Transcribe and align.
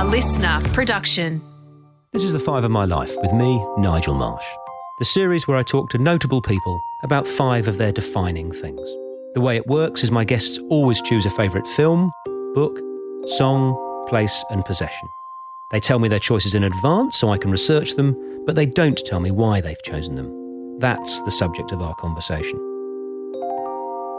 A 0.00 0.04
listener 0.04 0.62
production. 0.72 1.42
This 2.14 2.24
is 2.24 2.32
The 2.32 2.38
Five 2.38 2.64
of 2.64 2.70
My 2.70 2.86
Life 2.86 3.14
with 3.20 3.34
me, 3.34 3.62
Nigel 3.76 4.14
Marsh. 4.14 4.46
The 4.98 5.04
series 5.04 5.46
where 5.46 5.58
I 5.58 5.62
talk 5.62 5.90
to 5.90 5.98
notable 5.98 6.40
people 6.40 6.80
about 7.02 7.28
five 7.28 7.68
of 7.68 7.76
their 7.76 7.92
defining 7.92 8.50
things. 8.50 8.80
The 9.34 9.42
way 9.42 9.56
it 9.56 9.66
works 9.66 10.02
is 10.02 10.10
my 10.10 10.24
guests 10.24 10.58
always 10.70 11.02
choose 11.02 11.26
a 11.26 11.30
favourite 11.30 11.66
film, 11.66 12.10
book, 12.54 12.80
song, 13.26 13.76
place, 14.08 14.42
and 14.48 14.64
possession. 14.64 15.06
They 15.70 15.80
tell 15.80 15.98
me 15.98 16.08
their 16.08 16.18
choices 16.18 16.54
in 16.54 16.64
advance 16.64 17.18
so 17.18 17.28
I 17.28 17.36
can 17.36 17.50
research 17.50 17.96
them, 17.96 18.16
but 18.46 18.54
they 18.54 18.64
don't 18.64 18.96
tell 19.04 19.20
me 19.20 19.30
why 19.30 19.60
they've 19.60 19.82
chosen 19.82 20.14
them. 20.14 20.78
That's 20.78 21.20
the 21.24 21.30
subject 21.30 21.72
of 21.72 21.82
our 21.82 21.94
conversation. 21.96 22.69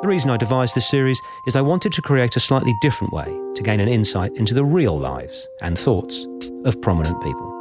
The 0.01 0.07
reason 0.07 0.31
I 0.31 0.37
devised 0.37 0.73
this 0.73 0.89
series 0.89 1.21
is 1.45 1.55
I 1.55 1.61
wanted 1.61 1.93
to 1.93 2.01
create 2.01 2.35
a 2.35 2.39
slightly 2.39 2.73
different 2.81 3.13
way 3.13 3.25
to 3.53 3.61
gain 3.61 3.79
an 3.79 3.87
insight 3.87 4.35
into 4.35 4.55
the 4.55 4.65
real 4.65 4.97
lives 4.97 5.47
and 5.61 5.77
thoughts 5.77 6.25
of 6.65 6.81
prominent 6.81 7.21
people. 7.21 7.51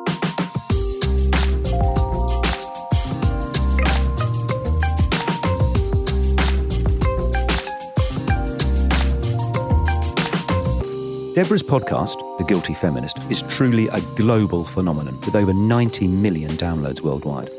Deborah's 11.34 11.62
podcast, 11.62 12.16
The 12.38 12.44
Guilty 12.48 12.72
Feminist, 12.72 13.18
is 13.30 13.42
truly 13.42 13.88
a 13.88 14.00
global 14.16 14.64
phenomenon 14.64 15.14
with 15.26 15.36
over 15.36 15.52
90 15.52 16.08
million 16.08 16.52
downloads 16.52 17.02
worldwide. 17.02 17.50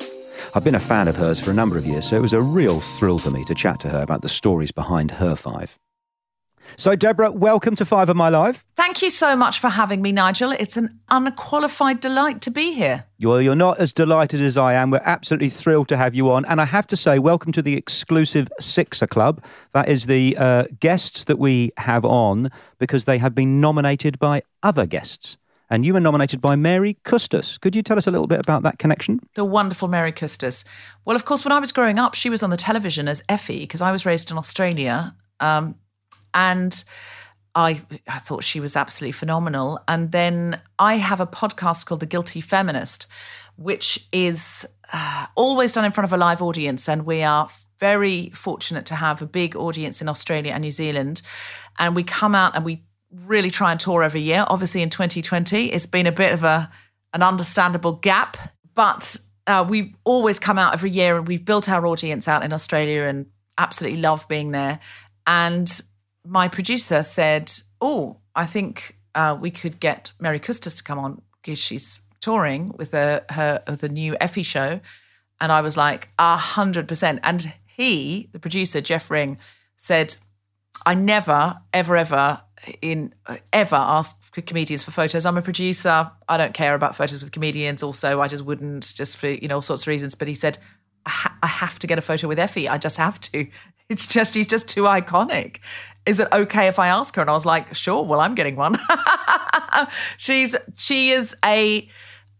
I've 0.54 0.66
been 0.66 0.76
a 0.76 0.82
fan 0.82 1.08
of 1.08 1.16
hers 1.16 1.40
for 1.40 1.50
a 1.50 1.54
number 1.54 1.78
of 1.78 1.86
years, 1.86 2.10
so 2.10 2.18
it 2.18 2.22
was 2.22 2.34
a 2.34 2.41
real 2.41 2.82
thrill 2.82 3.18
for 3.18 3.32
me 3.32 3.46
to 3.46 3.55
chat 3.55 3.80
to 3.82 3.90
her 3.90 4.02
about 4.02 4.22
the 4.22 4.28
stories 4.28 4.72
behind 4.72 5.12
her 5.12 5.34
five. 5.34 5.80
So, 6.76 6.94
Deborah, 6.96 7.32
welcome 7.32 7.73
to 7.78 7.86
Five 7.86 8.09
of 8.09 8.18
My 8.18 8.28
Life. 8.28 8.66
Thank 8.76 9.02
you 9.02 9.09
so 9.09 9.36
much 9.36 9.59
for 9.59 9.70
having 9.70 10.02
me, 10.02 10.12
Nigel. 10.12 10.52
It's 10.52 10.76
an 10.76 11.00
unqualified 11.09 12.02
delight 12.02 12.42
to 12.42 12.52
be 12.52 12.73
here. 12.73 13.06
Well, 13.22 13.42
you're 13.42 13.56
not 13.56 13.80
as 13.80 13.94
delighted 13.94 14.42
as 14.42 14.58
I 14.58 14.73
am. 14.73 14.92
We're 14.92 15.02
absolutely 15.06 15.50
thrilled 15.50 15.88
to 15.88 15.98
have 15.98 16.16
you 16.16 16.30
on. 16.30 16.44
And 16.45 16.59
I 16.59 16.66
have 16.66 16.88
to 16.88 16.97
say, 16.97 17.18
welcome 17.18 17.53
to 17.53 17.62
the 17.62 17.78
exclusive 17.78 18.50
Sixer 18.59 19.08
Club. 19.08 19.42
That 19.73 19.88
is 19.88 20.08
the 20.08 20.36
uh, 20.38 20.64
guests 20.81 21.23
that 21.25 21.40
we 21.40 21.72
have 21.78 22.03
on 22.03 22.52
because 22.78 23.06
they 23.06 23.20
have 23.20 23.34
been 23.34 23.62
nominated 23.62 24.20
by 24.20 24.44
other 24.64 24.86
guests. 24.86 25.38
And 25.72 25.86
you 25.86 25.94
were 25.94 26.02
nominated 26.02 26.41
by 26.41 26.58
Mary 26.58 26.97
Coustas. 27.05 27.59
Could 27.61 27.77
you 27.77 27.81
tell 27.81 27.97
us 27.97 28.05
a 28.05 28.11
little 28.11 28.27
bit 28.27 28.41
about 28.41 28.64
that 28.64 28.77
connection? 28.77 29.22
The 29.36 29.45
wonderful 29.45 29.88
Mary 29.88 30.11
Coustas. 30.11 30.66
Well, 31.05 31.16
of 31.16 31.23
course, 31.23 31.45
when 31.45 31.53
I 31.53 31.59
was 31.59 31.72
growing 31.72 31.97
up, 31.97 32.13
she 32.13 32.30
was 32.30 32.44
on 32.44 32.50
the 32.50 32.58
television 32.58 33.08
as 33.08 33.23
Effie 33.30 33.61
because 33.61 33.81
I 33.81 33.94
was 33.94 34.05
raised 34.05 34.30
in 34.30 34.38
Australia. 34.38 35.16
Um, 35.39 35.75
and 36.33 36.83
I 37.55 37.81
I 38.05 38.19
thought 38.19 38.44
she 38.44 38.59
was 38.59 38.75
absolutely 38.75 39.13
phenomenal. 39.13 39.80
And 39.88 40.11
then 40.11 40.59
I 40.78 40.95
have 40.95 41.22
a 41.22 41.28
podcast 41.28 41.85
called 41.85 42.02
The 42.02 42.06
Guilty 42.06 42.41
Feminist, 42.41 43.08
which 43.56 44.08
is 44.11 44.67
uh, 44.91 45.28
always 45.35 45.72
done 45.72 45.85
in 45.85 45.94
front 45.94 46.06
of 46.06 46.13
a 46.13 46.17
live 46.17 46.41
audience, 46.41 46.89
and 46.89 47.06
we 47.06 47.23
are 47.23 47.50
very 47.80 48.30
fortunate 48.31 48.85
to 48.88 48.95
have 48.95 49.22
a 49.22 49.25
big 49.25 49.56
audience 49.56 50.02
in 50.02 50.09
Australia 50.09 50.52
and 50.52 50.61
New 50.61 50.72
Zealand. 50.72 51.22
And 51.80 51.95
we 51.95 52.03
come 52.03 52.35
out 52.35 52.56
and 52.56 52.66
we 52.66 52.83
really 53.26 53.50
try 53.50 53.72
and 53.72 53.80
tour 53.80 54.04
every 54.04 54.22
year. 54.22 54.45
Obviously, 54.48 54.81
in 54.81 54.90
2020, 54.90 55.72
it's 55.72 55.86
been 55.86 56.08
a 56.08 56.12
bit 56.12 56.31
of 56.31 56.44
a 56.44 56.72
an 57.14 57.23
understandable 57.23 57.94
gap, 57.94 58.38
but 58.73 59.20
uh, 59.48 59.66
we 59.68 59.95
always 60.03 60.40
come 60.40 60.58
out 60.58 60.73
every 60.73 60.92
year, 60.92 61.18
and 61.18 61.28
we've 61.28 61.44
built 61.44 61.70
our 61.70 61.86
audience 61.86 62.28
out 62.28 62.44
in 62.44 62.53
Australia 62.53 63.03
and 63.03 63.26
absolutely 63.58 64.00
love 64.00 64.28
being 64.28 64.52
there. 64.52 64.80
And 65.28 65.70
my 66.26 66.48
producer 66.48 67.03
said, 67.03 67.52
"Oh, 67.80 68.18
I 68.36 68.45
think 68.45 68.98
uh, 69.16 69.38
we 69.40 69.52
could 69.52 69.80
get 69.80 70.12
Mary 70.20 70.40
Coustas 70.40 70.78
to 70.78 70.84
come 70.84 71.00
on 71.00 71.22
because 71.42 71.59
she's 71.59 72.02
touring 72.22 72.72
with 72.78 72.94
a, 72.94 73.25
her 73.30 73.64
the 73.68 73.90
new 73.90 74.16
Effie 74.22 74.44
show," 74.44 74.80
and 75.40 75.52
I 75.52 75.62
was 75.62 75.75
like, 75.75 76.09
"A 76.18 76.38
hundred 76.38 76.88
percent." 76.88 77.19
And 77.24 77.53
he, 77.66 78.30
the 78.31 78.40
producer 78.40 78.80
Jeff 78.80 79.12
Ring, 79.12 79.38
said, 79.75 80.16
"I 80.85 80.94
never, 80.94 81.59
ever, 81.74 81.97
ever." 81.97 82.41
In 82.81 83.13
uh, 83.25 83.38
ever 83.51 83.75
ask 83.75 84.31
comedians 84.45 84.83
for 84.83 84.91
photos. 84.91 85.25
I'm 85.25 85.38
a 85.38 85.41
producer. 85.41 86.11
I 86.29 86.38
don't 86.38 86.53
care 86.53 86.75
about 86.75 86.95
photos 86.95 87.22
with 87.22 87.31
comedians. 87.31 87.81
Also, 87.81 88.22
I 88.22 88.27
just 88.27 88.45
wouldn't, 88.45 88.94
just 88.95 89.17
for 89.17 89.29
you 89.29 89.47
know 89.47 89.55
all 89.55 89.61
sorts 89.61 89.83
of 89.83 89.88
reasons. 89.88 90.13
But 90.13 90.27
he 90.27 90.35
said, 90.35 90.57
I, 91.05 91.09
ha- 91.09 91.38
I 91.41 91.47
have 91.47 91.79
to 91.79 91.88
get 91.88 91.97
a 91.97 92.01
photo 92.01 92.27
with 92.27 92.38
Effie. 92.38 92.69
I 92.69 92.77
just 92.77 92.97
have 92.97 93.19
to. 93.22 93.47
It's 93.89 94.07
just 94.07 94.35
she's 94.35 94.47
just 94.47 94.69
too 94.69 94.83
iconic 94.83 95.57
is 96.05 96.19
it 96.19 96.27
okay 96.31 96.67
if 96.67 96.79
I 96.79 96.88
ask 96.88 97.16
her? 97.16 97.22
And 97.22 97.29
I 97.29 97.33
was 97.33 97.45
like, 97.45 97.73
sure. 97.75 98.03
Well, 98.03 98.19
I'm 98.19 98.35
getting 98.35 98.55
one. 98.55 98.78
she's 100.17 100.55
she 100.75 101.11
is 101.11 101.35
a 101.45 101.88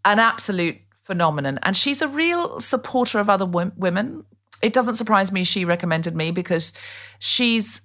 an 0.04 0.20
absolute 0.20 0.78
phenomenon, 1.04 1.60
and 1.64 1.78
she's 1.78 2.02
a 2.02 2.08
real 2.08 2.60
supporter 2.60 3.20
of 3.20 3.30
other 3.30 3.46
w- 3.46 3.72
women. 3.76 4.24
It 4.62 4.74
doesn't 4.74 4.96
surprise 4.96 5.32
me 5.32 5.44
she 5.44 5.66
recommended 5.66 6.16
me 6.16 6.32
because 6.32 6.74
she's 7.20 7.82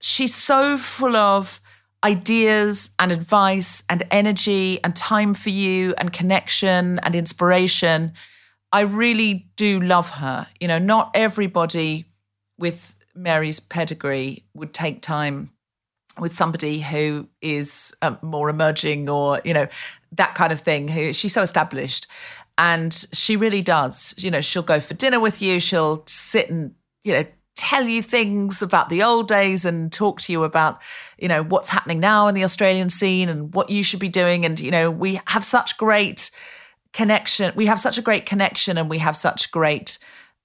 she's 0.00 0.34
so 0.34 0.76
full 0.76 1.16
of 1.16 1.60
ideas 2.04 2.90
and 2.98 3.10
advice 3.10 3.82
and 3.88 4.04
energy 4.10 4.78
and 4.84 4.94
time 4.94 5.32
for 5.34 5.50
you 5.50 5.94
and 5.96 6.12
connection 6.12 6.98
and 7.00 7.16
inspiration. 7.16 8.12
I 8.72 8.82
really 8.82 9.48
do 9.56 9.80
love 9.80 10.10
her. 10.10 10.46
You 10.60 10.68
know, 10.68 10.78
not 10.78 11.10
everybody 11.14 12.04
with 12.58 12.94
Mary's 13.14 13.58
pedigree 13.58 14.44
would 14.54 14.74
take 14.74 15.00
time 15.00 15.50
with 16.18 16.34
somebody 16.34 16.80
who 16.80 17.28
is 17.40 17.94
um, 18.02 18.18
more 18.22 18.48
emerging 18.48 19.08
or 19.08 19.40
you 19.44 19.54
know 19.54 19.66
that 20.12 20.34
kind 20.34 20.52
of 20.52 20.60
thing 20.60 20.86
who 20.86 21.12
she's 21.12 21.32
so 21.32 21.42
established 21.42 22.06
and 22.56 23.04
she 23.12 23.36
really 23.36 23.62
does 23.62 24.14
you 24.18 24.30
know 24.30 24.40
she'll 24.40 24.62
go 24.62 24.78
for 24.78 24.94
dinner 24.94 25.18
with 25.18 25.42
you 25.42 25.58
she'll 25.58 26.04
sit 26.06 26.48
and 26.48 26.72
you 27.02 27.12
know 27.12 27.24
tell 27.56 27.86
you 27.86 28.02
things 28.02 28.62
about 28.62 28.88
the 28.88 29.02
old 29.02 29.28
days 29.28 29.64
and 29.64 29.92
talk 29.92 30.20
to 30.20 30.32
you 30.32 30.44
about 30.44 30.80
you 31.18 31.28
know 31.28 31.42
what's 31.44 31.68
happening 31.68 32.00
now 32.00 32.26
in 32.26 32.34
the 32.34 32.42
australian 32.42 32.90
scene 32.90 33.28
and 33.28 33.54
what 33.54 33.70
you 33.70 33.82
should 33.82 34.00
be 34.00 34.08
doing 34.08 34.44
and 34.44 34.58
you 34.58 34.70
know 34.70 34.90
we 34.90 35.20
have 35.26 35.44
such 35.44 35.76
great 35.76 36.32
connection 36.92 37.52
we 37.54 37.66
have 37.66 37.78
such 37.78 37.96
a 37.96 38.02
great 38.02 38.26
connection 38.26 38.76
and 38.76 38.90
we 38.90 38.98
have 38.98 39.16
such 39.16 39.50
great 39.52 39.98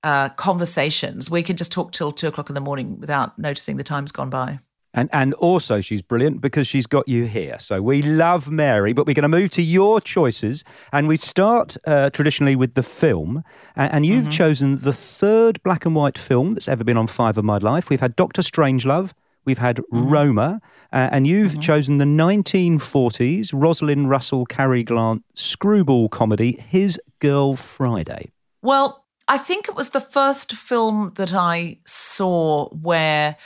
uh, 0.04 0.30
conversations. 0.30 1.30
We 1.30 1.44
can 1.44 1.56
just 1.56 1.72
talk 1.72 1.92
till 1.92 2.12
two 2.12 2.28
o'clock 2.28 2.50
in 2.50 2.56
the 2.56 2.62
morning 2.62 3.00
without 3.00 3.38
noticing 3.38 3.78
the 3.78 3.84
time's 3.84 4.12
gone 4.12 4.30
by. 4.30 4.60
And 5.00 5.10
and 5.14 5.34
also 5.36 5.80
she's 5.80 6.02
brilliant 6.02 6.42
because 6.42 6.68
she's 6.68 6.86
got 6.86 7.08
you 7.08 7.26
here. 7.26 7.58
So 7.58 7.82
we 7.82 8.02
love 8.02 8.52
Mary, 8.52 8.92
but 8.92 9.08
we're 9.08 9.14
going 9.14 9.24
to 9.24 9.30
move 9.30 9.50
to 9.52 9.62
your 9.62 10.02
choices, 10.02 10.66
and 10.92 11.08
we 11.08 11.16
start 11.16 11.78
uh, 11.88 12.10
traditionally 12.10 12.58
with 12.58 12.74
the 12.74 12.84
film. 12.84 13.46
And, 13.78 13.94
and 13.94 14.06
you've 14.06 14.24
mm-hmm. 14.24 14.32
chosen 14.32 14.80
the 14.80 14.92
third 14.92 15.64
black 15.64 15.86
and 15.86 15.96
white 15.96 16.18
film 16.18 16.54
that's 16.54 16.68
ever 16.68 16.84
been 16.84 16.98
on 16.98 17.08
Five 17.08 17.38
of 17.38 17.46
My 17.46 17.60
Life. 17.60 17.90
We've 17.90 18.02
had 18.02 18.18
Doctor 18.18 18.42
Strangelove. 18.42 19.14
We've 19.46 19.58
had 19.58 19.78
mm-hmm. 19.78 20.10
Roma, 20.10 20.62
uh, 20.92 21.08
and 21.14 21.26
you've 21.26 21.54
mm-hmm. 21.54 21.62
chosen 21.62 21.98
the 21.98 22.04
1940s 22.04 23.52
Rosalind 23.54 24.10
Russell 24.10 24.46
Cary 24.46 24.84
Grant 24.84 25.24
screwball 25.34 26.10
comedy, 26.10 26.62
His 26.68 27.00
Girl 27.20 27.56
Friday. 27.56 28.34
Well, 28.62 29.06
I 29.30 29.38
think 29.38 29.70
it 29.70 29.76
was 29.76 29.90
the 29.90 30.02
first 30.02 30.52
film 30.52 31.14
that 31.16 31.34
I 31.34 31.78
saw 31.86 32.68
where 32.70 33.38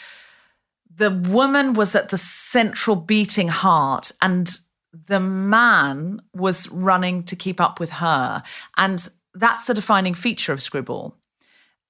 the 0.96 1.12
woman 1.12 1.74
was 1.74 1.96
at 1.96 2.09
the 2.09 2.18
central 2.18 2.96
beating 2.96 3.48
heart 3.48 4.12
and 4.22 4.59
the 5.08 5.20
man 5.20 6.22
was 6.34 6.70
running 6.70 7.24
to 7.24 7.36
keep 7.36 7.59
up 7.59 7.80
with 7.80 7.90
her. 7.92 8.44
And 8.78 9.08
that's 9.34 9.70
a 9.70 9.74
defining 9.74 10.14
feature 10.14 10.54
of 10.54 10.62
screwball. 10.62 11.18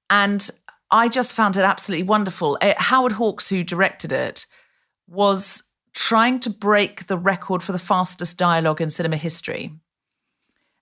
And 0.09 0.49
I 0.89 1.09
just 1.09 1.35
found 1.35 1.57
it 1.57 1.61
absolutely 1.61 2.07
wonderful. 2.07 2.57
Uh, 2.61 2.73
Howard 2.77 3.13
Hawks, 3.13 3.49
who 3.49 3.63
directed 3.63 4.11
it, 4.11 4.45
was 5.07 5.63
trying 5.93 6.39
to 6.39 6.49
break 6.49 7.07
the 7.07 7.17
record 7.17 7.61
for 7.61 7.71
the 7.71 7.79
fastest 7.79 8.37
dialogue 8.37 8.79
in 8.79 8.89
cinema 8.89 9.17
history 9.17 9.71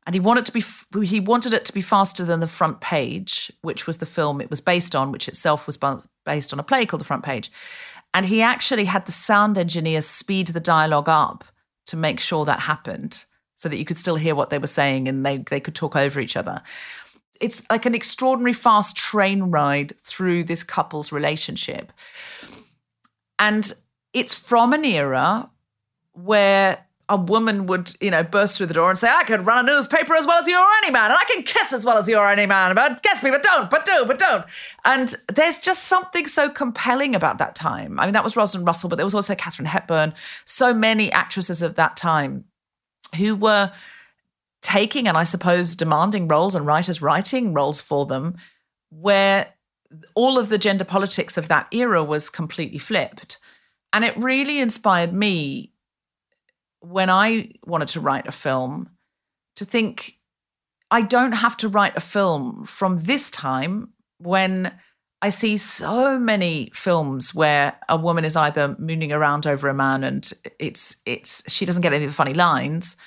and 0.05 0.15
he 0.15 0.19
wanted 0.19 0.45
to 0.45 0.51
be 0.51 0.63
he 1.05 1.19
wanted 1.19 1.53
it 1.53 1.65
to 1.65 1.73
be 1.73 1.81
faster 1.81 2.23
than 2.23 2.39
the 2.39 2.47
front 2.47 2.81
page 2.81 3.51
which 3.61 3.85
was 3.85 3.97
the 3.97 4.05
film 4.05 4.41
it 4.41 4.49
was 4.49 4.61
based 4.61 4.95
on 4.95 5.11
which 5.11 5.27
itself 5.27 5.67
was 5.67 5.77
based 6.25 6.53
on 6.53 6.59
a 6.59 6.63
play 6.63 6.85
called 6.85 7.01
the 7.01 7.05
front 7.05 7.23
page 7.23 7.51
and 8.13 8.25
he 8.25 8.41
actually 8.41 8.85
had 8.85 9.05
the 9.05 9.11
sound 9.11 9.57
engineers 9.57 10.05
speed 10.05 10.47
the 10.47 10.59
dialogue 10.59 11.09
up 11.09 11.45
to 11.87 11.97
make 11.97 12.19
sure 12.19 12.45
that 12.45 12.61
happened 12.61 13.25
so 13.55 13.69
that 13.69 13.77
you 13.77 13.85
could 13.85 13.97
still 13.97 14.15
hear 14.15 14.35
what 14.35 14.49
they 14.49 14.57
were 14.57 14.67
saying 14.67 15.07
and 15.07 15.25
they 15.25 15.37
they 15.37 15.59
could 15.59 15.75
talk 15.75 15.95
over 15.95 16.19
each 16.19 16.35
other. 16.35 16.61
It's 17.39 17.63
like 17.69 17.85
an 17.85 17.95
extraordinary 17.95 18.53
fast 18.53 18.95
train 18.95 19.43
ride 19.43 19.95
through 19.97 20.43
this 20.43 20.63
couple's 20.63 21.11
relationship. 21.11 21.91
And 23.39 23.71
it's 24.13 24.35
from 24.35 24.73
an 24.73 24.85
era 24.85 25.49
where 26.13 26.85
a 27.11 27.17
woman 27.17 27.65
would, 27.65 27.93
you 27.99 28.09
know, 28.09 28.23
burst 28.23 28.57
through 28.57 28.67
the 28.67 28.73
door 28.73 28.89
and 28.89 28.97
say, 28.97 29.09
I 29.09 29.23
could 29.23 29.45
run 29.45 29.67
a 29.67 29.71
newspaper 29.71 30.15
as 30.15 30.25
well 30.25 30.39
as 30.39 30.47
you 30.47 30.57
or 30.57 30.67
any 30.81 30.91
man, 30.91 31.11
and 31.11 31.19
I 31.19 31.23
can 31.31 31.43
kiss 31.43 31.73
as 31.73 31.83
well 31.85 31.97
as 31.97 32.07
you 32.07 32.17
or 32.17 32.27
any 32.27 32.45
man, 32.45 32.73
but 32.73 33.03
kiss 33.03 33.21
me, 33.21 33.29
but 33.29 33.43
don't, 33.43 33.69
but 33.69 33.83
do, 33.85 34.05
but 34.07 34.17
don't. 34.17 34.45
And 34.85 35.13
there's 35.27 35.59
just 35.59 35.83
something 35.83 36.25
so 36.25 36.49
compelling 36.49 37.13
about 37.13 37.37
that 37.39 37.53
time. 37.53 37.99
I 37.99 38.05
mean, 38.05 38.13
that 38.13 38.23
was 38.23 38.37
Rosalind 38.37 38.65
Russell, 38.65 38.89
but 38.89 38.95
there 38.95 39.05
was 39.05 39.13
also 39.13 39.35
Katharine 39.35 39.65
Hepburn, 39.65 40.13
so 40.45 40.73
many 40.73 41.11
actresses 41.11 41.61
of 41.61 41.75
that 41.75 41.97
time. 41.97 42.45
who 43.15 43.35
were 43.35 43.71
taking 44.61 45.07
and 45.07 45.17
I 45.17 45.23
suppose 45.23 45.75
demanding 45.75 46.27
roles 46.27 46.55
and 46.55 46.65
writers 46.65 47.01
writing 47.01 47.53
roles 47.53 47.81
for 47.81 48.05
them 48.05 48.37
where 48.89 49.47
all 50.15 50.37
of 50.37 50.49
the 50.49 50.57
gender 50.57 50.83
politics 50.83 51.37
of 51.37 51.47
that 51.47 51.67
era 51.71 52.03
was 52.03 52.29
completely 52.29 52.77
flipped. 52.77 53.39
And 53.93 54.05
it 54.05 54.15
really 54.17 54.59
inspired 54.59 55.13
me 55.13 55.73
when 56.81 57.09
I 57.09 57.53
wanted 57.65 57.87
to 57.89 58.01
write 58.01 58.27
a 58.27 58.31
film 58.31 58.89
to 59.55 59.65
think 59.65 60.17
I 60.89 61.01
don't 61.01 61.31
have 61.31 61.55
to 61.57 61.69
write 61.69 61.95
a 61.95 62.01
film 62.01 62.65
from 62.65 62.97
this 63.03 63.29
time 63.29 63.93
when 64.17 64.73
I 65.21 65.29
see 65.29 65.55
so 65.55 66.17
many 66.17 66.71
films 66.73 67.33
where 67.33 67.79
a 67.87 67.95
woman 67.95 68.25
is 68.25 68.35
either 68.35 68.75
mooning 68.79 69.13
around 69.13 69.45
over 69.47 69.69
a 69.69 69.73
man 69.73 70.03
and 70.03 70.31
it's 70.59 70.97
it's 71.05 71.43
she 71.51 71.65
doesn't 71.65 71.81
get 71.81 71.93
any 71.93 72.03
of 72.03 72.09
the 72.09 72.15
funny 72.15 72.33
lines, 72.33 72.97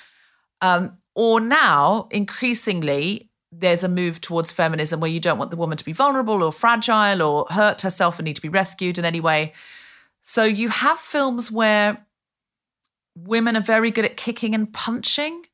um, 0.61 0.97
or 1.13 1.39
now 1.39 2.07
increasingly 2.11 3.29
there's 3.51 3.83
a 3.83 3.89
move 3.89 4.19
towards 4.19 4.51
feminism 4.51 4.99
where 4.99 5.11
you 5.11 5.19
don't 5.19 5.37
want 5.37 5.51
the 5.51 5.57
woman 5.57 5.77
to 5.77 5.85
be 5.85 5.93
vulnerable 5.93 6.43
or 6.43 6.51
fragile 6.51 7.21
or 7.21 7.45
hurt 7.49 7.81
herself 7.81 8.19
and 8.19 8.25
need 8.25 8.35
to 8.35 8.41
be 8.41 8.49
rescued 8.49 8.97
in 8.97 9.05
any 9.05 9.19
way. 9.19 9.53
So 10.21 10.43
you 10.43 10.69
have 10.69 10.99
films 10.99 11.51
where 11.51 12.04
women 13.15 13.55
are 13.55 13.61
very 13.61 13.91
good 13.91 14.05
at 14.05 14.17
kicking 14.17 14.53
and 14.53 14.71
punching. 14.71 15.45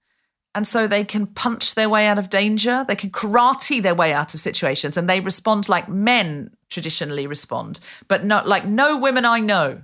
And 0.54 0.68
so 0.68 0.86
they 0.86 1.06
can 1.06 1.28
punch 1.28 1.76
their 1.76 1.88
way 1.88 2.08
out 2.08 2.18
of 2.18 2.30
danger. 2.30 2.84
They 2.86 2.96
can 2.96 3.10
karate 3.10 3.82
their 3.82 3.96
way 3.96 4.12
out 4.12 4.34
of 4.34 4.40
situations 4.42 4.98
and 4.98 5.10
they 5.10 5.22
respond 5.22 5.70
like 5.70 5.88
men 5.88 6.52
traditionally 6.70 7.26
respond, 7.26 7.80
but 8.08 8.26
not 8.26 8.48
like 8.48 8.66
no 8.66 8.98
women 8.98 9.24
I 9.24 9.40
know. 9.40 9.82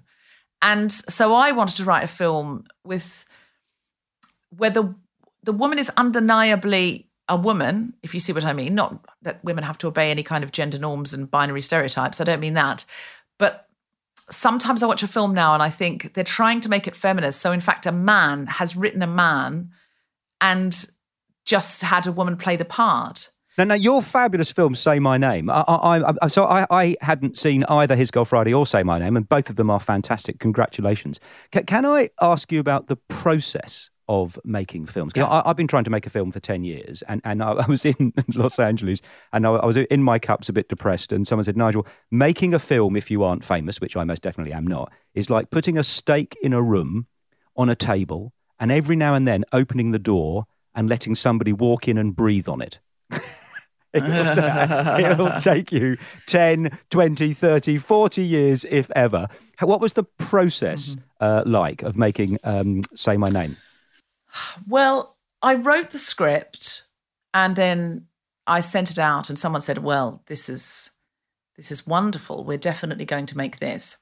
And 0.61 0.91
so 0.91 1.33
I 1.33 1.51
wanted 1.51 1.77
to 1.77 1.85
write 1.85 2.03
a 2.03 2.07
film 2.07 2.65
with 2.83 3.25
where 4.49 4.69
the 4.69 4.95
the 5.43 5.53
woman 5.53 5.79
is 5.79 5.91
undeniably 5.95 7.07
a 7.29 7.37
woman, 7.37 7.93
if 8.03 8.13
you 8.13 8.19
see 8.19 8.33
what 8.33 8.45
I 8.45 8.53
mean. 8.53 8.75
Not 8.75 9.05
that 9.21 9.43
women 9.43 9.63
have 9.63 9.77
to 9.79 9.87
obey 9.87 10.11
any 10.11 10.23
kind 10.23 10.43
of 10.43 10.51
gender 10.51 10.79
norms 10.79 11.13
and 11.13 11.29
binary 11.29 11.61
stereotypes. 11.61 12.19
I 12.19 12.23
don't 12.23 12.39
mean 12.39 12.55
that. 12.55 12.85
But 13.37 13.66
sometimes 14.29 14.83
I 14.83 14.87
watch 14.87 15.03
a 15.03 15.07
film 15.07 15.33
now 15.33 15.53
and 15.53 15.63
I 15.63 15.69
think 15.69 16.13
they're 16.13 16.23
trying 16.23 16.59
to 16.61 16.69
make 16.69 16.87
it 16.87 16.95
feminist. 16.95 17.39
So, 17.39 17.51
in 17.51 17.61
fact, 17.61 17.85
a 17.85 17.91
man 17.91 18.47
has 18.47 18.75
written 18.75 19.01
a 19.01 19.07
man 19.07 19.71
and 20.41 20.85
just 21.45 21.81
had 21.81 22.05
a 22.07 22.11
woman 22.11 22.37
play 22.37 22.55
the 22.55 22.65
part. 22.65 23.31
Now, 23.57 23.63
now 23.63 23.75
your 23.75 24.03
fabulous 24.03 24.51
film, 24.51 24.75
Say 24.75 24.99
My 24.99 25.17
Name. 25.17 25.49
I, 25.49 25.61
I, 25.61 26.13
I, 26.21 26.27
so 26.27 26.43
I, 26.43 26.67
I, 26.69 26.95
hadn't 27.01 27.37
seen 27.39 27.63
either 27.65 27.95
His 27.95 28.11
Girl 28.11 28.25
Friday 28.25 28.53
or 28.53 28.67
Say 28.67 28.83
My 28.83 28.99
Name, 28.99 29.17
and 29.17 29.27
both 29.27 29.49
of 29.49 29.55
them 29.55 29.71
are 29.71 29.79
fantastic. 29.79 30.39
Congratulations. 30.39 31.19
Can, 31.51 31.65
can 31.65 31.85
I 31.85 32.09
ask 32.21 32.51
you 32.51 32.59
about 32.59 32.87
the 32.87 32.97
process 32.97 33.89
of 34.07 34.39
making 34.43 34.85
films. 34.85 35.13
Yeah. 35.15 35.27
I, 35.27 35.43
have 35.47 35.57
been 35.57 35.67
trying 35.67 35.83
to 35.83 35.89
make 35.89 36.05
a 36.05 36.09
film 36.09 36.31
for 36.31 36.39
10 36.39 36.63
years, 36.63 37.03
and, 37.07 37.21
and 37.23 37.43
I, 37.43 37.51
I 37.67 37.67
was 37.67 37.85
in 37.85 38.13
Los 38.35 38.59
Angeles 38.59 39.01
and 39.33 39.45
I, 39.45 39.51
I, 39.51 39.65
was 39.65 39.77
in 39.77 40.03
my 40.03 40.19
cups 40.19 40.49
a 40.49 40.53
bit 40.53 40.69
depressed. 40.69 41.11
And 41.11 41.27
someone 41.27 41.43
said, 41.43 41.57
Nigel, 41.57 41.85
making 42.11 42.53
a 42.53 42.59
film, 42.59 42.95
if 42.95 43.11
you 43.11 43.23
aren't 43.23 43.43
famous, 43.43 43.81
which 43.81 43.95
I 43.95 44.03
most 44.03 44.21
definitely 44.21 44.53
am 44.53 44.65
not, 44.65 44.91
is 45.13 45.29
like 45.29 45.49
putting 45.49 45.77
a 45.77 45.83
steak 45.83 46.37
in 46.41 46.53
a 46.53 46.61
room 46.61 47.07
on 47.55 47.69
a 47.69 47.75
table 47.75 48.33
and 48.59 48.71
every 48.71 48.95
now 48.95 49.13
and 49.13 49.27
then 49.27 49.43
opening 49.51 49.91
the 49.91 49.99
door 49.99 50.45
and 50.75 50.89
letting 50.89 51.15
somebody 51.15 51.53
walk 51.53 51.87
in 51.87 51.97
and 51.97 52.15
breathe 52.15 52.47
on 52.47 52.61
it. 52.61 52.79
it'll, 53.93 54.35
ta- 54.35 54.97
it'll, 54.99 55.31
take 55.39 55.71
you 55.71 55.97
10, 56.27 56.77
20, 56.89 57.33
30, 57.33 57.77
40 57.77 58.23
years, 58.23 58.65
if 58.69 58.89
ever. 58.95 59.27
What 59.61 59.81
was 59.81 59.93
the 59.93 60.03
process 60.03 60.95
mm-hmm. 60.95 61.01
uh, 61.19 61.43
like 61.45 61.81
of 61.81 61.97
making 61.97 62.39
um, 62.43 62.81
Say 62.95 63.17
My 63.17 63.29
Name? 63.29 63.57
Well, 64.67 65.17
I 65.41 65.55
wrote 65.55 65.91
the 65.91 65.99
script 65.99 66.83
and 67.33 67.55
then 67.55 68.07
I 68.47 68.59
sent 68.61 68.91
it 68.91 68.99
out 68.99 69.29
and 69.29 69.37
someone 69.37 69.61
said, 69.61 69.79
"Well, 69.79 70.23
this 70.27 70.49
is 70.49 70.91
this 71.55 71.71
is 71.71 71.85
wonderful. 71.85 72.43
We're 72.43 72.57
definitely 72.57 73.05
going 73.05 73.27
to 73.27 73.37
make 73.37 73.59
this." 73.59 73.97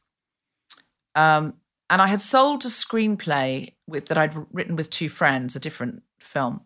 Um, 1.15 1.55
and 1.89 2.01
I 2.01 2.07
had 2.07 2.21
sold 2.21 2.63
a 2.65 2.69
screenplay 2.69 3.73
with 3.87 4.07
that 4.07 4.17
I'd 4.17 4.35
written 4.53 4.75
with 4.75 4.89
two 4.89 5.09
friends, 5.09 5.55
a 5.55 5.59
different 5.59 6.03
film, 6.19 6.61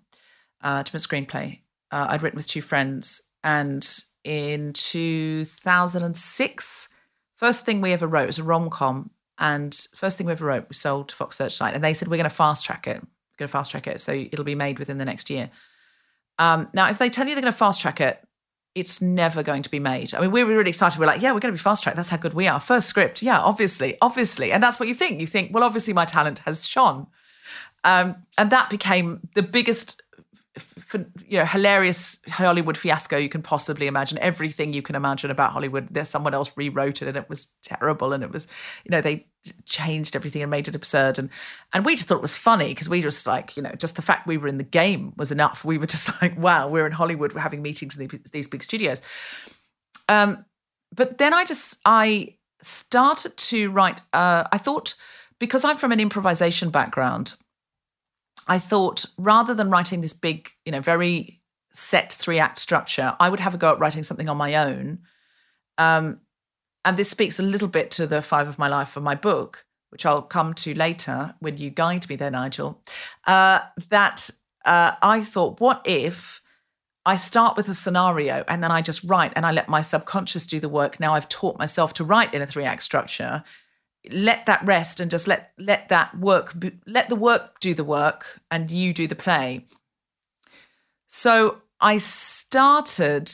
uh, 0.62 0.84
different 0.84 1.08
screenplay. 1.08 1.60
Uh, 1.92 2.08
I'd 2.10 2.22
written 2.22 2.38
with 2.38 2.48
two 2.48 2.62
friends, 2.62 3.22
and 3.44 3.88
in 4.24 4.74
2006, 4.74 6.90
first 7.36 7.66
thing 7.66 7.82
we 7.82 7.94
ever 7.94 8.08
wrote 8.08 8.28
was 8.28 8.40
a 8.40 8.44
rom 8.44 8.70
com, 8.70 9.10
and 9.38 9.74
first 9.96 10.18
thing 10.18 10.28
we 10.28 10.34
ever 10.34 10.46
wrote 10.46 10.70
we 10.70 10.76
sold 10.76 11.10
to 11.10 11.16
Fox 11.16 11.38
Searchlight, 11.38 11.74
and 11.74 11.84
they 11.84 11.94
said 11.94 12.08
we're 12.08 12.18
going 12.18 12.24
to 12.26 12.30
fast 12.30 12.66
track 12.66 12.88
it 12.88 13.02
going 13.40 13.48
to 13.48 13.52
fast 13.52 13.72
track 13.72 13.88
it. 13.88 14.02
So 14.02 14.12
it'll 14.14 14.46
be 14.46 14.56
made 14.56 14.80
within 14.80 14.98
the 14.98 15.06
next 15.06 15.30
year. 15.30 15.50
Um, 16.38 16.70
now, 16.74 16.90
if 16.90 16.98
they 16.98 17.10
tell 17.10 17.28
you 17.28 17.36
they're 17.36 17.42
going 17.42 17.52
to 17.52 17.58
fast 17.58 17.82
track 17.82 18.00
it, 18.00 18.24
it's 18.76 19.02
never 19.02 19.44
going 19.44 19.64
to 19.64 19.70
be 19.70 19.80
made. 19.80 20.14
I 20.14 20.22
mean, 20.22 20.32
we 20.32 20.44
were 20.44 20.56
really 20.56 20.70
excited. 20.70 21.00
We're 21.00 21.08
like, 21.08 21.22
yeah, 21.22 21.32
we're 21.32 21.40
going 21.40 21.54
to 21.54 21.58
be 21.58 21.62
fast 21.62 21.84
tracked. 21.84 21.96
That's 21.96 22.10
how 22.10 22.18
good 22.18 22.34
we 22.34 22.48
are. 22.48 22.60
First 22.60 22.88
script, 22.88 23.22
yeah, 23.22 23.40
obviously, 23.40 23.98
obviously, 24.02 24.52
and 24.52 24.64
that's 24.64 24.80
what 24.80 24.88
you 24.88 24.96
think. 24.96 25.20
You 25.20 25.28
think, 25.28 25.54
well, 25.54 25.64
obviously, 25.64 25.94
my 25.94 26.06
talent 26.06 26.40
has 26.40 26.68
shone, 26.68 27.08
um, 27.84 28.16
and 28.38 28.52
that 28.52 28.70
became 28.70 29.22
the 29.34 29.42
biggest 29.42 30.02
you 31.28 31.38
know 31.38 31.46
hilarious 31.46 32.20
Hollywood 32.28 32.78
fiasco 32.78 33.18
you 33.18 33.30
can 33.30 33.42
possibly 33.42 33.88
imagine. 33.88 34.18
Everything 34.18 34.74
you 34.74 34.82
can 34.82 34.96
imagine 34.96 35.32
about 35.32 35.52
Hollywood, 35.52 35.88
there's 35.92 36.10
someone 36.10 36.34
else 36.34 36.52
rewrote 36.56 37.02
it, 37.02 37.08
and 37.08 37.18
it 37.18 37.30
was 37.30 37.48
terrible. 37.62 38.14
And 38.14 38.24
it 38.24 38.32
was, 38.32 38.48
you 38.84 38.92
know, 38.92 39.02
they 39.02 39.28
changed 39.66 40.16
everything 40.16 40.42
and 40.42 40.52
made 40.52 40.68
it 40.68 40.76
absurd. 40.76 41.20
And 41.20 41.30
and 41.74 41.86
we 41.86 41.96
just 41.96 42.08
thought 42.08 42.18
it 42.18 42.22
was 42.22 42.36
funny 42.36 42.70
because 42.70 42.90
we 42.90 43.02
just 43.02 43.28
like, 43.28 43.56
you 43.56 43.64
know, 43.64 43.72
just 43.78 43.96
the 43.96 44.02
fact 44.02 44.28
we 44.28 44.38
were 44.38 44.48
in 44.48 44.58
the 44.58 44.64
game 44.64 45.14
was 45.18 45.32
enough. 45.32 45.64
We 45.64 45.78
were 45.78 45.88
just 45.88 46.10
like, 46.22 46.38
wow, 46.38 46.68
we're 46.68 46.86
in 46.86 46.94
Hollywood, 46.94 47.34
we're 47.34 47.42
having 47.42 47.62
meetings 47.62 47.98
in 47.98 48.08
these, 48.08 48.32
these 48.32 48.48
big 48.48 48.64
studios. 48.64 49.02
Um, 50.08 50.46
but 50.94 51.20
then 51.20 51.34
I 51.34 51.46
just 51.46 51.80
I 51.86 52.36
started 52.62 53.38
to 53.38 53.70
write. 53.70 54.02
Uh, 54.14 54.46
I 54.52 54.58
thought 54.58 54.96
because 55.38 55.64
I'm 55.64 55.78
from 55.78 55.92
an 55.92 56.00
improvisation 56.00 56.70
background 56.70 57.36
I 58.50 58.58
thought 58.58 59.06
rather 59.18 59.54
than 59.54 59.70
writing 59.70 60.02
this 60.02 60.14
big, 60.14 60.50
you 60.66 60.72
know, 60.72 60.82
very 60.82 61.40
set 61.72 62.12
three 62.12 62.40
act 62.40 62.58
structure, 62.58 63.16
I 63.20 63.30
would 63.30 63.40
have 63.40 63.54
a 63.54 63.58
go 63.58 63.72
at 63.72 63.80
writing 63.80 64.02
something 64.02 64.28
on 64.28 64.38
my 64.38 64.56
own. 64.56 65.00
Um, 65.78 66.22
and 66.84 66.98
this 66.98 67.12
speaks 67.12 67.40
a 67.40 67.44
little 67.44 67.68
bit 67.68 67.92
to 67.92 68.08
the 68.08 68.24
five 68.24 68.48
of 68.48 68.58
my 68.58 68.68
life 68.68 68.90
for 68.90 69.02
my 69.02 69.14
book, 69.14 69.66
which 69.90 70.06
I'll 70.06 70.24
come 70.24 70.56
to 70.56 70.74
later 70.74 71.36
when 71.40 71.58
you 71.58 71.70
guide 71.70 72.10
me 72.10 72.16
there, 72.16 72.32
Nigel. 72.32 72.82
Uh, 73.28 73.60
that 73.90 74.32
uh, 74.66 74.94
I 75.02 75.22
thought, 75.22 75.60
what 75.60 75.84
if 75.86 76.42
I 77.06 77.18
start 77.18 77.56
with 77.56 77.70
a 77.70 77.76
scenario 77.76 78.44
and 78.48 78.64
then 78.64 78.72
I 78.72 78.82
just 78.82 79.04
write 79.04 79.34
and 79.36 79.46
I 79.46 79.52
let 79.52 79.70
my 79.70 79.82
subconscious 79.82 80.48
do 80.48 80.60
the 80.60 80.70
work? 80.70 81.00
Now 81.00 81.14
I've 81.14 81.30
taught 81.30 81.60
myself 81.60 81.94
to 81.94 82.04
write 82.04 82.34
in 82.34 82.42
a 82.42 82.48
three 82.48 82.66
act 82.66 82.82
structure 82.82 83.44
let 84.12 84.46
that 84.46 84.66
rest 84.66 85.00
and 85.00 85.12
just 85.12 85.28
let 85.28 85.52
let 85.58 85.90
that 85.90 86.18
work 86.18 86.56
let 86.86 87.10
the 87.10 87.16
work 87.16 87.60
do 87.60 87.74
the 87.74 87.84
work 87.84 88.40
and 88.52 88.72
you 88.72 88.94
do 88.94 89.08
the 89.08 89.16
play. 89.16 89.66
So 91.08 91.62
i 91.82 91.98
started 91.98 93.32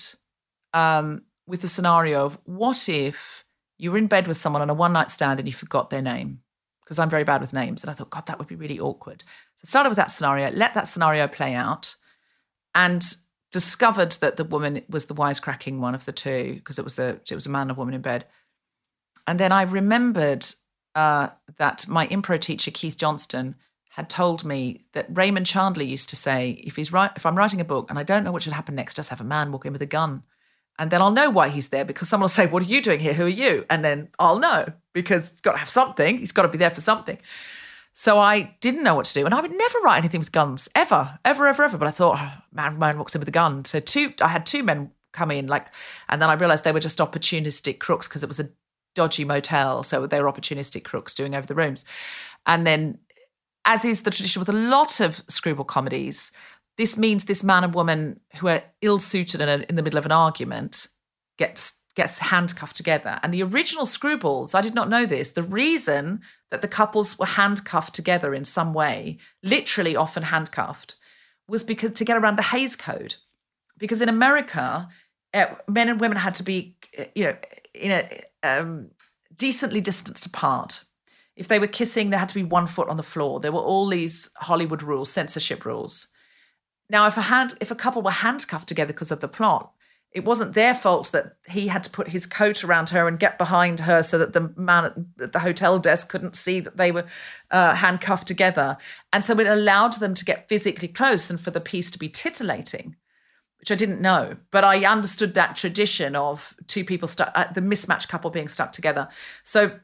um, 0.74 1.24
with 1.48 1.62
the 1.62 1.68
scenario 1.68 2.26
of 2.26 2.38
what 2.46 2.90
if 2.90 3.44
you 3.78 3.92
were 3.92 3.98
in 3.98 4.08
bed 4.08 4.28
with 4.28 4.38
someone 4.38 4.62
on 4.62 4.70
a 4.70 4.74
one 4.74 4.94
night 4.94 5.10
stand 5.10 5.40
and 5.40 5.48
you 5.48 5.54
forgot 5.54 5.90
their 5.90 6.02
name? 6.02 6.42
Because 6.84 7.00
i'm 7.00 7.10
very 7.10 7.24
bad 7.24 7.42
with 7.42 7.54
names 7.54 7.84
and 7.84 7.90
i 7.90 7.94
thought 7.94 8.10
god 8.10 8.26
that 8.28 8.40
would 8.40 8.48
be 8.48 8.56
really 8.56 8.80
awkward. 8.80 9.24
So 9.56 9.64
i 9.66 9.68
started 9.68 9.90
with 9.90 9.98
that 9.98 10.12
scenario 10.12 10.52
let 10.52 10.74
that 10.74 10.88
scenario 10.88 11.28
play 11.28 11.54
out 11.54 11.96
and 12.74 13.04
discovered 13.56 14.12
that 14.20 14.36
the 14.36 14.44
woman 14.44 14.82
was 14.90 15.06
the 15.06 15.16
wisecracking 15.16 15.80
one 15.80 15.96
of 15.96 16.04
the 16.04 16.12
two 16.12 16.56
because 16.56 16.78
it 16.78 16.84
was 16.84 17.00
a 17.00 17.22
it 17.32 17.36
was 17.36 17.46
a 17.46 17.50
man 17.50 17.64
and 17.64 17.72
a 17.72 17.76
woman 17.76 17.94
in 17.94 18.02
bed. 18.02 18.26
And 19.28 19.40
then 19.40 19.54
I 19.54 19.62
remembered 19.62 20.46
uh, 20.96 21.30
that 21.58 21.88
my 21.88 22.08
improv 22.08 22.42
teacher, 22.42 22.72
Keith 22.72 22.98
Johnstone, 22.98 23.56
had 23.90 24.10
told 24.10 24.44
me 24.44 24.86
that 24.94 25.08
Raymond 25.10 25.46
Chandler 25.46 25.84
used 25.84 26.10
to 26.10 26.16
say, 26.16 26.62
if 26.64 26.76
he's 26.76 26.92
right, 26.92 27.12
if 27.16 27.26
I'm 27.26 27.38
writing 27.38 27.62
a 27.62 27.66
book 27.66 27.90
and 27.90 27.98
I 27.98 28.04
don't 28.04 28.24
know 28.24 28.32
what 28.32 28.44
should 28.44 28.54
happen 28.54 28.76
next, 28.76 28.96
just 28.96 29.10
have 29.10 29.22
a 29.22 29.26
man 29.26 29.52
walk 29.52 29.66
in 29.66 29.74
with 29.74 29.82
a 29.82 29.86
gun. 29.86 30.24
And 30.78 30.92
then 30.92 31.02
I'll 31.02 31.12
know 31.12 31.30
why 31.30 31.48
he's 31.48 31.70
there 31.70 31.86
because 31.86 32.10
someone 32.10 32.24
will 32.24 32.30
say, 32.30 32.48
What 32.48 32.62
are 32.62 32.66
you 32.66 32.82
doing 32.82 33.00
here? 33.00 33.14
Who 33.14 33.26
are 33.26 33.30
you? 33.30 33.66
And 33.70 33.86
then 33.86 34.10
I'll 34.20 34.40
know 34.40 34.66
because 34.94 35.30
he's 35.30 35.40
got 35.40 35.54
to 35.54 35.58
have 35.60 35.70
something. 35.70 36.18
He's 36.18 36.34
got 36.34 36.42
to 36.42 36.50
be 36.50 36.58
there 36.58 36.70
for 36.70 36.82
something. 36.82 37.18
So 37.94 38.20
I 38.20 38.56
didn't 38.60 38.84
know 38.84 38.96
what 38.96 39.06
to 39.06 39.14
do. 39.14 39.24
And 39.24 39.34
I 39.34 39.40
would 39.40 39.56
never 39.56 39.80
write 39.80 40.00
anything 40.00 40.20
with 40.20 40.34
guns, 40.34 40.68
ever, 40.76 41.18
ever, 41.24 41.48
ever, 41.48 41.64
ever. 41.64 41.78
But 41.78 41.88
I 41.88 41.92
thought, 41.92 42.18
oh, 42.20 42.42
man, 42.52 42.78
man 42.78 42.98
walks 42.98 43.16
in 43.16 43.20
with 43.20 43.30
a 43.30 43.32
gun. 43.32 43.64
So 43.64 43.80
two, 43.80 44.14
I 44.20 44.28
had 44.28 44.46
two 44.46 44.64
men 44.64 44.92
come 45.14 45.32
in, 45.32 45.48
like, 45.48 45.68
and 46.10 46.22
then 46.22 46.30
I 46.30 46.34
realized 46.34 46.66
they 46.66 46.74
were 46.74 46.82
just 46.82 47.00
opportunistic 47.00 47.80
crooks 47.80 48.10
because 48.10 48.22
it 48.22 48.28
was 48.28 48.42
a 48.42 48.50
dodgy 48.96 49.26
motel. 49.26 49.84
So 49.84 50.08
they 50.08 50.22
were 50.22 50.32
opportunistic 50.32 50.84
crooks 50.84 51.14
doing 51.14 51.36
over 51.36 51.46
the 51.46 51.56
rooms. 51.56 51.86
And 52.46 52.66
then, 52.66 52.98
as 53.66 53.86
is 53.86 54.02
the 54.02 54.12
tradition 54.12 54.40
with 54.40 54.50
a 54.50 54.54
lot 54.54 55.00
of 55.00 55.24
screwball 55.28 55.66
comedies, 55.66 56.32
this 56.78 56.98
means 56.98 57.26
this 57.26 57.44
man 57.44 57.64
and 57.64 57.74
woman 57.74 58.20
who 58.38 58.48
are 58.48 58.64
ill 58.82 59.00
suited 59.00 59.42
and 59.42 59.64
in 59.64 59.76
the 59.76 59.84
middle 59.84 59.98
of 59.98 60.06
an 60.06 60.12
argument 60.12 60.88
gets 61.38 61.80
gets 61.96 62.20
handcuffed 62.20 62.76
together. 62.76 63.20
And 63.24 63.34
the 63.34 63.44
original 63.44 63.86
Screwballs, 63.86 64.54
I 64.54 64.62
did 64.62 64.76
not 64.76 64.90
know 64.90 65.06
this. 65.06 65.32
The 65.32 65.44
reason 65.44 66.22
that 66.52 66.62
the 66.62 66.68
couples 66.68 67.18
were 67.18 67.26
handcuffed 67.26 67.96
together 67.96 68.34
in 68.34 68.44
some 68.44 68.74
way, 68.74 69.18
literally 69.42 69.96
often 69.96 70.24
handcuffed, 70.24 70.96
was 71.48 71.64
because 71.64 71.92
to 71.92 72.06
get 72.06 72.18
around 72.18 72.38
the 72.38 72.44
Hays 72.44 72.76
Code. 72.76 73.16
Because 73.78 74.02
in 74.02 74.10
America, 74.10 74.90
uh, 75.34 75.46
men 75.70 75.90
and 75.90 76.00
women 76.00 76.18
had 76.18 76.36
to 76.36 76.44
be, 76.44 76.76
uh, 77.00 77.06
you 77.16 77.24
know, 77.26 77.36
in 77.74 77.92
a 77.92 78.22
um, 78.46 78.92
decently 79.36 79.82
distanced 79.82 80.26
apart. 80.26 80.84
If 81.36 81.48
they 81.48 81.60
were 81.60 81.68
kissing, 81.68 82.10
they 82.10 82.18
had 82.18 82.30
to 82.30 82.36
be 82.36 82.44
one 82.44 82.68
foot 82.68 82.90
on 82.90 82.98
the 82.98 83.04
floor. 83.04 83.40
There 83.40 83.52
were 83.52 83.60
all 83.60 83.90
these 83.90 84.30
Hollywood 84.38 84.82
rules, 84.82 85.12
censorship 85.12 85.66
rules. 85.66 86.08
Now, 86.90 87.08
if 87.08 87.18
a 87.18 87.22
hand, 87.22 87.56
if 87.60 87.72
a 87.72 87.76
couple 87.76 88.02
were 88.02 88.12
handcuffed 88.12 88.68
together 88.68 88.94
because 88.94 89.12
of 89.12 89.20
the 89.20 89.28
plot, 89.28 89.72
it 90.16 90.24
wasn't 90.24 90.54
their 90.54 90.74
fault 90.74 91.12
that 91.12 91.36
he 91.46 91.68
had 91.68 91.84
to 91.84 91.90
put 91.90 92.08
his 92.08 92.26
coat 92.26 92.64
around 92.64 92.92
her 92.92 93.06
and 93.06 93.20
get 93.20 93.38
behind 93.38 93.82
her 93.82 94.02
so 94.02 94.18
that 94.18 94.32
the 94.32 94.54
man 94.56 95.10
at 95.20 95.34
the 95.34 95.40
hotel 95.40 95.78
desk 95.78 96.08
couldn't 96.08 96.38
see 96.38 96.62
that 96.62 96.78
they 96.78 96.90
were 96.90 97.06
uh, 97.52 97.76
handcuffed 97.76 98.26
together. 98.26 98.78
And 99.12 99.26
so 99.26 99.38
it 99.38 99.46
allowed 99.46 99.94
them 99.94 100.14
to 100.14 100.24
get 100.24 100.48
physically 100.48 100.88
close 100.88 101.30
and 101.30 101.38
for 101.38 101.52
the 101.52 101.60
piece 101.60 101.92
to 101.92 102.00
be 102.00 102.08
titillating, 102.08 102.96
which 103.66 103.72
I 103.72 103.84
didn't 103.84 104.00
know. 104.00 104.38
But 104.52 104.64
I 104.64 104.86
understood 104.86 105.34
that 105.34 105.56
tradition 105.56 106.16
of 106.16 106.56
two 106.68 106.86
people 106.86 107.08
stuck, 107.08 107.32
uh, 107.34 107.52
the 107.52 107.62
mismatched 107.62 108.10
couple 108.10 108.30
being 108.30 108.48
stuck 108.48 108.72
together. 108.72 109.08
So 109.42 109.80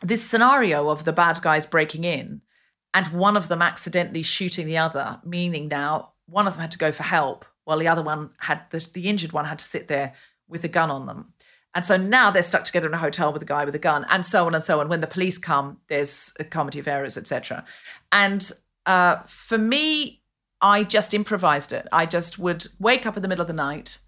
this 0.00 0.22
scenario 0.22 0.88
of 0.88 1.02
the 1.02 1.12
bad 1.12 1.40
guys 1.42 1.66
breaking 1.66 2.04
in 2.04 2.42
and 2.94 3.08
one 3.08 3.36
of 3.36 3.48
them 3.48 3.60
accidentally 3.60 4.22
shooting 4.22 4.66
the 4.66 4.78
other, 4.78 5.20
meaning 5.24 5.66
now 5.66 6.12
one 6.26 6.46
of 6.46 6.52
them 6.52 6.60
had 6.60 6.70
to 6.70 6.78
go 6.78 6.92
for 6.92 7.02
help 7.02 7.44
while 7.64 7.78
the 7.78 7.88
other 7.88 8.04
one 8.04 8.30
had 8.38 8.62
the, 8.70 8.88
the 8.92 9.08
injured 9.08 9.32
one 9.32 9.46
had 9.46 9.58
to 9.58 9.64
sit 9.64 9.88
there 9.88 10.14
with 10.46 10.62
a 10.62 10.68
gun 10.68 10.88
on 10.88 11.06
them. 11.06 11.32
And 11.74 11.84
so 11.84 11.96
now 11.96 12.30
they're 12.30 12.44
stuck 12.44 12.64
together 12.64 12.86
in 12.86 12.94
a 12.94 12.98
hotel 12.98 13.32
with 13.32 13.42
a 13.42 13.46
guy 13.46 13.64
with 13.64 13.74
a 13.74 13.80
gun, 13.80 14.06
and 14.08 14.24
so 14.24 14.46
on 14.46 14.54
and 14.54 14.62
so 14.62 14.78
on. 14.78 14.88
When 14.88 15.00
the 15.00 15.08
police 15.08 15.38
come, 15.38 15.80
there's 15.88 16.32
a 16.38 16.44
comedy 16.44 16.78
of 16.78 16.86
errors, 16.86 17.18
etc. 17.18 17.64
And 18.12 18.48
uh, 18.86 19.16
for 19.26 19.58
me, 19.58 20.22
I 20.60 20.84
just 20.84 21.14
improvised 21.14 21.72
it. 21.72 21.86
I 21.92 22.06
just 22.06 22.38
would 22.38 22.66
wake 22.78 23.06
up 23.06 23.16
in 23.16 23.22
the 23.22 23.28
middle 23.28 23.42
of 23.42 23.48
the 23.48 23.54
night, 23.54 23.98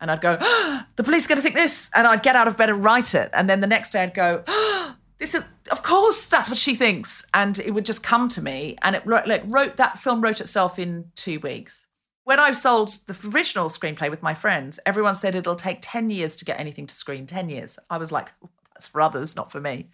and 0.00 0.10
I'd 0.10 0.20
go, 0.20 0.38
oh, 0.40 0.84
"The 0.96 1.04
police 1.04 1.26
are 1.26 1.28
going 1.28 1.36
to 1.36 1.42
think 1.42 1.54
this," 1.54 1.90
and 1.94 2.06
I'd 2.06 2.22
get 2.22 2.36
out 2.36 2.48
of 2.48 2.56
bed 2.56 2.70
and 2.70 2.84
write 2.84 3.14
it. 3.14 3.30
And 3.32 3.48
then 3.48 3.60
the 3.60 3.66
next 3.66 3.90
day, 3.90 4.02
I'd 4.02 4.14
go, 4.14 4.44
oh, 4.46 4.96
"This 5.18 5.34
is, 5.34 5.42
of 5.70 5.82
course, 5.82 6.26
that's 6.26 6.48
what 6.48 6.58
she 6.58 6.74
thinks," 6.74 7.24
and 7.32 7.58
it 7.58 7.72
would 7.72 7.86
just 7.86 8.02
come 8.02 8.28
to 8.28 8.42
me. 8.42 8.76
And 8.82 8.96
it 8.96 9.06
like 9.06 9.42
wrote 9.46 9.76
that 9.76 9.98
film 9.98 10.20
wrote 10.20 10.40
itself 10.40 10.78
in 10.78 11.10
two 11.14 11.40
weeks 11.40 11.86
when 12.24 12.40
I 12.40 12.52
sold 12.52 12.88
the 13.06 13.16
original 13.28 13.66
screenplay 13.66 14.10
with 14.10 14.22
my 14.22 14.34
friends, 14.34 14.80
everyone 14.84 15.14
said 15.14 15.34
it'll 15.34 15.56
take 15.56 15.78
10 15.80 16.10
years 16.10 16.36
to 16.36 16.44
get 16.44 16.58
anything 16.58 16.86
to 16.86 16.94
screen. 16.94 17.26
10 17.26 17.50
years. 17.50 17.78
I 17.90 17.98
was 17.98 18.10
like, 18.10 18.32
that's 18.72 18.88
for 18.88 19.00
others, 19.00 19.36
not 19.36 19.52
for 19.52 19.60
me. 19.60 19.90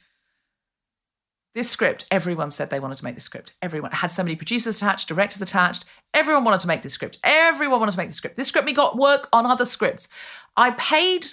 This 1.54 1.68
script, 1.68 2.06
everyone 2.10 2.50
said 2.50 2.70
they 2.70 2.78
wanted 2.78 2.98
to 2.98 3.04
make 3.04 3.16
this 3.16 3.24
script. 3.24 3.54
Everyone 3.60 3.90
had 3.90 4.12
so 4.12 4.22
many 4.22 4.36
producers 4.36 4.76
attached, 4.76 5.08
directors 5.08 5.42
attached. 5.42 5.84
Everyone 6.14 6.44
wanted 6.44 6.60
to 6.60 6.68
make 6.68 6.82
this 6.82 6.92
script. 6.92 7.18
Everyone 7.24 7.80
wanted 7.80 7.92
to 7.92 7.98
make 7.98 8.08
this 8.08 8.16
script. 8.16 8.36
This 8.36 8.48
script 8.48 8.66
me 8.66 8.72
got 8.72 8.96
work 8.96 9.28
on 9.32 9.46
other 9.46 9.64
scripts. 9.64 10.08
I 10.56 10.70
paid 10.72 11.26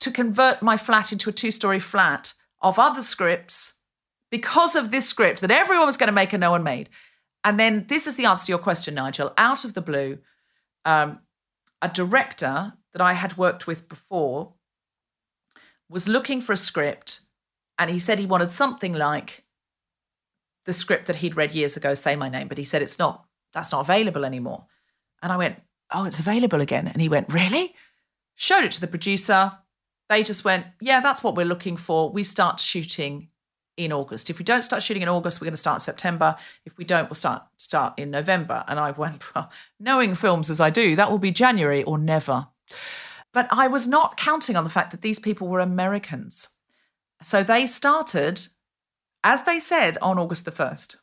to 0.00 0.10
convert 0.10 0.62
my 0.62 0.76
flat 0.76 1.12
into 1.12 1.28
a 1.28 1.32
two 1.32 1.50
story 1.50 1.80
flat 1.80 2.32
of 2.62 2.78
other 2.78 3.02
scripts 3.02 3.74
because 4.30 4.74
of 4.74 4.90
this 4.90 5.08
script 5.08 5.40
that 5.42 5.50
everyone 5.50 5.86
was 5.86 5.96
going 5.96 6.08
to 6.08 6.12
make 6.12 6.32
and 6.32 6.40
no 6.40 6.50
one 6.50 6.62
made. 6.62 6.88
And 7.44 7.60
then 7.60 7.86
this 7.88 8.06
is 8.06 8.16
the 8.16 8.24
answer 8.24 8.46
to 8.46 8.52
your 8.52 8.58
question, 8.58 8.94
Nigel. 8.94 9.32
Out 9.36 9.64
of 9.64 9.74
the 9.74 9.82
blue, 9.82 10.18
um, 10.84 11.20
a 11.82 11.88
director 11.88 12.72
that 12.92 13.02
I 13.02 13.12
had 13.12 13.36
worked 13.36 13.66
with 13.66 13.88
before 13.88 14.54
was 15.88 16.08
looking 16.08 16.40
for 16.40 16.52
a 16.52 16.56
script, 16.56 17.20
and 17.78 17.90
he 17.90 17.98
said 17.98 18.18
he 18.18 18.26
wanted 18.26 18.50
something 18.50 18.94
like 18.94 19.44
the 20.64 20.72
script 20.72 21.06
that 21.06 21.16
he'd 21.16 21.36
read 21.36 21.52
years 21.52 21.76
ago, 21.76 21.94
Say 21.94 22.16
My 22.16 22.28
Name, 22.28 22.48
but 22.48 22.58
he 22.58 22.64
said 22.64 22.82
it's 22.82 22.98
not, 22.98 23.24
that's 23.52 23.72
not 23.72 23.80
available 23.80 24.24
anymore. 24.24 24.66
And 25.22 25.32
I 25.32 25.36
went, 25.36 25.62
Oh, 25.92 26.04
it's 26.04 26.18
available 26.18 26.60
again. 26.60 26.88
And 26.88 27.00
he 27.00 27.08
went, 27.08 27.32
Really? 27.32 27.74
Showed 28.34 28.64
it 28.64 28.72
to 28.72 28.80
the 28.80 28.86
producer. 28.86 29.52
They 30.08 30.22
just 30.22 30.44
went, 30.44 30.66
Yeah, 30.80 31.00
that's 31.00 31.22
what 31.22 31.36
we're 31.36 31.46
looking 31.46 31.76
for. 31.76 32.10
We 32.10 32.24
start 32.24 32.60
shooting 32.60 33.28
in 33.76 33.92
August. 33.92 34.30
If 34.30 34.38
we 34.38 34.44
don't 34.44 34.62
start 34.62 34.82
shooting 34.82 35.02
in 35.02 35.08
August, 35.08 35.40
we're 35.40 35.46
going 35.46 35.52
to 35.52 35.58
start 35.58 35.76
in 35.76 35.80
September. 35.80 36.36
If 36.64 36.76
we 36.76 36.84
don't, 36.84 37.08
we'll 37.08 37.14
start 37.14 37.44
start 37.56 37.98
in 37.98 38.10
November. 38.10 38.64
And 38.66 38.80
I 38.80 38.90
went, 38.90 39.34
well, 39.34 39.50
knowing 39.78 40.14
films 40.14 40.50
as 40.50 40.60
I 40.60 40.70
do, 40.70 40.96
that 40.96 41.10
will 41.10 41.18
be 41.18 41.30
January 41.30 41.84
or 41.84 41.98
never. 41.98 42.48
But 43.32 43.48
I 43.50 43.68
was 43.68 43.86
not 43.86 44.16
counting 44.16 44.56
on 44.56 44.64
the 44.64 44.70
fact 44.70 44.90
that 44.92 45.02
these 45.02 45.18
people 45.18 45.46
were 45.46 45.60
Americans. 45.60 46.55
So 47.22 47.42
they 47.42 47.66
started, 47.66 48.46
as 49.24 49.42
they 49.42 49.58
said, 49.58 49.98
on 50.02 50.18
August 50.18 50.44
the 50.44 50.52
1st 50.52 50.96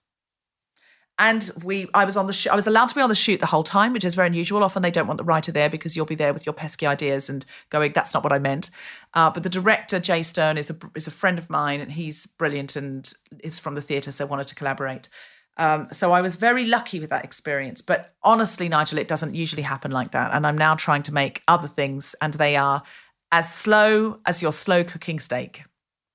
and 1.20 1.52
we 1.64 1.88
i 1.94 2.06
was 2.06 2.18
on 2.18 2.26
the 2.26 2.34
sh- 2.34 2.48
i 2.48 2.56
was 2.56 2.66
allowed 2.66 2.88
to 2.88 2.96
be 2.96 3.02
on 3.02 3.10
the 3.10 3.16
shoot 3.16 3.40
the 3.40 3.46
whole 3.46 3.64
time 3.64 3.94
which 3.94 4.04
is 4.04 4.16
very 4.16 4.28
unusual. 4.28 4.64
Often 4.64 4.82
they 4.82 4.92
don't 4.92 5.08
want 5.08 5.18
the 5.18 5.24
writer 5.24 5.52
there 5.52 5.70
because 5.70 5.96
you'll 5.96 6.06
be 6.06 6.16
there 6.16 6.34
with 6.34 6.46
your 6.46 6.54
pesky 6.54 6.88
ideas 6.88 7.30
and 7.30 7.46
going 7.70 7.92
that's 7.94 8.14
not 8.14 8.24
what 8.24 8.34
i 8.34 8.40
meant. 8.40 8.72
Uh, 9.14 9.30
but 9.30 9.44
the 9.44 9.50
director 9.50 10.00
jay 10.00 10.24
stern 10.24 10.58
is 10.58 10.70
a 10.70 10.78
is 10.96 11.08
a 11.08 11.12
friend 11.12 11.38
of 11.38 11.50
mine 11.50 11.82
and 11.82 11.92
he's 11.92 12.26
brilliant 12.26 12.76
and 12.76 13.14
is 13.44 13.60
from 13.60 13.76
the 13.76 13.82
theatre 13.82 14.12
so 14.12 14.26
wanted 14.26 14.48
to 14.48 14.56
collaborate. 14.56 15.10
Um, 15.58 15.88
so 15.92 16.12
i 16.12 16.22
was 16.22 16.36
very 16.36 16.66
lucky 16.66 17.00
with 17.00 17.12
that 17.12 17.24
experience. 17.24 17.82
But 17.82 18.16
honestly 18.24 18.68
nigel 18.68 18.98
it 18.98 19.08
doesn't 19.08 19.36
usually 19.36 19.64
happen 19.64 19.92
like 19.92 20.12
that. 20.12 20.34
And 20.34 20.48
i'm 20.48 20.58
now 20.58 20.76
trying 20.76 21.04
to 21.04 21.14
make 21.14 21.44
other 21.48 21.68
things 21.68 22.16
and 22.22 22.34
they 22.34 22.56
are 22.56 22.82
as 23.32 23.54
slow 23.54 24.20
as 24.26 24.42
your 24.42 24.52
slow 24.52 24.84
cooking 24.84 25.20
steak 25.20 25.64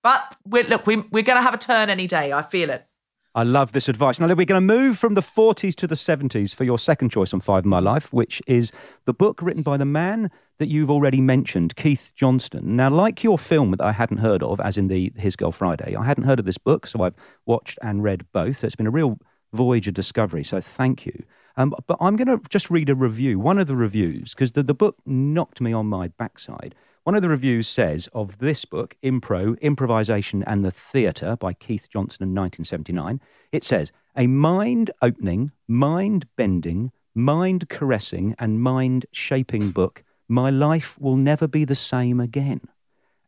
but 0.08 0.36
we're, 0.46 0.64
look 0.64 0.86
we, 0.86 0.96
we're 1.12 1.22
going 1.22 1.36
to 1.36 1.42
have 1.42 1.52
a 1.52 1.58
turn 1.58 1.90
any 1.90 2.06
day 2.06 2.32
i 2.32 2.40
feel 2.40 2.70
it 2.70 2.86
I 3.34 3.44
love 3.44 3.72
this 3.72 3.88
advice. 3.88 4.18
Now, 4.18 4.26
we're 4.26 4.46
going 4.46 4.66
to 4.66 4.74
move 4.74 4.98
from 4.98 5.14
the 5.14 5.20
40s 5.20 5.76
to 5.76 5.86
the 5.86 5.94
70s 5.94 6.52
for 6.52 6.64
your 6.64 6.78
second 6.78 7.10
choice 7.10 7.32
on 7.32 7.40
Five 7.40 7.60
of 7.60 7.66
My 7.66 7.78
Life, 7.78 8.12
which 8.12 8.42
is 8.48 8.72
the 9.04 9.12
book 9.12 9.40
written 9.40 9.62
by 9.62 9.76
the 9.76 9.84
man 9.84 10.30
that 10.58 10.66
you've 10.66 10.90
already 10.90 11.20
mentioned, 11.20 11.76
Keith 11.76 12.10
Johnstone. 12.16 12.74
Now, 12.74 12.90
like 12.90 13.22
your 13.22 13.38
film 13.38 13.70
that 13.72 13.82
I 13.82 13.92
hadn't 13.92 14.16
heard 14.16 14.42
of, 14.42 14.58
as 14.60 14.76
in 14.76 14.88
the 14.88 15.12
His 15.14 15.36
Girl 15.36 15.52
Friday, 15.52 15.94
I 15.94 16.04
hadn't 16.04 16.24
heard 16.24 16.40
of 16.40 16.46
this 16.46 16.58
book, 16.58 16.86
so 16.86 17.02
I've 17.02 17.14
watched 17.46 17.78
and 17.80 18.02
read 18.02 18.24
both. 18.32 18.56
So 18.56 18.66
it's 18.66 18.74
been 18.74 18.88
a 18.88 18.90
real 18.90 19.20
voyage 19.52 19.86
of 19.86 19.94
discovery. 19.94 20.42
So 20.42 20.60
thank 20.60 21.06
you. 21.06 21.22
Um, 21.56 21.74
but 21.86 21.96
I'm 22.00 22.16
going 22.16 22.28
to 22.28 22.40
just 22.48 22.70
read 22.70 22.88
a 22.88 22.96
review, 22.96 23.38
one 23.38 23.58
of 23.58 23.68
the 23.68 23.76
reviews, 23.76 24.34
because 24.34 24.52
the, 24.52 24.64
the 24.64 24.74
book 24.74 24.96
knocked 25.06 25.60
me 25.60 25.72
on 25.72 25.86
my 25.86 26.08
backside. 26.08 26.74
One 27.08 27.14
of 27.14 27.22
the 27.22 27.30
reviews 27.30 27.66
says 27.66 28.06
of 28.12 28.36
this 28.36 28.66
book, 28.66 28.94
Impro, 29.02 29.58
Improvisation 29.62 30.42
and 30.42 30.62
the 30.62 30.70
Theatre 30.70 31.36
by 31.36 31.54
Keith 31.54 31.88
Johnstone 31.88 32.28
in 32.28 32.34
1979, 32.34 33.18
it 33.50 33.64
says, 33.64 33.92
a 34.14 34.26
mind 34.26 34.90
opening, 35.00 35.50
mind 35.66 36.26
bending, 36.36 36.92
mind 37.14 37.70
caressing, 37.70 38.34
and 38.38 38.60
mind 38.60 39.06
shaping 39.10 39.70
book. 39.70 40.04
My 40.28 40.50
life 40.50 40.98
will 41.00 41.16
never 41.16 41.48
be 41.48 41.64
the 41.64 41.74
same 41.74 42.20
again. 42.20 42.60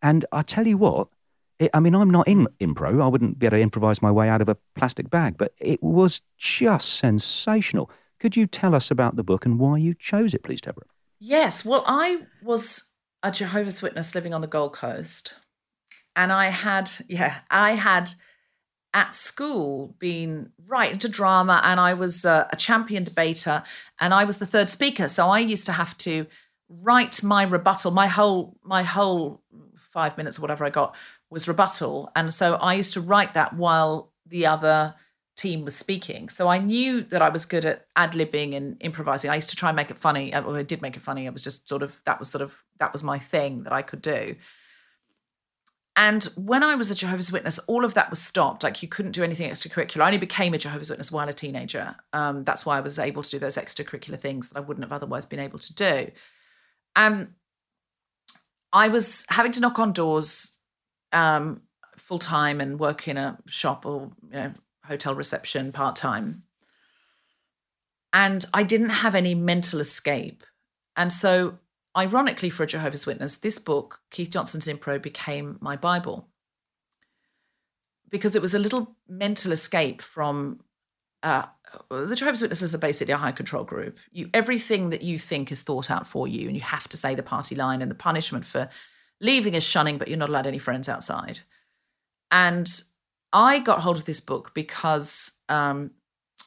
And 0.02 0.26
I 0.30 0.42
tell 0.42 0.66
you 0.66 0.76
what, 0.76 1.08
it, 1.58 1.70
I 1.72 1.80
mean, 1.80 1.94
I'm 1.94 2.10
not 2.10 2.28
in 2.28 2.48
impro. 2.60 3.02
I 3.02 3.06
wouldn't 3.06 3.38
be 3.38 3.46
able 3.46 3.56
to 3.56 3.62
improvise 3.62 4.02
my 4.02 4.10
way 4.10 4.28
out 4.28 4.42
of 4.42 4.50
a 4.50 4.58
plastic 4.76 5.08
bag, 5.08 5.38
but 5.38 5.54
it 5.58 5.82
was 5.82 6.20
just 6.36 6.96
sensational. 6.98 7.90
Could 8.18 8.36
you 8.36 8.46
tell 8.46 8.74
us 8.74 8.90
about 8.90 9.16
the 9.16 9.24
book 9.24 9.46
and 9.46 9.58
why 9.58 9.78
you 9.78 9.94
chose 9.94 10.34
it, 10.34 10.42
please, 10.42 10.60
Deborah? 10.60 10.84
Yes. 11.18 11.64
Well, 11.64 11.82
I 11.86 12.26
was 12.42 12.89
a 13.22 13.30
Jehovah's 13.30 13.82
Witness 13.82 14.14
living 14.14 14.34
on 14.34 14.40
the 14.40 14.46
Gold 14.46 14.72
Coast. 14.72 15.36
And 16.16 16.32
I 16.32 16.46
had, 16.46 16.90
yeah, 17.08 17.40
I 17.50 17.72
had 17.72 18.12
at 18.92 19.14
school 19.14 19.94
been 19.98 20.50
right 20.66 20.92
into 20.92 21.08
drama 21.08 21.60
and 21.64 21.78
I 21.78 21.94
was 21.94 22.24
a, 22.24 22.48
a 22.50 22.56
champion 22.56 23.04
debater 23.04 23.62
and 24.00 24.12
I 24.12 24.24
was 24.24 24.38
the 24.38 24.46
third 24.46 24.68
speaker. 24.68 25.06
So 25.06 25.28
I 25.28 25.38
used 25.38 25.66
to 25.66 25.72
have 25.72 25.96
to 25.98 26.26
write 26.68 27.22
my 27.22 27.44
rebuttal, 27.44 27.92
my 27.92 28.08
whole, 28.08 28.56
my 28.64 28.82
whole 28.82 29.42
five 29.76 30.16
minutes 30.16 30.38
or 30.38 30.42
whatever 30.42 30.64
I 30.64 30.70
got 30.70 30.94
was 31.30 31.46
rebuttal. 31.46 32.10
And 32.16 32.34
so 32.34 32.54
I 32.54 32.74
used 32.74 32.94
to 32.94 33.00
write 33.00 33.34
that 33.34 33.54
while 33.54 34.12
the 34.26 34.46
other 34.46 34.94
team 35.36 35.64
was 35.64 35.74
speaking. 35.74 36.28
So 36.28 36.48
I 36.48 36.58
knew 36.58 37.02
that 37.02 37.22
I 37.22 37.28
was 37.28 37.44
good 37.44 37.64
at 37.64 37.86
ad 37.96 38.12
libbing 38.12 38.54
and 38.54 38.76
improvising. 38.80 39.30
I 39.30 39.36
used 39.36 39.50
to 39.50 39.56
try 39.56 39.70
and 39.70 39.76
make 39.76 39.90
it 39.90 39.98
funny. 39.98 40.30
Well, 40.32 40.56
I 40.56 40.62
did 40.62 40.82
make 40.82 40.96
it 40.96 41.02
funny. 41.02 41.26
It 41.26 41.32
was 41.32 41.44
just 41.44 41.68
sort 41.68 41.82
of 41.82 42.00
that 42.04 42.18
was 42.18 42.28
sort 42.28 42.42
of 42.42 42.62
that 42.78 42.92
was 42.92 43.02
my 43.02 43.18
thing 43.18 43.62
that 43.64 43.72
I 43.72 43.82
could 43.82 44.02
do. 44.02 44.36
And 45.96 46.24
when 46.36 46.62
I 46.62 46.76
was 46.76 46.90
a 46.90 46.94
Jehovah's 46.94 47.32
Witness, 47.32 47.58
all 47.60 47.84
of 47.84 47.94
that 47.94 48.10
was 48.10 48.20
stopped. 48.20 48.62
Like 48.62 48.82
you 48.82 48.88
couldn't 48.88 49.12
do 49.12 49.24
anything 49.24 49.50
extracurricular. 49.50 50.02
I 50.02 50.06
only 50.06 50.18
became 50.18 50.54
a 50.54 50.58
Jehovah's 50.58 50.88
Witness 50.88 51.12
while 51.12 51.28
a 51.28 51.32
teenager. 51.32 51.96
Um, 52.12 52.44
that's 52.44 52.64
why 52.64 52.78
I 52.78 52.80
was 52.80 52.98
able 52.98 53.22
to 53.22 53.30
do 53.30 53.38
those 53.38 53.56
extracurricular 53.56 54.18
things 54.18 54.48
that 54.48 54.58
I 54.58 54.60
wouldn't 54.60 54.84
have 54.84 54.92
otherwise 54.92 55.26
been 55.26 55.40
able 55.40 55.58
to 55.58 55.74
do. 55.74 56.10
Um, 56.96 57.34
I 58.72 58.88
was 58.88 59.26
having 59.28 59.52
to 59.52 59.60
knock 59.60 59.78
on 59.78 59.92
doors 59.92 60.58
um, 61.12 61.62
full 61.96 62.18
time 62.18 62.60
and 62.60 62.78
work 62.78 63.08
in 63.08 63.16
a 63.16 63.38
shop 63.46 63.84
or 63.84 64.12
you 64.22 64.30
know 64.30 64.52
hotel 64.90 65.14
reception 65.14 65.72
part 65.72 65.96
time. 65.96 66.42
And 68.12 68.44
I 68.52 68.64
didn't 68.64 68.90
have 68.90 69.14
any 69.14 69.36
mental 69.36 69.80
escape. 69.80 70.42
And 70.96 71.12
so 71.12 71.58
ironically, 71.96 72.50
for 72.50 72.64
a 72.64 72.66
Jehovah's 72.66 73.06
Witness, 73.06 73.36
this 73.36 73.58
book, 73.58 74.00
Keith 74.10 74.30
Johnstone's 74.30 74.66
Impro, 74.66 75.00
became 75.00 75.58
my 75.60 75.76
Bible 75.76 76.28
because 78.10 78.34
it 78.34 78.42
was 78.42 78.52
a 78.52 78.58
little 78.58 78.96
mental 79.08 79.52
escape 79.52 80.02
from 80.02 80.60
uh, 81.22 81.44
the 81.88 82.16
Jehovah's 82.16 82.42
Witnesses 82.42 82.74
are 82.74 82.78
basically 82.78 83.14
a 83.14 83.16
high 83.16 83.30
control 83.30 83.62
group. 83.62 83.98
You 84.10 84.28
everything 84.34 84.90
that 84.90 85.02
you 85.02 85.18
think 85.18 85.52
is 85.52 85.62
thought 85.62 85.88
out 85.88 86.04
for 86.04 86.26
you, 86.26 86.48
and 86.48 86.56
you 86.56 86.62
have 86.62 86.88
to 86.88 86.96
say 86.96 87.14
the 87.14 87.22
party 87.22 87.54
line. 87.54 87.80
And 87.80 87.90
the 87.90 87.94
punishment 87.94 88.44
for 88.44 88.68
leaving 89.20 89.54
is 89.54 89.62
shunning, 89.62 89.98
but 89.98 90.08
you're 90.08 90.18
not 90.18 90.30
allowed 90.30 90.48
any 90.48 90.58
friends 90.58 90.88
outside. 90.88 91.40
And 92.32 92.68
I 93.32 93.58
got 93.58 93.80
hold 93.80 93.96
of 93.96 94.04
this 94.04 94.20
book 94.20 94.52
because 94.54 95.32
um, 95.48 95.92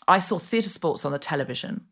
I 0.07 0.19
saw 0.19 0.39
theatre 0.39 0.69
sports 0.69 1.05
on 1.05 1.11
the 1.11 1.19
television. 1.19 1.85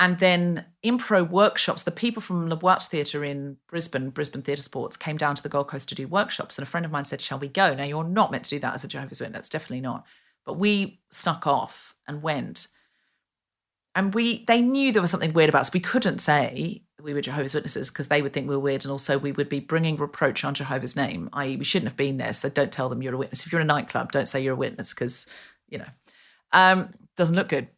And 0.00 0.18
then 0.18 0.66
impro 0.84 1.28
workshops, 1.28 1.84
the 1.84 1.92
people 1.92 2.20
from 2.20 2.48
the 2.48 2.56
Watch 2.56 2.88
Theatre 2.88 3.22
in 3.24 3.58
Brisbane, 3.68 4.10
Brisbane 4.10 4.42
Theatre 4.42 4.62
Sports, 4.62 4.96
came 4.96 5.16
down 5.16 5.36
to 5.36 5.42
the 5.42 5.48
Gold 5.48 5.68
Coast 5.68 5.88
to 5.90 5.94
do 5.94 6.08
workshops. 6.08 6.58
And 6.58 6.66
a 6.66 6.70
friend 6.70 6.84
of 6.84 6.90
mine 6.90 7.04
said, 7.04 7.20
Shall 7.20 7.38
we 7.38 7.46
go? 7.46 7.74
Now, 7.74 7.84
you're 7.84 8.02
not 8.02 8.32
meant 8.32 8.44
to 8.44 8.50
do 8.50 8.58
that 8.58 8.74
as 8.74 8.82
a 8.82 8.88
Jehovah's 8.88 9.20
Witness, 9.20 9.48
definitely 9.48 9.82
not. 9.82 10.04
But 10.44 10.54
we 10.58 11.00
snuck 11.12 11.46
off 11.46 11.94
and 12.08 12.22
went. 12.22 12.66
And 13.94 14.14
we 14.14 14.44
they 14.44 14.60
knew 14.60 14.92
there 14.92 15.02
was 15.02 15.10
something 15.10 15.32
weird 15.32 15.48
about 15.48 15.60
us. 15.60 15.72
We 15.72 15.80
couldn't 15.80 16.18
say 16.18 16.82
we 17.02 17.14
were 17.14 17.20
Jehovah's 17.20 17.54
Witnesses 17.54 17.90
because 17.90 18.08
they 18.08 18.22
would 18.22 18.32
think 18.32 18.48
we 18.48 18.56
were 18.56 18.60
weird. 18.60 18.84
And 18.84 18.90
also, 18.90 19.18
we 19.18 19.32
would 19.32 19.48
be 19.48 19.60
bringing 19.60 19.96
reproach 19.96 20.44
on 20.44 20.54
Jehovah's 20.54 20.96
name, 20.96 21.28
i.e., 21.34 21.56
we 21.56 21.64
shouldn't 21.64 21.90
have 21.90 21.96
been 21.96 22.16
there. 22.16 22.32
So 22.32 22.48
don't 22.48 22.72
tell 22.72 22.88
them 22.88 23.02
you're 23.02 23.14
a 23.14 23.18
witness. 23.18 23.46
If 23.46 23.52
you're 23.52 23.60
in 23.60 23.70
a 23.70 23.72
nightclub, 23.72 24.10
don't 24.10 24.26
say 24.26 24.42
you're 24.42 24.54
a 24.54 24.56
witness 24.56 24.94
because, 24.94 25.26
you 25.68 25.78
know, 25.78 25.86
um, 26.52 26.94
doesn't 27.16 27.36
look 27.36 27.48
good. 27.48 27.68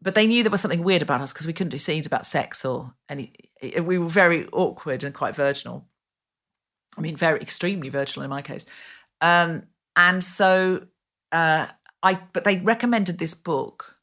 But 0.00 0.14
they 0.14 0.26
knew 0.26 0.42
there 0.42 0.52
was 0.52 0.60
something 0.60 0.84
weird 0.84 1.02
about 1.02 1.20
us 1.20 1.32
because 1.32 1.46
we 1.46 1.52
couldn't 1.52 1.70
do 1.70 1.78
scenes 1.78 2.06
about 2.06 2.26
sex 2.26 2.64
or 2.64 2.94
any. 3.08 3.32
We 3.62 3.98
were 3.98 4.06
very 4.06 4.46
awkward 4.48 5.02
and 5.02 5.14
quite 5.14 5.34
virginal. 5.34 5.86
I 6.96 7.00
mean, 7.00 7.16
very 7.16 7.40
extremely 7.40 7.88
virginal 7.88 8.24
in 8.24 8.30
my 8.30 8.42
case. 8.42 8.66
Um, 9.20 9.64
and 9.96 10.22
so 10.22 10.86
uh, 11.32 11.66
I 12.02 12.20
but 12.32 12.44
they 12.44 12.58
recommended 12.58 13.18
this 13.18 13.34
book 13.34 13.93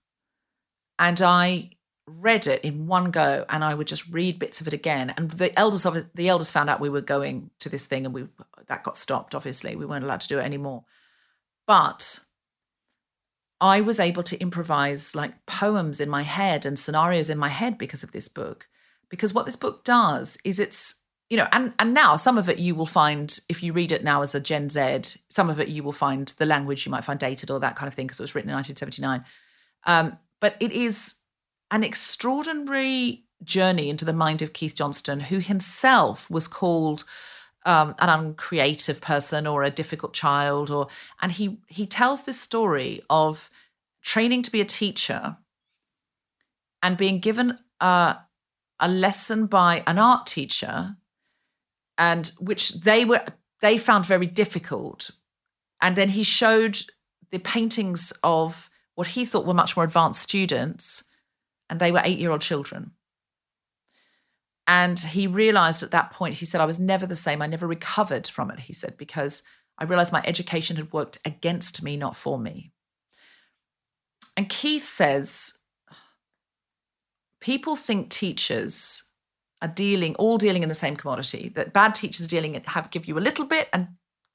and 1.02 1.20
I 1.20 1.72
read 2.06 2.46
it 2.46 2.64
in 2.64 2.86
one 2.86 3.10
go 3.10 3.44
and 3.50 3.64
I 3.64 3.74
would 3.74 3.88
just 3.88 4.08
read 4.10 4.38
bits 4.38 4.62
of 4.62 4.68
it 4.68 4.74
again. 4.74 5.14
And 5.18 5.32
the 5.32 5.58
elders 5.60 5.86
of 5.86 6.06
the 6.14 6.30
elders 6.30 6.52
found 6.52 6.70
out 6.70 6.80
we 6.80 6.90
were 6.90 7.02
going 7.02 7.50
to 7.60 7.70
this 7.70 7.88
thing 7.88 8.06
and 8.06 8.14
we 8.14 8.28
that 8.68 8.84
got 8.84 8.98
stopped, 8.98 9.34
obviously. 9.34 9.76
We 9.76 9.86
weren't 9.86 10.04
allowed 10.04 10.22
to 10.22 10.28
do 10.28 10.38
it 10.38 10.44
anymore. 10.44 10.86
But 11.66 12.20
I 13.60 13.82
was 13.82 14.00
able 14.00 14.22
to 14.24 14.40
improvise 14.40 15.16
like 15.16 15.46
poems 15.48 16.00
in 16.00 16.08
my 16.08 16.22
head 16.22 16.68
and 16.68 16.78
scenarios 16.78 17.32
in 17.32 17.38
my 17.40 17.50
head 17.50 17.80
because 17.80 18.04
of 18.04 18.12
this 18.12 18.28
book. 18.28 18.68
Because 19.10 19.34
what 19.34 19.46
this 19.46 19.56
book 19.56 19.84
does 19.84 20.38
is 20.46 20.60
it's 20.60 20.96
you 21.32 21.38
know, 21.38 21.48
and 21.52 21.74
and 21.80 21.96
now 21.96 22.16
some 22.16 22.38
of 22.38 22.48
it 22.48 22.60
you 22.60 22.76
will 22.76 22.86
find 22.86 23.40
if 23.50 23.64
you 23.64 23.74
read 23.74 23.92
it 23.92 24.04
now 24.04 24.22
as 24.22 24.36
a 24.36 24.40
Gen 24.40 24.70
Z, 24.70 25.20
some 25.30 25.50
of 25.50 25.60
it 25.60 25.70
you 25.70 25.82
will 25.82 25.94
find 25.94 26.28
the 26.38 26.46
language 26.46 26.86
you 26.86 26.92
might 26.92 27.06
find 27.06 27.20
dated 27.20 27.50
or 27.50 27.60
that 27.62 27.76
kind 27.76 27.88
of 27.88 27.96
thing 27.96 28.06
because 28.06 28.20
it 28.20 28.24
was 28.24 28.36
written 28.36 28.52
in 28.52 28.56
1979. 28.56 29.26
Um, 29.86 30.20
but 30.42 30.58
it 30.60 30.74
is 30.74 31.16
an 31.70 31.84
extraordinary 31.84 33.24
journey 33.44 33.90
into 33.90 34.04
the 34.04 34.12
mind 34.12 34.42
of 34.42 34.52
Keith 34.52 34.76
Johnstone, 34.76 35.22
who 35.22 35.40
himself 35.40 36.30
was 36.30 36.48
called 36.48 37.06
um, 37.66 37.96
an 38.00 38.10
uncreative 38.10 39.00
person 39.00 39.48
or 39.48 39.64
a 39.64 39.72
difficult 39.72 40.14
child, 40.14 40.70
or 40.70 40.88
and 41.22 41.32
he 41.32 41.60
he 41.68 41.86
tells 41.86 42.24
this 42.24 42.42
story 42.42 43.02
of 43.10 43.50
training 44.02 44.42
to 44.42 44.52
be 44.52 44.60
a 44.60 44.66
teacher 44.66 45.38
and 46.84 46.98
being 46.98 47.20
given 47.20 47.60
a, 47.80 48.18
a 48.80 48.88
lesson 48.88 49.46
by 49.46 49.84
an 49.86 50.00
art 50.00 50.26
teacher 50.26 50.96
and 52.00 52.32
which 52.40 52.82
they 52.82 53.06
were 53.06 53.24
they 53.62 53.78
found 53.78 54.08
very 54.08 54.26
difficult. 54.26 55.12
And 55.80 55.96
then 55.96 56.10
he 56.10 56.24
showed 56.24 56.78
the 57.30 57.40
paintings 57.40 58.12
of 58.24 58.71
what 58.96 59.08
he 59.08 59.26
thought 59.26 59.46
were 59.46 59.54
much 59.54 59.76
more 59.76 59.86
advanced 59.86 60.22
students, 60.22 61.04
and 61.70 61.80
they 61.80 61.92
were 61.92 62.02
eight 62.04 62.20
year 62.20 62.32
old 62.32 62.42
children. 62.42 62.92
And 64.68 65.00
he 65.00 65.28
realized 65.28 65.84
at 65.84 65.92
that 65.92 66.12
point, 66.12 66.36
he 66.36 66.46
said, 66.46 66.62
I 66.62 66.66
was 66.66 66.80
never 66.80 67.06
the 67.06 67.16
same. 67.16 67.42
I 67.42 67.48
never 67.48 67.68
recovered 67.68 68.28
from 68.28 68.52
it, 68.52 68.60
he 68.60 68.74
said, 68.74 68.96
because 68.96 69.44
I 69.78 69.86
realized 69.86 70.14
my 70.14 70.22
education 70.26 70.78
had 70.78 70.94
worked 70.94 71.18
against 71.26 71.84
me, 71.84 71.98
not 71.98 72.16
for 72.16 72.38
me. 72.38 72.72
And 74.38 74.48
Keith 74.48 74.86
says, 74.86 75.58
people 77.42 77.76
think 77.76 78.10
teachers 78.10 79.04
are 79.62 79.68
dealing 79.68 80.16
all 80.16 80.38
dealing 80.38 80.64
in 80.64 80.70
the 80.70 80.76
same 80.76 80.96
commodity 80.96 81.50
that 81.50 81.74
bad 81.74 81.94
teachers 81.94 82.28
dealing 82.28 82.60
have 82.66 82.92
give 82.92 83.08
you 83.08 83.18
a 83.18 83.20
little 83.20 83.46
bit 83.46 83.70
and 83.74 83.90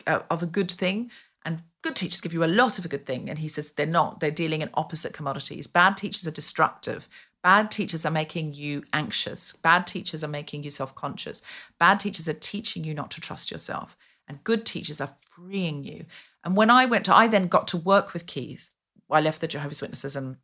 uh, 0.07 0.21
of 0.31 0.42
a 0.42 0.47
good 0.47 0.71
thing 0.71 1.11
and 1.46 1.62
good 1.82 1.96
teachers 1.96 2.20
give 2.20 2.35
you 2.35 2.44
a 2.44 2.46
lot 2.46 2.78
of 2.78 2.85
a 2.85 2.88
good 2.88 3.06
thing. 3.06 3.30
And 3.30 3.38
he 3.38 3.48
says 3.48 3.72
they're 3.72 3.87
not. 3.87 4.20
They're 4.20 4.30
dealing 4.30 4.61
in 4.61 4.70
opposite 4.74 5.14
commodities. 5.14 5.66
Bad 5.66 5.96
teachers 5.96 6.26
are 6.26 6.32
destructive. 6.32 7.09
Bad 7.42 7.70
teachers 7.70 8.04
are 8.04 8.11
making 8.11 8.54
you 8.54 8.82
anxious. 8.92 9.52
Bad 9.52 9.87
teachers 9.87 10.24
are 10.24 10.28
making 10.28 10.64
you 10.64 10.70
self-conscious. 10.70 11.42
Bad 11.78 12.00
teachers 12.00 12.28
are 12.28 12.35
teaching 12.35 12.82
you 12.82 12.92
not 12.92 13.11
to 13.12 13.20
trust 13.20 13.52
yourself. 13.52 13.96
And 14.26 14.42
good 14.42 14.66
teachers 14.66 15.00
are 15.00 15.14
freeing 15.20 15.85
you. 15.85 16.04
And 16.42 16.56
when 16.56 16.70
i 16.70 16.85
went 16.85 17.04
to 17.06 17.14
i 17.14 17.26
then 17.28 17.46
got 17.46 17.68
to 17.68 17.76
work 17.76 18.12
with 18.12 18.26
keith. 18.26 18.70
I 19.11 19.20
left 19.20 19.40
the 19.40 19.48
jehovah's 19.48 19.80
witnesses 19.80 20.16
and 20.16 20.37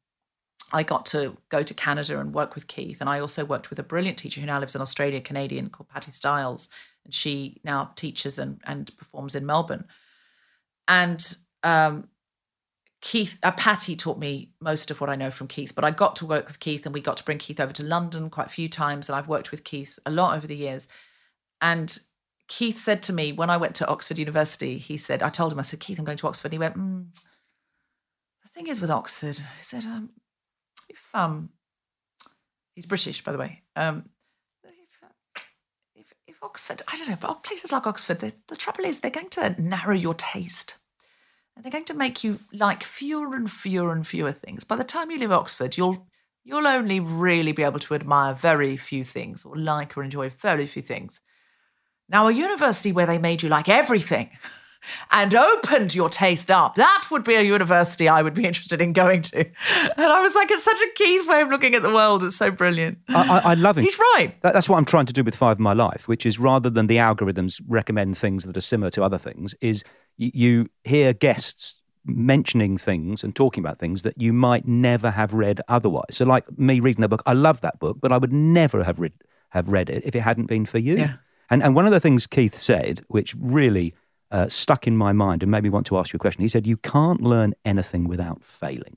I 0.73 0.83
got 0.83 1.05
to 1.07 1.37
go 1.51 1.63
to 1.63 1.75
Canada 1.75 2.19
and 2.19 2.33
work 2.33 2.55
with 2.55 2.67
Keith. 2.67 3.01
And 3.01 3.11
I 3.11 3.21
also 3.21 3.45
worked 3.45 3.69
with 3.69 3.79
a 3.79 3.83
brilliant 3.83 4.17
teacher 4.17 4.41
who 4.41 4.47
now 4.47 4.59
lives 4.59 4.75
in 4.75 4.81
Australia, 4.81 5.21
Canadian, 5.21 5.69
called 5.69 5.91
Patti 5.91 6.11
Stiles. 6.11 6.71
And 7.05 7.13
she 7.13 7.61
now 7.63 7.91
teaches 7.95 8.39
and, 8.39 8.59
and 8.65 8.97
performs 8.97 9.35
in 9.35 9.45
Melbourne. 9.45 9.85
And 10.93 11.37
um, 11.63 12.09
Keith, 13.01 13.39
uh, 13.43 13.53
Patti 13.53 13.97
taught 13.97 14.19
me 14.19 14.51
most 14.61 14.91
of 14.91 15.01
what 15.01 15.09
I 15.09 15.17
know 15.17 15.31
from 15.31 15.49
Keith, 15.49 15.75
but 15.75 15.85
I 15.85 15.91
got 15.91 16.17
to 16.17 16.27
work 16.27 16.47
with 16.47 16.61
Keith 16.61 16.85
and 16.85 16.95
we 16.95 17.01
got 17.01 17.17
to 17.17 17.25
bring 17.25 17.39
Keith 17.39 17.61
over 17.61 17.73
to 17.73 17.83
London 17.83 18.29
quite 18.29 18.49
a 18.49 18.51
few 18.51 18.69
times. 18.69 19.09
And 19.09 19.17
I've 19.17 19.27
worked 19.27 19.51
with 19.51 19.65
Keith 19.65 19.99
a 20.05 20.11
lot 20.11 20.37
over 20.37 20.47
the 20.47 20.55
years. 20.55 20.89
And 21.63 21.99
Keith 22.47 22.77
said 22.77 23.03
to 23.05 23.13
me 23.15 23.33
when 23.33 23.49
I 23.49 23.57
went 23.57 23.75
to 23.77 23.89
Oxford 23.89 24.19
University, 24.19 24.77
he 24.77 24.99
said, 24.99 25.23
I 25.23 25.31
told 25.31 25.51
him, 25.51 25.59
I 25.59 25.63
said, 25.63 25.81
Keith, 25.81 25.99
I'm 25.99 26.05
going 26.05 26.19
to 26.19 26.27
Oxford. 26.27 26.49
And 26.49 26.53
he 26.53 26.59
went, 26.59 26.77
mm, 26.77 27.07
the 28.43 28.49
thing 28.51 28.67
is 28.67 28.83
with 28.83 28.91
Oxford, 28.91 29.39
he 29.39 29.63
said, 29.63 29.87
um, 29.87 30.11
if 30.91 31.09
um, 31.15 31.49
he's 32.75 32.85
British, 32.85 33.25
by 33.25 33.33
the 33.33 33.39
way. 33.39 33.63
Um, 33.77 34.11
if, 34.63 34.75
if, 35.95 36.13
if 36.27 36.43
Oxford, 36.43 36.83
I 36.87 36.99
don't 36.99 37.09
know, 37.09 37.17
but 37.19 37.43
places 37.43 37.73
like 37.73 37.87
Oxford, 37.87 38.19
the, 38.19 38.35
the 38.49 38.57
trouble 38.57 38.85
is 38.85 39.01
they're 39.01 39.11
going 39.11 39.31
to 39.31 39.57
narrow 39.59 39.95
your 39.95 40.15
taste. 40.15 40.77
And 41.55 41.65
they're 41.65 41.73
going 41.73 41.85
to 41.85 41.95
make 41.95 42.25
you 42.25 42.39
like 42.53 42.83
fewer 42.83 43.35
and 43.35 43.51
fewer 43.51 43.93
and 43.93 44.07
fewer 44.07 44.33
things. 44.33 44.65
By 44.65 44.77
the 44.77 44.85
time 44.85 45.11
you 45.11 45.19
leave 45.19 45.33
Oxford, 45.33 45.77
you'll 45.77 46.07
you'll 46.45 46.67
only 46.67 46.99
really 46.99 47.53
be 47.53 47.63
able 47.63 47.79
to 47.79 47.95
admire 47.95 48.35
very 48.35 48.77
few 48.77 49.05
things 49.05 49.45
or 49.45 49.57
like 49.57 49.97
or 49.97 50.03
enjoy 50.03 50.29
very 50.29 50.67
few 50.67 50.83
things. 50.83 51.21
Now, 52.09 52.29
a 52.29 52.33
university 52.33 52.93
where 52.93 53.07
they 53.07 53.19
made 53.19 53.43
you 53.43 53.49
like 53.49 53.69
everything 53.69 54.31
and 55.11 55.35
opened 55.35 55.95
your 55.95 56.09
taste 56.09 56.51
up. 56.51 56.75
That 56.75 57.07
would 57.11 57.25
be 57.25 57.35
a 57.35 57.43
university 57.43 58.09
I 58.09 58.23
would 58.23 58.35
be 58.35 58.45
interested 58.45 58.81
in 58.81 58.93
going 58.93 59.23
to. 59.23 59.39
And 59.39 59.95
I 59.99 60.21
was 60.21 60.35
like, 60.35 60.51
it's 60.51 60.65
such 60.65 60.81
a 60.81 60.89
Keith 60.95 61.29
way 61.29 61.43
of 61.43 61.49
looking 61.49 61.75
at 61.75 61.83
the 61.83 61.93
world. 61.93 62.25
It's 62.25 62.37
so 62.37 62.51
brilliant. 62.51 62.99
I, 63.09 63.39
I, 63.39 63.39
I 63.53 63.55
love 63.55 63.79
it. 63.79 63.83
He's 63.83 63.99
right. 63.99 64.35
That, 64.43 64.53
that's 64.53 64.69
what 64.69 64.79
I'm 64.79 64.85
trying 64.85 65.07
to 65.07 65.13
do 65.13 65.23
with 65.23 65.37
Five 65.37 65.53
of 65.53 65.61
My 65.61 65.73
Life, 65.73 66.09
which 66.09 66.27
is 66.27 66.39
rather 66.39 66.71
than 66.71 66.87
the 66.87 66.97
algorithms 66.97 67.61
recommend 67.67 68.19
things 68.19 68.45
that 68.45 68.57
are 68.57 68.63
similar 68.63 68.91
to 68.91 69.03
other 69.03 69.19
things, 69.19 69.55
is 69.61 69.85
you, 70.17 70.31
you 70.35 70.71
hear 70.85 71.13
guests 71.13 71.77
mentioning 72.05 72.77
things 72.77 73.23
and 73.23 73.35
talking 73.35 73.63
about 73.63 73.79
things 73.79 74.03
that 74.03 74.21
you 74.21 74.33
might 74.33 74.67
never 74.67 75.11
have 75.11 75.35
read 75.35 75.61
otherwise. 75.69 76.07
So, 76.13 76.25
like 76.25 76.59
me 76.59 76.81
reading 76.81 77.03
the 77.03 77.09
book, 77.09 77.23
I 77.27 77.33
love 77.33 77.61
that 77.61 77.79
book, 77.79 77.99
but 78.01 78.13
I 78.13 78.19
would 78.19 78.33
never 78.33 78.85
have 78.85 78.99
read 78.99 79.13
have 79.51 79.69
read 79.69 79.91
it 79.91 80.03
if 80.05 80.15
it 80.17 80.21
hadn't 80.21 80.47
been 80.47 80.67
for 80.67 80.79
you. 80.79 80.97
Yeah. 80.97 81.15
And 81.51 81.63
and 81.63 81.75
one 81.75 81.87
of 81.87 81.93
the 81.93 82.01
things 82.01 82.27
Keith 82.27 82.57
said, 82.57 83.05
which 83.09 83.35
really 83.39 83.95
uh, 84.33 84.49
stuck 84.49 84.87
in 84.87 84.97
my 84.97 85.13
mind 85.13 85.43
and 85.43 85.53
made 85.53 85.63
me 85.63 85.69
want 85.69 85.87
to 85.87 85.99
ask 85.99 86.13
you 86.13 86.17
a 86.17 86.19
question. 86.19 86.41
He 86.41 86.49
said, 86.49 86.67
You 86.67 86.79
can't 86.79 87.21
learn 87.21 87.55
anything 87.65 88.09
without 88.09 88.43
failing. 88.43 88.97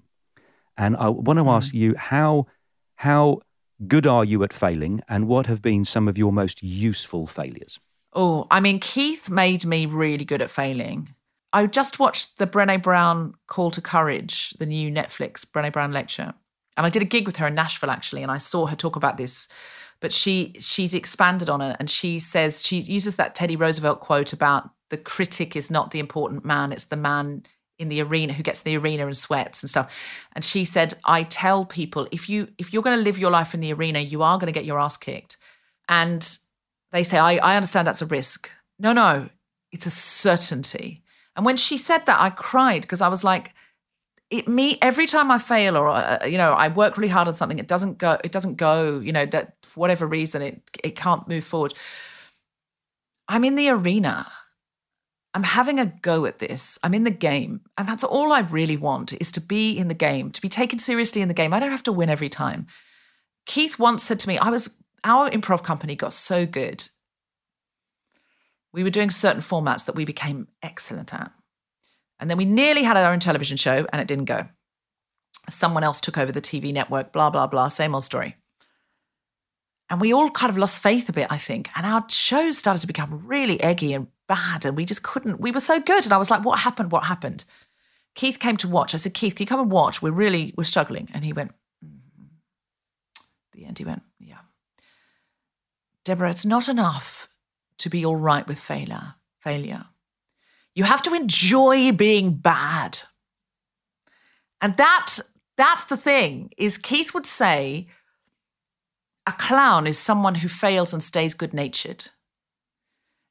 And 0.77 0.95
I 0.95 1.09
want 1.09 1.37
to 1.37 1.43
mm. 1.43 1.53
ask 1.53 1.73
you 1.73 1.93
how, 1.95 2.47
how 2.95 3.41
good 3.87 4.07
are 4.07 4.25
you 4.25 4.43
at 4.43 4.53
failing 4.53 5.01
and 5.07 5.27
what 5.27 5.47
have 5.47 5.61
been 5.61 5.83
some 5.85 6.07
of 6.07 6.17
your 6.17 6.31
most 6.31 6.63
useful 6.63 7.27
failures? 7.27 7.79
Oh, 8.15 8.47
I 8.49 8.61
mean, 8.61 8.79
Keith 8.79 9.29
made 9.29 9.65
me 9.65 9.85
really 9.85 10.23
good 10.23 10.41
at 10.41 10.49
failing. 10.49 11.13
I 11.51 11.67
just 11.67 11.99
watched 11.99 12.37
the 12.37 12.47
Brene 12.47 12.81
Brown 12.81 13.33
Call 13.47 13.71
to 13.71 13.81
Courage, 13.81 14.51
the 14.57 14.65
new 14.65 14.89
Netflix 14.89 15.45
Brene 15.45 15.71
Brown 15.71 15.91
lecture. 15.91 16.33
And 16.77 16.85
I 16.85 16.89
did 16.89 17.01
a 17.01 17.05
gig 17.05 17.25
with 17.25 17.37
her 17.37 17.47
in 17.47 17.55
Nashville 17.55 17.91
actually, 17.91 18.23
and 18.23 18.31
I 18.31 18.37
saw 18.37 18.65
her 18.67 18.75
talk 18.75 18.95
about 18.95 19.17
this. 19.17 19.47
But 20.01 20.11
she 20.11 20.53
she's 20.59 20.93
expanded 20.93 21.49
on 21.49 21.61
it 21.61 21.77
and 21.79 21.89
she 21.89 22.19
says 22.19 22.63
she 22.65 22.79
uses 22.79 23.15
that 23.15 23.35
Teddy 23.35 23.55
Roosevelt 23.55 24.01
quote 24.01 24.33
about 24.33 24.69
the 24.89 24.97
critic 24.97 25.55
is 25.55 25.71
not 25.71 25.91
the 25.91 25.99
important 25.99 26.43
man, 26.45 26.71
it's 26.71 26.85
the 26.85 26.97
man 26.97 27.43
in 27.77 27.89
the 27.89 28.01
arena 28.01 28.33
who 28.33 28.43
gets 28.43 28.61
the 28.61 28.77
arena 28.77 29.05
and 29.05 29.17
sweats 29.17 29.61
and 29.61 29.69
stuff 29.69 29.93
and 30.33 30.45
she 30.45 30.63
said 30.63 30.93
i 31.03 31.23
tell 31.23 31.65
people 31.65 32.07
if 32.09 32.29
you 32.29 32.47
if 32.57 32.71
you're 32.71 32.81
going 32.81 32.97
to 32.97 33.03
live 33.03 33.17
your 33.17 33.31
life 33.31 33.53
in 33.53 33.59
the 33.59 33.73
arena 33.73 33.99
you 33.99 34.23
are 34.23 34.37
going 34.37 34.45
to 34.47 34.57
get 34.57 34.63
your 34.63 34.79
ass 34.79 34.95
kicked 34.95 35.35
and 35.89 36.37
they 36.95 37.03
say 37.03 37.17
I, 37.17 37.35
I 37.37 37.55
understand 37.55 37.87
that's 37.87 38.01
a 38.01 38.05
risk 38.05 38.49
no 38.79 38.93
no 38.93 39.29
it's 39.71 39.85
a 39.85 39.91
certainty 39.91 41.03
and 41.35 41.45
when 41.45 41.57
she 41.57 41.77
said 41.77 42.05
that 42.05 42.19
i 42.19 42.29
cried 42.29 42.81
because 42.81 43.01
i 43.01 43.07
was 43.07 43.23
like 43.23 43.53
it 44.29 44.47
me 44.47 44.77
every 44.81 45.05
time 45.05 45.31
i 45.31 45.37
fail 45.37 45.77
or 45.77 45.89
uh, 45.89 46.25
you 46.25 46.37
know 46.37 46.53
i 46.53 46.67
work 46.67 46.97
really 46.97 47.09
hard 47.09 47.27
on 47.27 47.33
something 47.33 47.59
it 47.59 47.67
doesn't 47.67 47.97
go 47.97 48.17
it 48.23 48.31
doesn't 48.31 48.55
go 48.55 48.99
you 48.99 49.11
know 49.11 49.25
that 49.25 49.55
for 49.63 49.79
whatever 49.79 50.07
reason 50.07 50.41
it 50.41 50.61
it 50.83 50.95
can't 50.95 51.27
move 51.27 51.43
forward 51.43 51.73
i'm 53.27 53.43
in 53.43 53.55
the 53.55 53.69
arena 53.69 54.27
I'm 55.35 55.43
having 55.43 55.81
a 55.81 55.85
go 55.85 56.25
at 56.25 56.39
this. 56.39 56.79
I'm 56.81 56.93
in 56.93 57.03
the 57.03 57.11
game. 57.11 57.59
And 57.77 57.89
that's 57.89 58.05
all 58.05 58.31
I 58.31 58.39
really 58.39 58.77
want 58.77 59.11
is 59.19 59.33
to 59.33 59.41
be 59.41 59.77
in 59.77 59.89
the 59.89 59.93
game, 59.93 60.31
to 60.31 60.41
be 60.41 60.47
taken 60.47 60.79
seriously 60.79 61.21
in 61.21 61.27
the 61.27 61.33
game. 61.33 61.53
I 61.53 61.59
don't 61.59 61.71
have 61.71 61.83
to 61.83 61.91
win 61.91 62.09
every 62.09 62.29
time. 62.29 62.67
Keith 63.45 63.77
once 63.77 64.01
said 64.01 64.17
to 64.19 64.29
me, 64.29 64.37
I 64.37 64.49
was, 64.49 64.73
our 65.05 65.29
improv 65.29 65.63
company 65.63 65.95
got 65.95 66.11
so 66.11 66.45
good. 66.45 66.89
We 68.73 68.83
were 68.83 68.89
doing 68.89 69.09
certain 69.09 69.41
formats 69.41 69.85
that 69.85 69.95
we 69.95 70.03
became 70.03 70.49
excellent 70.61 71.13
at. 71.13 71.31
And 72.19 72.29
then 72.29 72.37
we 72.37 72.45
nearly 72.45 72.83
had 72.83 72.97
our 72.97 73.13
own 73.13 73.19
television 73.19 73.55
show 73.55 73.85
and 73.93 74.01
it 74.01 74.07
didn't 74.07 74.25
go. 74.25 74.47
Someone 75.47 75.83
else 75.83 76.01
took 76.01 76.17
over 76.17 76.31
the 76.31 76.41
TV 76.41 76.73
network, 76.73 77.13
blah, 77.13 77.29
blah, 77.29 77.47
blah, 77.47 77.67
same 77.67 77.93
old 77.93 78.03
story. 78.03 78.35
And 79.89 80.01
we 80.01 80.11
all 80.11 80.31
kind 80.31 80.49
of 80.49 80.57
lost 80.57 80.81
faith 80.81 81.07
a 81.07 81.13
bit, 81.13 81.27
I 81.29 81.37
think. 81.37 81.69
And 81.77 81.85
our 81.85 82.03
shows 82.09 82.57
started 82.57 82.79
to 82.79 82.87
become 82.87 83.27
really 83.27 83.61
eggy 83.61 83.93
and 83.93 84.07
bad 84.27 84.65
and 84.65 84.75
we 84.75 84.85
just 84.85 85.03
couldn't. 85.03 85.39
We 85.39 85.51
were 85.51 85.59
so 85.59 85.79
good. 85.79 86.03
And 86.03 86.13
I 86.13 86.17
was 86.17 86.31
like, 86.31 86.43
what 86.43 86.59
happened? 86.59 86.91
What 86.91 87.03
happened? 87.03 87.45
Keith 88.15 88.39
came 88.39 88.57
to 88.57 88.67
watch. 88.67 88.95
I 88.95 88.97
said, 88.97 89.13
Keith, 89.13 89.35
can 89.35 89.43
you 89.43 89.47
come 89.47 89.59
and 89.59 89.71
watch? 89.71 90.01
We're 90.01 90.11
really, 90.11 90.53
we're 90.57 90.63
struggling. 90.63 91.09
And 91.13 91.23
he 91.23 91.33
went, 91.33 91.51
mm-hmm. 91.85 92.25
the 93.53 93.65
end, 93.65 93.77
he 93.77 93.85
went, 93.85 94.01
yeah. 94.19 94.34
Deborah, 96.05 96.29
it's 96.29 96.45
not 96.45 96.69
enough 96.69 97.27
to 97.79 97.89
be 97.89 98.05
all 98.05 98.15
right 98.15 98.47
with 98.47 98.59
failure. 98.59 99.15
Failure. 99.39 99.85
You 100.73 100.85
have 100.85 101.01
to 101.03 101.13
enjoy 101.13 101.91
being 101.91 102.35
bad. 102.35 102.99
And 104.61 104.77
that 104.77 105.19
that's 105.57 105.85
the 105.85 105.97
thing 105.97 106.51
is 106.57 106.77
Keith 106.77 107.13
would 107.13 107.25
say 107.25 107.87
a 109.27 109.31
clown 109.33 109.87
is 109.87 109.97
someone 109.97 110.35
who 110.35 110.47
fails 110.47 110.93
and 110.93 111.01
stays 111.01 111.33
good 111.33 111.53
natured. 111.53 112.09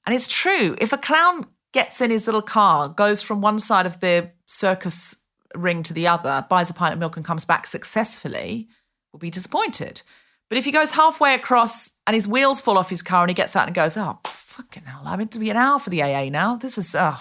And 0.06 0.14
it's 0.14 0.28
true. 0.28 0.76
If 0.78 0.92
a 0.92 0.98
clown 0.98 1.46
gets 1.72 2.00
in 2.00 2.10
his 2.10 2.26
little 2.26 2.42
car, 2.42 2.88
goes 2.88 3.22
from 3.22 3.40
one 3.40 3.58
side 3.58 3.86
of 3.86 4.00
the 4.00 4.30
circus 4.46 5.16
ring 5.54 5.82
to 5.84 5.94
the 5.94 6.06
other, 6.06 6.46
buys 6.48 6.70
a 6.70 6.74
pint 6.74 6.94
of 6.94 6.98
milk 6.98 7.16
and 7.16 7.24
comes 7.24 7.44
back 7.44 7.66
successfully, 7.66 8.68
will 9.12 9.20
be 9.20 9.30
disappointed. 9.30 10.02
But 10.48 10.58
if 10.58 10.64
he 10.64 10.72
goes 10.72 10.92
halfway 10.92 11.34
across 11.34 11.98
and 12.06 12.14
his 12.14 12.28
wheels 12.28 12.60
fall 12.60 12.78
off 12.78 12.90
his 12.90 13.02
car 13.02 13.22
and 13.22 13.30
he 13.30 13.34
gets 13.34 13.56
out 13.56 13.66
and 13.66 13.74
goes, 13.74 13.96
oh, 13.96 14.18
fucking 14.24 14.84
hell, 14.84 15.02
I'm 15.04 15.18
meant 15.18 15.32
to 15.32 15.38
be 15.38 15.50
an 15.50 15.56
hour 15.56 15.78
for 15.78 15.90
the 15.90 16.02
AA 16.02 16.28
now. 16.28 16.56
This 16.56 16.78
is, 16.78 16.94
oh, 16.98 17.20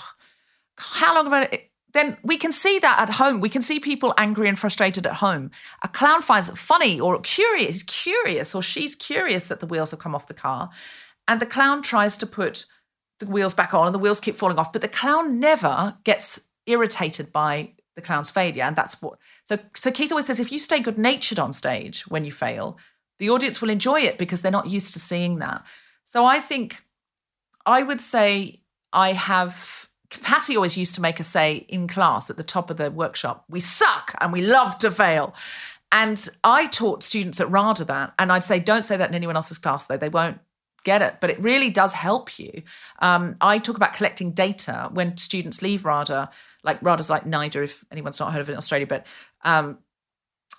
how 0.78 1.16
long 1.16 1.26
have 1.26 1.34
I, 1.34 1.70
then 1.94 2.18
we 2.24 2.38
can 2.38 2.52
see 2.52 2.80
that 2.80 3.00
at 3.00 3.16
home. 3.16 3.40
We 3.40 3.50
can 3.50 3.62
see 3.62 3.80
people 3.80 4.14
angry 4.18 4.50
and 4.50 4.58
frustrated 4.58 5.06
at 5.06 5.16
home. 5.16 5.52
A 5.84 5.88
clown 5.88 6.22
finds 6.22 6.50
it 6.50 6.58
funny 6.58 7.00
or 7.00 7.20
curious, 7.22 7.84
curious 7.84 8.54
or 8.54 8.62
she's 8.62 8.96
curious 8.96 9.48
that 9.48 9.60
the 9.60 9.68
wheels 9.68 9.92
have 9.92 10.00
come 10.00 10.16
off 10.16 10.28
the 10.28 10.34
car. 10.34 10.70
And 11.28 11.40
the 11.40 11.46
clown 11.46 11.82
tries 11.82 12.18
to 12.18 12.28
put 12.28 12.66
the 13.20 13.28
wheels 13.28 13.54
back 13.54 13.74
on 13.74 13.86
and 13.86 13.96
the 13.96 14.00
wheels 14.00 14.20
keep 14.20 14.36
falling 14.36 14.58
off. 14.58 14.74
But 14.74 14.82
the 14.82 14.88
clown 14.88 15.40
never 15.40 15.98
gets 16.04 16.50
irritated 16.66 17.32
by 17.32 17.74
the 17.96 18.02
clown's 18.02 18.30
failure. 18.30 18.64
And 18.64 18.76
that's 18.76 19.02
what 19.02 19.20
so 19.44 19.60
so 19.76 19.92
Keith 19.92 20.12
always 20.12 20.26
says 20.26 20.40
if 20.40 20.52
you 20.52 20.60
stay 20.60 20.80
good 20.80 20.98
natured 20.98 21.40
on 21.40 21.54
stage 21.54 22.02
when 22.08 22.26
you 22.26 22.32
fail, 22.32 22.78
the 23.24 23.30
audience 23.30 23.62
will 23.62 23.70
enjoy 23.70 24.02
it 24.02 24.18
because 24.18 24.42
they're 24.42 24.52
not 24.52 24.70
used 24.70 24.92
to 24.92 25.00
seeing 25.00 25.40
that. 25.40 25.64
So 26.04 26.26
I 26.26 26.40
think 26.40 26.84
I 27.66 27.82
would 27.82 28.02
say 28.02 28.60
I 28.92 29.14
have 29.14 29.88
Patti 30.10 30.58
always 30.58 30.76
used 30.76 30.94
to 30.96 31.02
make 31.02 31.22
us 31.22 31.30
say 31.30 31.66
in 31.70 31.88
class 31.88 32.30
at 32.30 32.36
the 32.36 32.44
top 32.44 32.70
of 32.70 32.76
the 32.76 32.92
workshop, 32.92 33.46
we 33.50 33.62
suck 33.62 34.14
and 34.20 34.34
we 34.34 34.42
love 34.42 34.78
to 34.80 34.92
fail. 34.92 35.34
And 35.90 36.28
I 36.44 36.68
taught 36.68 37.02
students 37.02 37.40
at 37.40 37.50
RADA 37.50 37.86
that, 37.86 38.14
and 38.20 38.30
I'd 38.30 38.44
say, 38.44 38.60
don't 38.60 38.84
say 38.84 38.98
that 38.98 39.08
in 39.08 39.16
anyone 39.16 39.38
else's 39.38 39.58
class, 39.58 39.86
though. 39.86 39.96
They 39.96 40.10
won't 40.10 40.40
get 40.84 41.02
it, 41.02 41.20
but 41.22 41.30
it 41.30 41.40
really 41.40 41.70
does 41.70 41.94
help 41.94 42.38
you. 42.38 42.64
Um, 43.00 43.38
I 43.40 43.58
talk 43.58 43.78
about 43.78 43.94
collecting 43.94 44.34
data 44.34 44.90
when 44.92 45.16
students 45.16 45.62
leave 45.62 45.86
RADA, 45.86 46.30
like 46.62 46.82
RADA's 46.82 47.10
like 47.10 47.24
NIDA, 47.24 47.64
if 47.64 47.86
anyone's 47.90 48.20
not 48.20 48.34
heard 48.34 48.42
of 48.42 48.50
it 48.50 48.52
in 48.52 48.58
Australia, 48.58 48.86
but 48.86 49.06
um, 49.46 49.78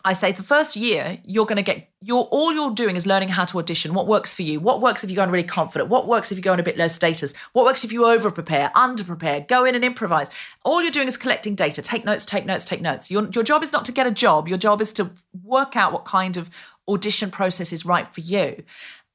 I 0.06 0.12
say 0.12 0.32
the 0.32 0.42
first 0.42 0.76
year 0.76 1.18
you're 1.24 1.46
going 1.46 1.56
to 1.56 1.62
get 1.62 1.88
your 2.02 2.24
all 2.24 2.52
you're 2.52 2.74
doing 2.74 2.94
is 2.94 3.06
learning 3.06 3.30
how 3.30 3.46
to 3.46 3.58
audition. 3.58 3.94
What 3.94 4.06
works 4.06 4.34
for 4.34 4.42
you? 4.42 4.60
What 4.60 4.82
works 4.82 5.02
if 5.02 5.08
you 5.08 5.16
go 5.16 5.22
in 5.22 5.30
really 5.30 5.46
confident? 5.46 5.88
What 5.88 6.06
works 6.06 6.30
if 6.30 6.36
you 6.36 6.42
go 6.42 6.52
in 6.52 6.60
a 6.60 6.62
bit 6.62 6.76
low 6.76 6.88
status? 6.88 7.32
What 7.54 7.64
works 7.64 7.84
if 7.84 7.92
you 7.92 8.04
over 8.04 8.30
prepare, 8.30 8.70
under 8.74 9.02
prepare, 9.02 9.40
go 9.40 9.64
in 9.64 9.74
and 9.74 9.82
improvise? 9.82 10.30
All 10.62 10.82
you're 10.82 10.90
doing 10.90 11.08
is 11.08 11.16
collecting 11.16 11.54
data. 11.54 11.80
Take 11.80 12.04
notes, 12.04 12.26
take 12.26 12.44
notes, 12.44 12.66
take 12.66 12.82
notes. 12.82 13.10
Your 13.10 13.28
your 13.30 13.44
job 13.44 13.62
is 13.62 13.72
not 13.72 13.86
to 13.86 13.92
get 13.92 14.06
a 14.06 14.10
job. 14.10 14.46
Your 14.46 14.58
job 14.58 14.82
is 14.82 14.92
to 14.92 15.10
work 15.42 15.74
out 15.74 15.92
what 15.92 16.04
kind 16.04 16.36
of 16.36 16.50
audition 16.86 17.30
process 17.30 17.72
is 17.72 17.86
right 17.86 18.12
for 18.12 18.20
you. 18.20 18.62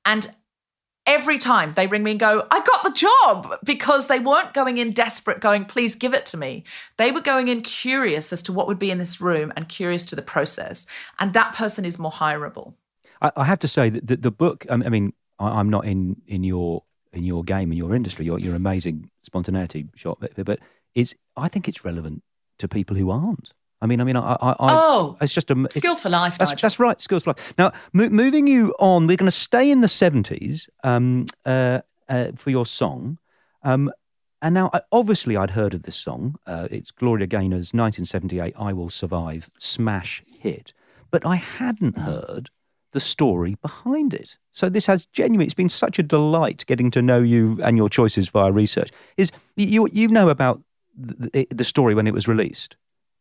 And 0.06 0.34
every 1.06 1.38
time 1.38 1.74
they 1.74 1.88
ring 1.88 2.04
me 2.04 2.12
and 2.12 2.20
go, 2.20 2.46
I 2.52 2.60
got 2.60 2.84
the 2.84 2.92
job 2.92 3.60
because 3.64 4.08
they 4.08 4.20
weren't 4.20 4.54
going 4.54 4.78
in 4.78 4.92
desperate, 4.92 5.42
going, 5.42 5.66
please 5.66 5.96
give 5.96 6.14
it 6.14 6.26
to 6.28 6.38
me. 6.38 6.64
They 6.98 7.12
were 7.12 7.22
going 7.22 7.48
in 7.48 7.62
curious 7.62 8.32
as 8.32 8.42
to 8.44 8.54
what 8.54 8.68
would 8.68 8.80
be 8.80 8.92
in 8.92 8.98
this 8.98 9.20
room 9.20 9.52
and 9.56 9.68
curious 9.68 10.06
to 10.08 10.16
the 10.16 10.22
process. 10.22 10.86
And 11.20 11.34
that 11.34 11.56
person 11.56 11.86
is 11.86 11.98
more 11.98 12.12
hireable. 12.12 12.74
I, 13.22 13.32
I 13.36 13.46
have 13.46 13.60
to 13.60 13.68
say 13.68 13.90
that 13.90 14.08
the, 14.08 14.18
the 14.18 14.32
book, 14.32 14.66
um, 14.70 14.84
I 14.86 14.90
mean, 14.90 15.14
I, 15.40 15.60
am 15.60 15.70
not 15.70 15.86
in, 15.86 16.22
in 16.28 16.44
your 16.44 16.84
in 17.12 17.24
your 17.24 17.44
game, 17.44 17.72
in 17.72 17.78
your 17.78 17.96
industry, 17.96 18.26
your, 18.26 18.40
your 18.40 18.56
amazing 18.56 19.10
spontaneity 19.24 19.88
shot, 19.96 20.20
but 20.20 20.60
it's, 20.94 21.16
I 21.36 21.48
think 21.48 21.68
it's 21.68 21.84
relevant 21.84 22.22
to 22.60 22.68
people 22.68 22.96
who 22.96 23.10
aren't. 23.10 23.54
I 23.82 23.86
mean, 23.86 24.02
I 24.02 24.04
mean, 24.04 24.18
I, 24.18 24.34
I, 24.34 24.52
I 24.52 24.56
oh, 24.60 25.18
it's 25.22 25.34
just 25.34 25.50
a 25.52 25.68
skills 25.72 26.02
for 26.02 26.10
life. 26.10 26.38
That's, 26.38 26.60
that's, 26.62 26.80
right, 26.80 27.00
skills 27.00 27.24
for 27.24 27.32
life. 27.32 27.54
Now, 27.58 27.72
mo- 27.94 28.10
moving 28.10 28.46
you 28.46 28.76
on, 28.80 29.08
we're 29.08 29.18
going 29.18 29.28
to 29.28 29.32
stay 29.32 29.72
in 29.72 29.82
the 29.82 29.88
seventies 29.88 30.70
um, 30.84 31.28
uh, 31.46 31.82
uh, 32.10 32.32
for 32.36 32.50
your 32.50 32.66
song. 32.66 33.18
Um, 33.64 33.92
and 34.42 34.54
now, 34.54 34.72
obviously, 34.92 35.38
I'd 35.38 35.52
heard 35.52 35.74
of 35.74 35.84
this 35.84 35.96
song. 35.96 36.36
Uh, 36.46 36.68
it's 36.72 36.92
Gloria 36.92 37.28
Gaynor's 37.28 37.74
1978 37.74 38.54
"I 38.58 38.74
Will 38.74 38.90
Survive" 38.90 39.50
smash 39.58 40.24
hit, 40.28 40.74
but 41.10 41.26
I 41.26 41.36
hadn't 41.36 41.96
mm. 41.96 42.04
heard 42.04 42.50
the 42.92 43.00
story 43.00 43.56
behind 43.62 44.14
it. 44.14 44.38
So 44.52 44.70
this 44.70 44.86
has 44.88 45.06
genuinely, 45.08 45.46
it's 45.46 45.54
been 45.54 45.70
such 45.70 46.00
a 46.00 46.04
delight 46.04 46.66
getting 46.66 46.90
to 46.92 47.02
know 47.02 47.20
you 47.20 47.60
and 47.64 47.78
your 47.78 47.90
choices 47.90 48.30
via 48.30 48.52
research. 48.52 48.90
Is 49.18 49.32
you 49.56 49.88
you 49.92 50.08
know 50.08 50.30
about 50.30 50.62
the, 50.98 51.48
the 51.50 51.64
story 51.64 51.94
when 51.94 52.08
it 52.08 52.14
was 52.14 52.28
released? 52.28 52.76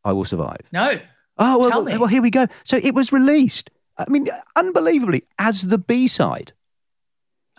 I 0.04 0.12
Will 0.12 0.24
Survive? 0.24 0.68
No. 0.72 1.00
Oh, 1.38 1.58
well, 1.58 1.84
well, 1.84 2.00
well, 2.00 2.08
here 2.08 2.22
we 2.22 2.30
go. 2.30 2.46
So 2.64 2.78
it 2.82 2.94
was 2.94 3.12
released, 3.12 3.70
I 3.96 4.08
mean, 4.08 4.28
unbelievably, 4.56 5.24
as 5.38 5.62
the 5.62 5.78
B 5.78 6.08
side. 6.08 6.52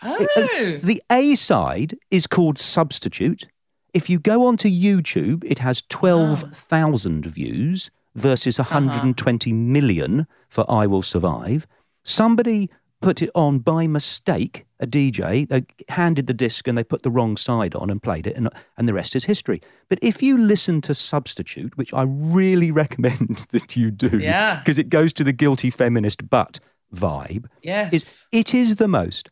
Oh. 0.02 0.17
It, 0.19 0.78
uh, 0.78 0.86
the 0.86 1.02
A 1.12 1.36
side 1.36 1.97
is 2.12 2.28
called 2.28 2.58
Substitute. 2.58 3.47
If 3.93 4.10
you 4.10 4.19
go 4.19 4.45
onto 4.45 4.69
YouTube, 4.69 5.43
it 5.45 5.60
has 5.60 5.84
12,000 5.89 7.25
oh. 7.25 7.30
views 7.30 7.91
versus 8.15 8.60
uh-huh. 8.60 8.75
120 8.75 9.52
uh-huh. 9.52 9.56
million 9.56 10.28
for 10.49 10.69
I 10.69 10.88
Will 10.88 11.02
Survive. 11.02 11.67
Somebody 12.04 12.69
put 13.02 13.21
it 13.21 13.30
on 13.36 13.60
by 13.60 13.88
mistake, 13.88 14.65
a 14.80 14.88
DJ. 14.88 15.48
They 15.48 15.65
handed 15.89 16.28
the 16.28 16.34
disc 16.34 16.68
and 16.68 16.78
they 16.78 16.84
put 16.84 17.04
the 17.04 17.12
wrong 17.12 17.38
side 17.38 17.76
on 17.76 17.89
and 17.89 18.02
played 18.02 18.28
it, 18.28 18.36
and, 18.36 18.50
and 18.78 18.88
the 18.88 18.94
rest 18.94 19.15
is 19.15 19.26
history. 19.26 19.62
But 19.89 20.00
if 20.02 20.24
you 20.24 20.38
listen 20.38 20.82
to 20.82 20.94
Substitute, 20.94 21.78
which 21.78 21.94
I 21.94 22.04
really 22.08 22.72
recommend 22.84 23.46
that 23.52 23.76
you 23.76 23.92
do, 23.92 24.20
yeah, 24.20 24.60
because 24.60 24.78
it 24.78 24.89
goes 24.89 25.13
to 25.13 25.24
the 25.24 25.34
guilty 25.34 25.70
feminist 25.70 26.30
but 26.30 26.60
vibe, 26.94 27.46
yes, 27.62 27.94
is 27.94 28.26
it 28.32 28.54
is 28.54 28.76
the 28.76 28.88
most 28.88 29.30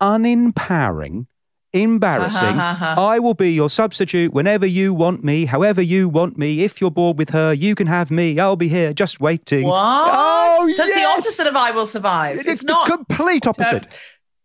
unempowering 0.00 1.26
embarrassing. 1.72 2.48
Uh-huh, 2.48 2.60
uh-huh, 2.60 2.84
uh-huh. 2.84 3.06
I 3.06 3.18
will 3.18 3.34
be 3.34 3.50
your 3.50 3.70
substitute 3.70 4.32
whenever 4.32 4.66
you 4.66 4.92
want 4.92 5.24
me, 5.24 5.46
however 5.46 5.80
you 5.80 6.08
want 6.08 6.36
me. 6.36 6.62
If 6.62 6.80
you're 6.80 6.90
bored 6.90 7.18
with 7.18 7.30
her, 7.30 7.52
you 7.52 7.74
can 7.74 7.86
have 7.86 8.10
me. 8.10 8.38
I'll 8.38 8.56
be 8.56 8.68
here 8.68 8.92
just 8.92 9.20
waiting. 9.20 9.64
What? 9.64 10.10
Oh, 10.14 10.68
so 10.68 10.84
yes! 10.84 10.88
it's 10.88 10.96
the 10.96 11.04
opposite 11.04 11.46
of 11.46 11.56
I 11.56 11.70
will 11.70 11.86
survive. 11.86 12.38
It's, 12.38 12.48
it's 12.48 12.64
not 12.64 12.88
complete 12.88 13.46
opposite. 13.46 13.86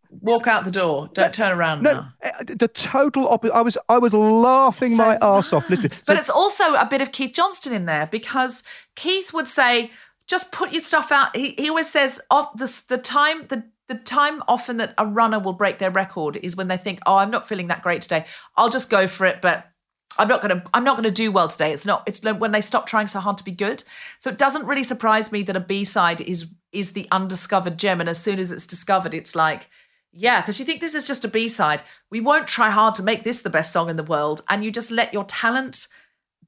Walk 0.10 0.48
out 0.48 0.66
the 0.66 0.72
door. 0.72 1.10
Don't 1.14 1.34
turn 1.34 1.58
around 1.58 1.84
no, 1.84 1.94
now. 1.94 2.14
Uh, 2.24 2.44
the 2.46 2.68
total 2.68 3.28
opposite. 3.28 3.54
I 3.54 3.62
was 3.62 3.78
I 3.90 3.98
was 3.98 4.14
laughing 4.14 4.96
so 4.96 5.04
my 5.04 5.18
ass 5.22 5.54
off 5.54 5.70
listening. 5.70 5.92
So, 5.98 6.02
but 6.08 6.18
it's 6.18 6.30
also 6.30 6.76
a 6.76 6.86
bit 6.86 7.02
of 7.02 7.12
Keith 7.12 7.34
Johnstone 7.34 7.74
in 7.74 7.86
there 7.86 8.08
because 8.08 8.64
Keith 8.96 9.34
would 9.34 9.48
say, 9.48 9.92
"Just 10.28 10.52
put 10.52 10.72
your 10.72 10.82
stuff 10.82 11.12
out." 11.12 11.36
He, 11.36 11.52
he 11.58 11.70
always 11.70 11.90
says, 11.90 12.22
"Off 12.30 12.56
the 12.56 12.82
the 12.88 12.98
time 12.98 13.48
the 13.48 13.64
the 13.88 13.96
time 13.96 14.44
often 14.48 14.78
that 14.78 14.94
a 14.98 15.06
runner 15.06 15.40
will 15.40 15.54
break 15.54 15.80
their 15.80 15.92
record 15.92 16.38
is 16.44 16.56
when 16.56 16.68
they 16.68 16.78
think, 16.78 17.00
oh, 17.06 17.16
I'm 17.16 17.32
not 17.32 17.48
feeling 17.48 17.68
that 17.68 17.82
great 17.82 18.02
today. 18.02 18.26
I'll 18.58 18.70
just 18.70 18.90
go 18.90 19.08
for 19.08 19.26
it, 19.26 19.42
but 19.42 19.72
I'm 20.18 20.28
not 20.28 20.42
going 20.42 20.60
to 20.60 20.70
I'm 20.74 20.84
not 20.84 20.98
going 20.98 21.08
to 21.08 21.12
do 21.12 21.32
well 21.32 21.48
today. 21.48 21.72
It's 21.72 21.86
not 21.86 22.04
it's 22.06 22.24
when 22.24 22.52
they 22.52 22.62
stop 22.62 22.86
trying 22.86 23.08
so 23.08 23.20
hard 23.20 23.38
to 23.38 23.44
be 23.44 23.52
good. 23.52 23.84
So 24.20 24.30
it 24.30 24.38
doesn't 24.38 24.66
really 24.66 24.84
surprise 24.84 25.32
me 25.32 25.44
that 25.44 25.56
a 25.56 25.62
B-side 25.62 26.22
is 26.22 26.48
is 26.72 26.92
the 26.92 27.08
undiscovered 27.12 27.78
gem 27.78 28.00
and 28.00 28.10
as 28.10 28.22
soon 28.22 28.40
as 28.40 28.52
it's 28.52 28.68
discovered 28.68 29.14
it's 29.14 29.36
like 29.36 29.70
yeah, 30.20 30.42
because 30.42 30.60
you 30.60 30.66
think 30.66 30.82
this 30.82 30.96
is 30.96 31.06
just 31.06 31.24
a 31.24 31.28
B-side. 31.28 31.84
We 32.10 32.22
won't 32.22 32.48
try 32.48 32.72
hard 32.72 32.96
to 32.96 33.04
make 33.04 33.22
this 33.24 33.44
the 33.44 33.52
best 33.52 33.72
song 33.72 33.90
in 33.90 33.98
the 33.98 34.04
world 34.04 34.42
and 34.50 34.64
you 34.64 34.72
just 34.72 34.90
let 34.90 35.14
your 35.14 35.26
talent 35.26 35.88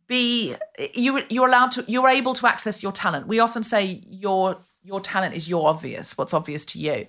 be 0.07 0.55
you 0.95 1.21
you're 1.29 1.47
allowed 1.47 1.69
to 1.69 1.85
you're 1.87 2.09
able 2.09 2.33
to 2.33 2.47
access 2.47 2.81
your 2.81 2.91
talent. 2.91 3.27
We 3.27 3.39
often 3.39 3.61
say 3.61 4.01
your 4.09 4.57
your 4.81 4.99
talent 4.99 5.35
is 5.35 5.47
your 5.47 5.67
obvious, 5.69 6.17
what's 6.17 6.33
obvious 6.33 6.65
to 6.65 6.79
you. 6.79 7.05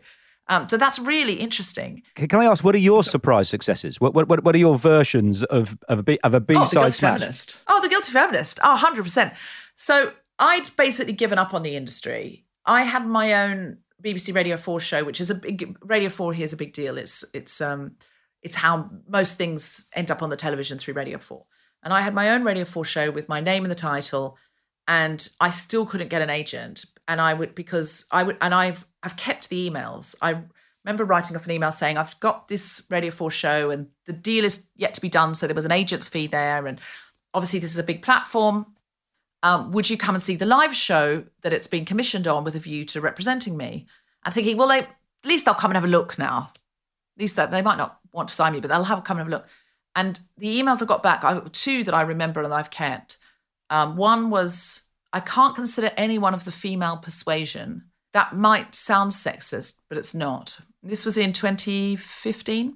Um, 0.49 0.69
so 0.69 0.77
that's 0.77 0.99
really 0.99 1.35
interesting. 1.35 2.03
Can 2.17 2.41
I 2.41 2.45
ask, 2.45 2.63
what 2.63 2.75
are 2.75 2.79
your 2.79 3.05
surprise 3.05 3.49
successes? 3.49 3.99
What 4.01 4.13
what, 4.13 4.45
what 4.45 4.55
are 4.55 4.59
your 4.59 4.77
versions 4.77 5.43
of 5.45 5.79
of 5.89 6.01
a 6.01 6.03
B, 6.03 6.19
of 6.23 6.35
a 6.35 6.41
B 6.41 6.57
oh, 6.57 6.65
side 6.65 6.93
smash? 6.93 7.21
Feminist. 7.21 7.63
Oh, 7.69 7.81
the 7.81 7.89
guilty 7.89 8.13
feminist. 8.13 8.61
Oh, 8.63 8.73
100 8.73 9.03
percent. 9.03 9.33
So 9.77 10.13
I'd 10.39 10.77
basically 10.77 11.15
given 11.15 11.39
up 11.39 11.55
on 11.55 11.63
the 11.63 11.77
industry. 11.77 12.45
I 12.67 12.83
had 12.83 13.07
my 13.07 13.33
own 13.33 13.79
BBC 14.03 14.35
Radio 14.35 14.57
Four 14.57 14.81
show, 14.81 15.05
which 15.05 15.21
is 15.21 15.31
a 15.31 15.35
big 15.35 15.77
Radio 15.83 16.09
Four 16.09 16.33
here 16.33 16.45
is 16.45 16.53
a 16.53 16.57
big 16.57 16.73
deal. 16.73 16.99
It's 16.99 17.25
it's 17.35 17.61
um 17.61 17.97
it's 18.43 18.57
how 18.57 18.91
most 19.09 19.37
things 19.37 19.89
end 19.95 20.11
up 20.11 20.23
on 20.23 20.31
the 20.31 20.37
television 20.37 20.79
through 20.79 20.95
Radio 20.95 21.19
Four. 21.19 21.45
And 21.83 21.93
I 21.93 22.01
had 22.01 22.15
my 22.15 22.31
own 22.31 22.45
Radio 22.45 22.65
Four 22.65 22.85
show 22.85 23.11
with 23.11 23.29
my 23.29 23.41
name 23.41 23.65
in 23.65 23.71
the 23.71 23.75
title, 23.75 24.37
and 24.89 25.29
I 25.41 25.51
still 25.51 25.87
couldn't 25.87 26.09
get 26.09 26.23
an 26.23 26.31
agent. 26.31 26.85
And 27.09 27.21
I 27.21 27.35
would 27.35 27.55
because 27.55 28.07
I 28.11 28.23
would 28.23 28.37
and 28.41 28.55
I've 28.55 28.87
I've 29.03 29.17
kept 29.17 29.49
the 29.49 29.69
emails. 29.69 30.15
I 30.21 30.43
remember 30.85 31.05
writing 31.05 31.37
off 31.37 31.45
an 31.45 31.53
email 31.53 31.73
saying, 31.73 31.97
I've 31.97 32.19
got 32.21 32.49
this 32.49 32.83
Radio 32.91 33.11
4 33.11 33.31
show 33.31 33.71
and 33.71 33.89
the 34.07 34.13
deal 34.13 34.45
is 34.45 34.69
yet 34.77 34.95
to 34.95 35.01
be 35.01 35.09
done. 35.09 35.35
So 35.35 35.47
there 35.47 35.55
was 35.55 35.65
an 35.65 35.73
agent's 35.73 36.09
fee 36.09 36.27
there. 36.27 36.67
And 36.67 36.81
obviously, 37.35 37.59
this 37.59 37.73
is 37.73 37.79
a 37.79 37.85
big 37.85 38.03
platform. 38.03 38.67
Um, 39.43 39.73
would 39.73 39.89
you 39.89 39.97
come 39.97 40.15
and 40.15 40.23
see 40.23 40.37
the 40.37 40.47
live 40.47 40.75
show 40.75 41.25
that 41.43 41.53
it's 41.53 41.67
been 41.67 41.85
commissioned 41.85 42.27
on 42.27 42.45
with 42.45 42.55
a 42.55 42.59
view 42.59 42.85
to 42.87 43.01
representing 43.01 43.57
me? 43.57 43.87
I'm 44.23 44.33
thinking, 44.33 44.57
well, 44.57 44.69
they, 44.69 44.81
at 44.81 44.89
least 45.25 45.45
they'll 45.45 45.55
come 45.55 45.71
and 45.71 45.77
have 45.77 45.85
a 45.85 45.89
look 45.89 46.19
now. 46.19 46.53
At 47.17 47.23
least 47.23 47.37
they 47.37 47.63
might 47.63 47.79
not 47.79 47.99
want 48.13 48.29
to 48.29 48.35
sign 48.35 48.53
me, 48.53 48.61
but 48.61 48.69
they'll 48.69 48.85
have 48.85 48.99
a 48.99 49.03
come 49.03 49.19
and 49.19 49.25
have 49.25 49.33
a 49.33 49.37
look. 49.37 49.49
And 49.97 50.21
the 50.37 50.61
emails 50.61 50.83
I 50.83 50.87
got 50.87 51.03
back, 51.03 51.25
I, 51.25 51.41
two 51.53 51.85
that 51.85 51.95
I 51.95 52.03
remember 52.03 52.43
and 52.43 52.53
I've 52.53 52.71
kept. 52.71 53.19
Um, 53.71 53.97
one 53.97 54.31
was, 54.31 54.83
I 55.13 55.21
can't 55.21 55.55
consider 55.55 55.91
any 55.97 56.19
one 56.19 56.35
of 56.35 56.45
the 56.45 56.53
female 56.53 56.97
persuasion 56.97 57.85
that 58.13 58.35
might 58.35 58.75
sound 58.75 59.13
sexist, 59.13 59.81
but 59.89 59.97
it's 59.97 60.15
not. 60.15 60.61
This 60.83 61.05
was 61.05 61.17
in 61.17 61.33
2015, 61.33 62.73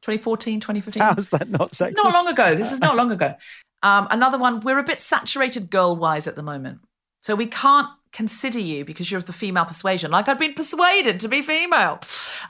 2014, 0.00 0.60
2015. 0.60 1.02
How 1.02 1.14
is 1.14 1.28
that 1.30 1.48
not 1.48 1.70
sexist? 1.70 1.90
It's 1.90 2.02
not 2.02 2.14
long 2.14 2.28
ago. 2.28 2.54
This 2.54 2.72
is 2.72 2.80
not 2.80 2.96
long 2.96 3.10
ago. 3.10 3.34
Um, 3.82 4.08
another 4.10 4.38
one, 4.38 4.60
we're 4.60 4.78
a 4.78 4.84
bit 4.84 5.00
saturated 5.00 5.70
girl 5.70 5.96
wise 5.96 6.26
at 6.26 6.36
the 6.36 6.42
moment. 6.42 6.80
So 7.22 7.34
we 7.34 7.46
can't 7.46 7.88
consider 8.12 8.58
you 8.58 8.84
because 8.84 9.10
you're 9.10 9.18
of 9.18 9.26
the 9.26 9.32
female 9.32 9.64
persuasion. 9.64 10.10
Like 10.10 10.28
I'd 10.28 10.38
been 10.38 10.54
persuaded 10.54 11.20
to 11.20 11.28
be 11.28 11.42
female. 11.42 12.00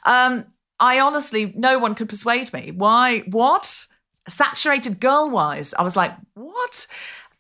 Um, 0.04 0.46
I 0.80 1.00
honestly, 1.00 1.52
no 1.56 1.78
one 1.78 1.94
could 1.94 2.08
persuade 2.08 2.52
me. 2.52 2.70
Why? 2.70 3.20
What? 3.20 3.86
Saturated 4.28 5.00
girl 5.00 5.30
wise. 5.30 5.74
I 5.74 5.82
was 5.82 5.96
like, 5.96 6.14
what? 6.34 6.86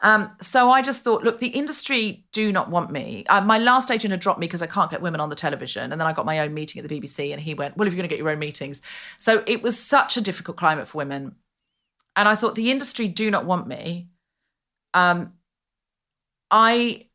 Um, 0.00 0.30
so 0.40 0.70
I 0.70 0.80
just 0.80 1.02
thought, 1.02 1.24
look, 1.24 1.40
the 1.40 1.48
industry 1.48 2.24
do 2.32 2.52
not 2.52 2.70
want 2.70 2.90
me. 2.90 3.24
Uh, 3.28 3.40
my 3.40 3.58
last 3.58 3.90
agent 3.90 4.12
had 4.12 4.20
dropped 4.20 4.38
me 4.38 4.46
because 4.46 4.62
I 4.62 4.66
can't 4.66 4.90
get 4.90 5.02
women 5.02 5.20
on 5.20 5.28
the 5.28 5.34
television. 5.34 5.90
And 5.90 6.00
then 6.00 6.06
I 6.06 6.12
got 6.12 6.24
my 6.24 6.38
own 6.40 6.54
meeting 6.54 6.82
at 6.82 6.88
the 6.88 7.00
BBC, 7.00 7.32
and 7.32 7.40
he 7.40 7.54
went, 7.54 7.76
Well, 7.76 7.86
if 7.86 7.92
you're 7.92 7.98
going 7.98 8.08
to 8.08 8.12
get 8.12 8.18
your 8.18 8.30
own 8.30 8.38
meetings. 8.38 8.80
So 9.18 9.42
it 9.46 9.62
was 9.62 9.78
such 9.78 10.16
a 10.16 10.20
difficult 10.20 10.56
climate 10.56 10.86
for 10.86 10.98
women. 10.98 11.34
And 12.18 12.28
I 12.28 12.34
thought, 12.34 12.54
the 12.54 12.70
industry 12.70 13.08
do 13.08 13.30
not 13.30 13.46
want 13.46 13.66
me. 13.66 14.08
Um, 14.92 15.32
I 16.50 17.06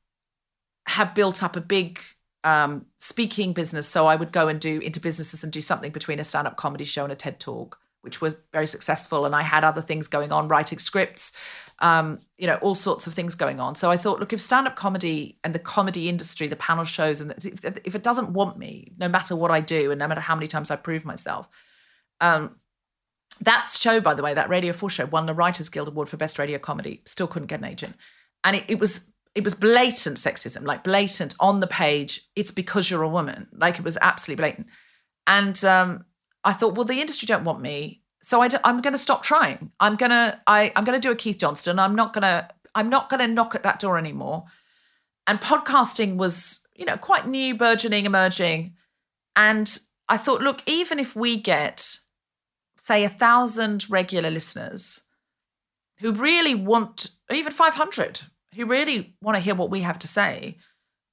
have 0.87 1.13
built 1.13 1.43
up 1.43 1.55
a 1.55 1.61
big 1.61 1.99
um, 2.43 2.87
speaking 2.97 3.53
business. 3.53 3.87
So 3.87 4.07
I 4.07 4.15
would 4.15 4.31
go 4.31 4.47
and 4.47 4.59
do 4.59 4.79
into 4.79 4.99
businesses 4.99 5.43
and 5.43 5.53
do 5.53 5.61
something 5.61 5.91
between 5.91 6.19
a 6.19 6.23
stand 6.23 6.47
up 6.47 6.57
comedy 6.57 6.85
show 6.85 7.03
and 7.03 7.13
a 7.13 7.15
TED 7.15 7.39
talk, 7.39 7.79
which 8.01 8.19
was 8.19 8.35
very 8.51 8.67
successful. 8.67 9.25
And 9.25 9.35
I 9.35 9.43
had 9.43 9.63
other 9.63 9.81
things 9.81 10.07
going 10.07 10.31
on, 10.31 10.47
writing 10.47 10.79
scripts 10.79 11.37
um, 11.79 12.19
you 12.37 12.47
know, 12.47 12.55
all 12.55 12.75
sorts 12.75 13.07
of 13.07 13.13
things 13.13 13.35
going 13.35 13.59
on. 13.59 13.75
So 13.75 13.91
I 13.91 13.97
thought, 13.97 14.19
look, 14.19 14.31
if 14.31 14.39
stand 14.39 14.67
up 14.67 14.75
comedy 14.75 15.37
and 15.43 15.53
the 15.53 15.59
comedy 15.59 16.07
industry, 16.07 16.47
the 16.47 16.55
panel 16.55 16.85
shows, 16.85 17.19
and 17.19 17.31
if, 17.31 17.65
if, 17.65 17.95
it 17.95 18.03
doesn't 18.03 18.31
want 18.31 18.57
me, 18.57 18.93
no 18.97 19.09
matter 19.09 19.35
what 19.35 19.51
I 19.51 19.59
do 19.59 19.91
and 19.91 19.99
no 19.99 20.07
matter 20.07 20.21
how 20.21 20.35
many 20.35 20.47
times 20.47 20.71
I 20.71 20.75
prove 20.75 21.03
myself, 21.03 21.47
um, 22.21 22.55
that 23.41 23.65
show, 23.65 23.99
by 23.99 24.13
the 24.13 24.23
way, 24.23 24.33
that 24.33 24.49
Radio 24.49 24.73
4 24.73 24.89
show 24.89 25.05
won 25.05 25.25
the 25.25 25.33
Writers 25.33 25.69
Guild 25.69 25.87
Award 25.87 26.09
for 26.09 26.17
Best 26.17 26.39
Radio 26.39 26.59
Comedy. 26.59 27.01
Still 27.05 27.27
couldn't 27.27 27.47
get 27.47 27.59
an 27.59 27.65
agent. 27.65 27.95
And 28.43 28.55
it, 28.55 28.63
it 28.67 28.79
was 28.79 29.09
it 29.35 29.43
was 29.43 29.55
blatant 29.55 30.17
sexism, 30.17 30.63
like 30.63 30.83
blatant 30.83 31.35
on 31.39 31.59
the 31.59 31.67
page. 31.67 32.29
It's 32.35 32.51
because 32.51 32.89
you're 32.89 33.01
a 33.01 33.09
woman. 33.09 33.47
Like 33.51 33.79
it 33.79 33.83
was 33.83 33.97
absolutely 34.01 34.41
blatant. 34.41 34.67
And 35.25 35.63
um, 35.65 36.05
I 36.43 36.53
thought, 36.53 36.75
well, 36.75 36.85
the 36.85 37.01
industry 37.01 37.25
don't 37.25 37.43
want 37.43 37.61
me 37.61 38.03
so 38.23 38.41
I 38.41 38.47
am 38.63 38.79
going 38.79 38.93
to 38.93 38.97
stop 38.97 39.21
trying. 39.21 39.71
I'm 39.81 39.97
going 39.97 40.09
to 40.09 40.39
I 40.47 40.71
I'm 40.75 40.85
going 40.85 40.99
to 40.99 41.07
do 41.07 41.11
a 41.11 41.15
Keith 41.15 41.37
Johnstone. 41.37 41.77
I'm 41.77 41.93
not 41.93 42.13
going 42.13 42.23
to 42.23 42.47
I'm 42.73 42.89
not 42.89 43.09
going 43.09 43.19
to 43.19 43.27
knock 43.27 43.53
at 43.53 43.63
that 43.63 43.79
door 43.79 43.97
anymore. 43.97 44.45
And 45.27 45.39
podcasting 45.39 46.15
was, 46.15 46.65
you 46.73 46.85
know, 46.85 46.97
quite 46.97 47.27
new, 47.27 47.55
burgeoning, 47.55 48.05
emerging. 48.05 48.75
And 49.35 49.77
I 50.07 50.17
thought, 50.17 50.41
look, 50.41 50.63
even 50.65 50.99
if 50.99 51.15
we 51.15 51.39
get, 51.39 51.97
say, 52.83 53.05
a 53.05 53.09
thousand 53.09 53.89
regular 53.89 54.29
listeners 54.29 55.03
who 55.99 56.11
really 56.11 56.53
want, 56.53 57.11
even 57.31 57.53
500, 57.53 58.23
who 58.55 58.65
really 58.65 59.15
want 59.21 59.37
to 59.37 59.39
hear 59.39 59.55
what 59.55 59.69
we 59.69 59.79
have 59.81 59.97
to 59.99 60.07
say, 60.07 60.57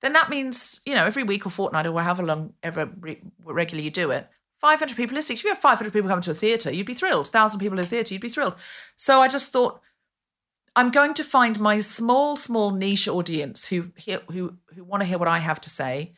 then 0.03 0.13
that 0.15 0.31
means, 0.31 0.81
you 0.85 0.95
know, 0.97 1.07
every 1.07 1.23
week 1.23 1.47
or 1.47 1.51
fortnight 1.51 1.87
or 1.87 2.03
however 2.03 2.25
long 2.25 2.55
ever 2.65 2.91
re- 2.99 3.23
regularly 3.45 3.85
you 3.85 3.91
do 3.93 4.11
it, 4.11 4.29
500 4.59 4.97
people 4.97 5.15
listening. 5.15 5.37
If 5.37 5.45
you 5.45 5.51
had 5.51 5.59
500 5.59 5.93
people 5.93 6.09
coming 6.09 6.23
to 6.23 6.33
a 6.33 6.35
theatre, 6.35 6.73
you'd 6.73 6.87
be 6.87 6.95
thrilled. 6.95 7.29
1,000 7.29 7.61
people 7.61 7.79
in 7.79 7.85
a 7.85 7.89
theatre, 7.89 8.15
you'd 8.15 8.21
be 8.21 8.29
thrilled. 8.29 8.57
So 8.97 9.21
I 9.21 9.29
just 9.29 9.53
thought, 9.53 9.81
I'm 10.75 10.91
going 10.91 11.15
to 11.15 11.25
find 11.25 11.61
my 11.61 11.79
small, 11.79 12.37
small 12.37 12.73
niche 12.73 13.07
audience 13.07 13.67
who 13.67 13.93
hear, 13.95 14.23
who 14.31 14.55
who 14.75 14.83
want 14.83 15.03
to 15.03 15.07
hear 15.07 15.19
what 15.19 15.29
I 15.29 15.39
have 15.39 15.61
to 15.63 15.71
say. 15.71 16.15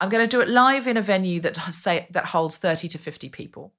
I'm 0.00 0.08
going 0.08 0.26
to 0.26 0.36
do 0.36 0.40
it 0.40 0.48
live 0.48 0.86
in 0.86 0.96
a 0.96 1.02
venue 1.02 1.40
that 1.40 1.56
say 1.74 2.06
that 2.10 2.26
holds 2.26 2.56
30 2.56 2.88
to 2.88 2.98
50 2.98 3.28
people. 3.28 3.74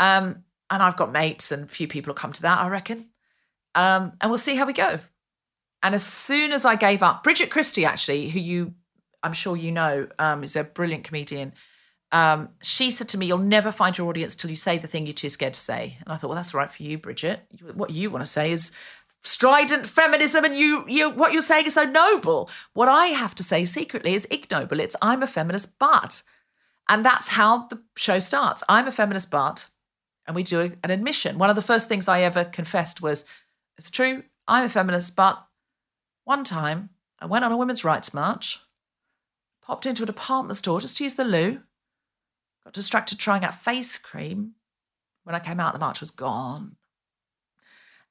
Um, 0.00 0.42
and 0.68 0.82
I've 0.82 0.96
got 0.96 1.12
mates 1.12 1.52
and 1.52 1.64
a 1.64 1.68
few 1.68 1.86
people 1.86 2.10
will 2.10 2.18
come 2.18 2.32
to 2.32 2.42
that, 2.42 2.58
I 2.58 2.68
reckon. 2.68 3.10
Um, 3.76 4.12
and 4.20 4.30
we'll 4.30 4.38
see 4.38 4.56
how 4.56 4.66
we 4.66 4.72
go. 4.72 4.98
And 5.82 5.94
as 5.94 6.04
soon 6.04 6.50
as 6.50 6.64
I 6.64 6.74
gave 6.74 7.02
up, 7.02 7.22
Bridget 7.22 7.50
Christie, 7.50 7.84
actually, 7.84 8.28
who 8.28 8.40
you, 8.40 8.74
I'm 9.22 9.32
sure 9.32 9.56
you 9.56 9.70
know, 9.70 10.08
um, 10.18 10.42
is 10.42 10.56
a 10.56 10.64
brilliant 10.64 11.04
comedian 11.04 11.52
um, 12.12 12.48
she 12.62 12.90
said 12.90 13.08
to 13.10 13.18
me, 13.18 13.26
You'll 13.26 13.38
never 13.38 13.70
find 13.70 13.96
your 13.96 14.08
audience 14.08 14.34
till 14.34 14.50
you 14.50 14.56
say 14.56 14.78
the 14.78 14.88
thing 14.88 15.06
you're 15.06 15.14
too 15.14 15.28
scared 15.28 15.54
to 15.54 15.60
say. 15.60 15.96
And 16.04 16.12
I 16.12 16.16
thought, 16.16 16.28
Well, 16.28 16.36
that's 16.36 16.54
right 16.54 16.70
for 16.70 16.82
you, 16.82 16.98
Bridget. 16.98 17.40
What 17.74 17.90
you 17.90 18.10
want 18.10 18.22
to 18.24 18.30
say 18.30 18.50
is 18.50 18.72
strident 19.22 19.86
feminism 19.86 20.46
and 20.46 20.56
you 20.56 20.82
you 20.88 21.10
what 21.10 21.32
you're 21.32 21.42
saying 21.42 21.66
is 21.66 21.74
so 21.74 21.84
noble. 21.84 22.50
What 22.72 22.88
I 22.88 23.08
have 23.08 23.34
to 23.36 23.42
say 23.42 23.64
secretly 23.64 24.14
is 24.14 24.26
ignoble. 24.30 24.80
It's 24.80 24.96
I'm 25.00 25.22
a 25.22 25.26
feminist 25.26 25.78
but. 25.78 26.22
And 26.88 27.06
that's 27.06 27.28
how 27.28 27.68
the 27.68 27.80
show 27.96 28.18
starts. 28.18 28.64
I'm 28.68 28.88
a 28.88 28.92
feminist 28.92 29.30
but 29.30 29.68
and 30.30 30.36
we 30.36 30.44
do 30.44 30.60
an 30.84 30.92
admission. 30.92 31.38
One 31.38 31.50
of 31.50 31.56
the 31.56 31.62
first 31.62 31.88
things 31.88 32.06
I 32.06 32.20
ever 32.20 32.44
confessed 32.44 33.02
was 33.02 33.24
it's 33.76 33.90
true, 33.90 34.22
I'm 34.46 34.64
a 34.64 34.68
feminist 34.68 35.16
but 35.16 35.44
one 36.22 36.44
time 36.44 36.90
I 37.18 37.26
went 37.26 37.44
on 37.44 37.50
a 37.50 37.56
women's 37.56 37.82
rights 37.82 38.14
march, 38.14 38.60
popped 39.60 39.86
into 39.86 40.04
a 40.04 40.06
department 40.06 40.56
store 40.56 40.80
just 40.80 40.98
to 40.98 41.04
use 41.04 41.16
the 41.16 41.24
loo 41.24 41.62
Got 42.62 42.74
distracted 42.74 43.18
trying 43.18 43.44
out 43.44 43.56
face 43.56 43.98
cream. 43.98 44.52
When 45.24 45.34
I 45.34 45.40
came 45.40 45.58
out, 45.58 45.72
the 45.72 45.80
march 45.80 45.98
was 45.98 46.12
gone. 46.12 46.76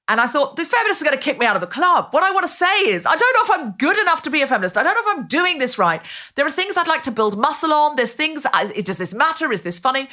And 0.10 0.20
I 0.20 0.28
thought, 0.28 0.58
the 0.58 0.66
feminists 0.66 1.02
are 1.02 1.06
going 1.06 1.18
to 1.18 1.24
kick 1.24 1.40
me 1.40 1.46
out 1.46 1.56
of 1.56 1.62
the 1.62 1.68
club. 1.68 2.08
What 2.12 2.24
I 2.24 2.32
want 2.32 2.44
to 2.44 2.52
say 2.52 2.82
is, 2.88 3.06
I 3.06 3.16
don't 3.16 3.34
know 3.34 3.56
if 3.56 3.62
I'm 3.62 3.72
good 3.78 3.98
enough 3.98 4.24
to 4.24 4.30
be 4.30 4.42
a 4.42 4.48
feminist. 4.48 4.78
I 4.78 4.84
don't 4.84 4.94
know 4.94 5.12
if 5.12 5.18
I'm 5.18 5.28
doing 5.28 5.60
this 5.60 5.78
right. 5.78 6.02
There 6.36 6.46
are 6.46 6.50
things 6.50 6.76
I'd 6.76 6.88
like 6.88 7.04
to 7.04 7.12
build 7.12 7.38
muscle 7.38 7.72
on. 7.72 7.96
There's 7.96 8.12
things, 8.12 8.46
does 8.84 8.98
this 8.98 9.14
matter? 9.14 9.54
Is 9.54 9.62
this 9.62 9.80
funny? 9.80 10.10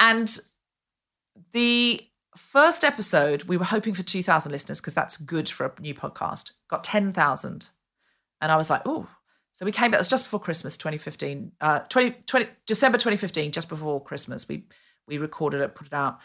And 0.00 0.36
the 1.54 2.02
first 2.36 2.84
episode, 2.84 3.44
we 3.44 3.56
were 3.56 3.64
hoping 3.64 3.94
for 3.94 4.02
2,000 4.02 4.52
listeners 4.52 4.80
because 4.80 4.94
that's 4.94 5.16
good 5.16 5.48
for 5.48 5.66
a 5.66 5.80
new 5.80 5.94
podcast, 5.94 6.52
got 6.68 6.84
10,000. 6.84 7.68
And 8.40 8.52
I 8.52 8.56
was 8.56 8.68
like, 8.68 8.82
oh, 8.84 9.08
so 9.52 9.64
we 9.64 9.72
came 9.72 9.92
back, 9.92 9.98
it 9.98 10.00
was 10.00 10.08
just 10.08 10.24
before 10.24 10.40
Christmas 10.40 10.76
2015, 10.76 11.52
uh, 11.60 11.78
20, 11.78 12.10
20, 12.26 12.46
December 12.66 12.98
2015, 12.98 13.52
just 13.52 13.68
before 13.68 14.02
Christmas. 14.02 14.48
We, 14.48 14.66
we 15.06 15.16
recorded 15.16 15.60
it, 15.60 15.76
put 15.76 15.86
it 15.86 15.92
out. 15.92 16.18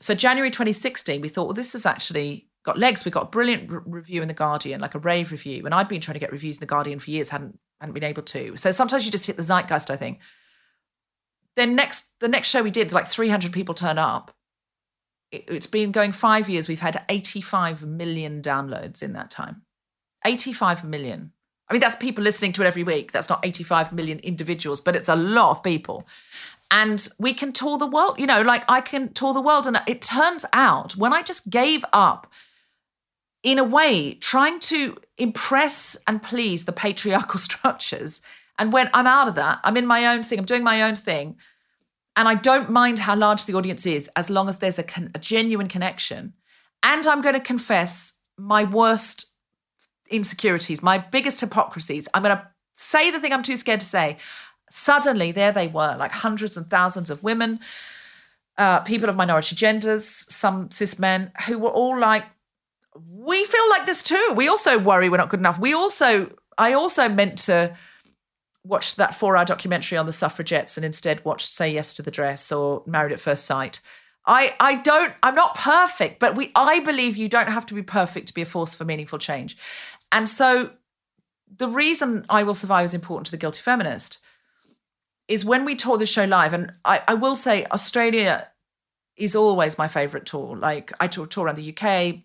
So 0.00 0.14
January 0.14 0.50
2016, 0.50 1.22
we 1.22 1.28
thought, 1.28 1.46
well, 1.46 1.54
this 1.54 1.72
has 1.72 1.86
actually 1.86 2.48
got 2.62 2.78
legs. 2.78 3.04
We 3.04 3.10
got 3.10 3.22
a 3.22 3.30
brilliant 3.30 3.70
re- 3.70 3.80
review 3.86 4.20
in 4.20 4.28
The 4.28 4.34
Guardian, 4.34 4.80
like 4.80 4.94
a 4.94 4.98
rave 4.98 5.32
review. 5.32 5.64
And 5.64 5.74
I'd 5.74 5.88
been 5.88 6.02
trying 6.02 6.14
to 6.14 6.20
get 6.20 6.32
reviews 6.32 6.56
in 6.56 6.60
The 6.60 6.66
Guardian 6.66 6.98
for 6.98 7.10
years, 7.10 7.30
hadn't, 7.30 7.58
hadn't 7.80 7.94
been 7.94 8.04
able 8.04 8.22
to. 8.22 8.58
So 8.58 8.70
sometimes 8.72 9.06
you 9.06 9.10
just 9.10 9.26
hit 9.26 9.36
the 9.36 9.42
zeitgeist, 9.42 9.90
I 9.90 9.96
think. 9.96 10.20
Then 11.56 11.76
next, 11.76 12.18
the 12.20 12.28
next 12.28 12.48
show 12.48 12.62
we 12.62 12.70
did, 12.70 12.92
like 12.92 13.06
300 13.06 13.52
people 13.52 13.74
turn 13.74 13.98
up. 13.98 14.34
it, 15.30 15.44
it's 15.48 15.66
been 15.66 15.92
going 15.92 16.12
five 16.12 16.48
years. 16.48 16.68
We've 16.68 16.80
had 16.80 17.02
85 17.08 17.84
million 17.84 18.42
downloads 18.42 19.02
in 19.02 19.12
that 19.14 19.30
time. 19.30 19.62
85 20.24 20.84
million. 20.84 21.32
I 21.68 21.72
mean, 21.72 21.80
that's 21.80 21.96
people 21.96 22.22
listening 22.22 22.52
to 22.52 22.62
it 22.62 22.66
every 22.66 22.82
week. 22.82 23.12
That's 23.12 23.28
not 23.28 23.40
85 23.42 23.92
million 23.92 24.18
individuals, 24.18 24.80
but 24.80 24.96
it's 24.96 25.08
a 25.08 25.16
lot 25.16 25.50
of 25.50 25.62
people. 25.62 26.06
And 26.70 27.06
we 27.18 27.32
can 27.32 27.52
tour 27.52 27.78
the 27.78 27.86
world, 27.86 28.18
you 28.18 28.26
know, 28.26 28.42
like 28.42 28.64
I 28.68 28.80
can 28.80 29.12
tour 29.12 29.32
the 29.32 29.40
world. 29.40 29.66
And 29.66 29.80
it 29.86 30.02
turns 30.02 30.44
out 30.52 30.96
when 30.96 31.12
I 31.12 31.22
just 31.22 31.50
gave 31.50 31.84
up, 31.92 32.30
in 33.42 33.58
a 33.58 33.64
way, 33.64 34.14
trying 34.14 34.58
to 34.58 34.96
impress 35.18 35.96
and 36.06 36.22
please 36.22 36.64
the 36.64 36.72
patriarchal 36.72 37.38
structures, 37.50 38.22
and 38.58 38.72
when 38.72 38.90
I'm 38.94 39.06
out 39.06 39.28
of 39.28 39.34
that, 39.34 39.60
I'm 39.64 39.76
in 39.76 39.86
my 39.86 40.06
own 40.06 40.22
thing, 40.22 40.38
I'm 40.38 40.44
doing 40.44 40.64
my 40.64 40.82
own 40.82 40.96
thing. 40.96 41.36
And 42.16 42.28
I 42.28 42.36
don't 42.36 42.70
mind 42.70 43.00
how 43.00 43.16
large 43.16 43.44
the 43.44 43.54
audience 43.54 43.86
is 43.86 44.08
as 44.14 44.30
long 44.30 44.48
as 44.48 44.58
there's 44.58 44.78
a, 44.78 44.84
con- 44.84 45.10
a 45.14 45.18
genuine 45.18 45.66
connection. 45.66 46.34
And 46.82 47.04
I'm 47.06 47.22
going 47.22 47.34
to 47.34 47.40
confess 47.40 48.14
my 48.38 48.62
worst 48.62 49.26
insecurities, 50.08 50.82
my 50.82 50.98
biggest 50.98 51.40
hypocrisies. 51.40 52.08
I'm 52.14 52.22
going 52.22 52.36
to 52.36 52.46
say 52.74 53.10
the 53.10 53.18
thing 53.18 53.32
I'm 53.32 53.42
too 53.42 53.56
scared 53.56 53.80
to 53.80 53.86
say. 53.86 54.18
Suddenly, 54.70 55.32
there 55.32 55.50
they 55.50 55.66
were, 55.66 55.96
like 55.96 56.12
hundreds 56.12 56.56
and 56.56 56.68
thousands 56.68 57.10
of 57.10 57.22
women, 57.22 57.58
uh, 58.58 58.80
people 58.80 59.08
of 59.08 59.16
minority 59.16 59.56
genders, 59.56 60.06
some 60.32 60.70
cis 60.70 60.98
men, 60.98 61.32
who 61.46 61.58
were 61.58 61.70
all 61.70 61.98
like, 61.98 62.24
we 63.08 63.44
feel 63.44 63.70
like 63.70 63.86
this 63.86 64.04
too. 64.04 64.32
We 64.36 64.48
also 64.48 64.78
worry 64.78 65.08
we're 65.08 65.16
not 65.16 65.30
good 65.30 65.40
enough. 65.40 65.58
We 65.58 65.74
also, 65.74 66.30
I 66.58 66.74
also 66.74 67.08
meant 67.08 67.38
to 67.38 67.76
watch 68.64 68.96
that 68.96 69.14
four 69.14 69.36
hour 69.36 69.44
documentary 69.44 69.98
on 69.98 70.06
the 70.06 70.12
suffragettes 70.12 70.76
and 70.76 70.84
instead 70.84 71.24
watch 71.24 71.44
Say 71.44 71.72
Yes 71.72 71.92
to 71.94 72.02
the 72.02 72.10
Dress 72.10 72.50
or 72.50 72.82
Married 72.86 73.12
at 73.12 73.20
First 73.20 73.44
Sight. 73.44 73.80
I, 74.26 74.54
I 74.58 74.76
don't, 74.76 75.14
I'm 75.22 75.34
not 75.34 75.54
perfect, 75.54 76.18
but 76.18 76.34
we, 76.34 76.50
I 76.56 76.80
believe 76.80 77.16
you 77.16 77.28
don't 77.28 77.48
have 77.48 77.66
to 77.66 77.74
be 77.74 77.82
perfect 77.82 78.28
to 78.28 78.34
be 78.34 78.40
a 78.40 78.46
force 78.46 78.74
for 78.74 78.84
meaningful 78.84 79.18
change. 79.18 79.56
And 80.10 80.26
so 80.28 80.70
the 81.54 81.68
reason 81.68 82.24
I 82.30 82.42
Will 82.42 82.54
Survive 82.54 82.86
is 82.86 82.94
important 82.94 83.26
to 83.26 83.32
the 83.32 83.36
guilty 83.36 83.60
feminist 83.60 84.18
is 85.28 85.44
when 85.44 85.64
we 85.64 85.74
tour 85.74 85.98
the 85.98 86.06
show 86.06 86.24
live, 86.24 86.52
and 86.52 86.72
I, 86.84 87.02
I 87.06 87.14
will 87.14 87.36
say 87.36 87.66
Australia 87.66 88.48
is 89.16 89.36
always 89.36 89.78
my 89.78 89.88
favorite 89.88 90.26
tour. 90.26 90.56
Like 90.56 90.92
I 91.00 91.06
tour, 91.06 91.26
tour 91.26 91.46
around 91.46 91.56
the 91.56 91.74
UK. 91.76 92.22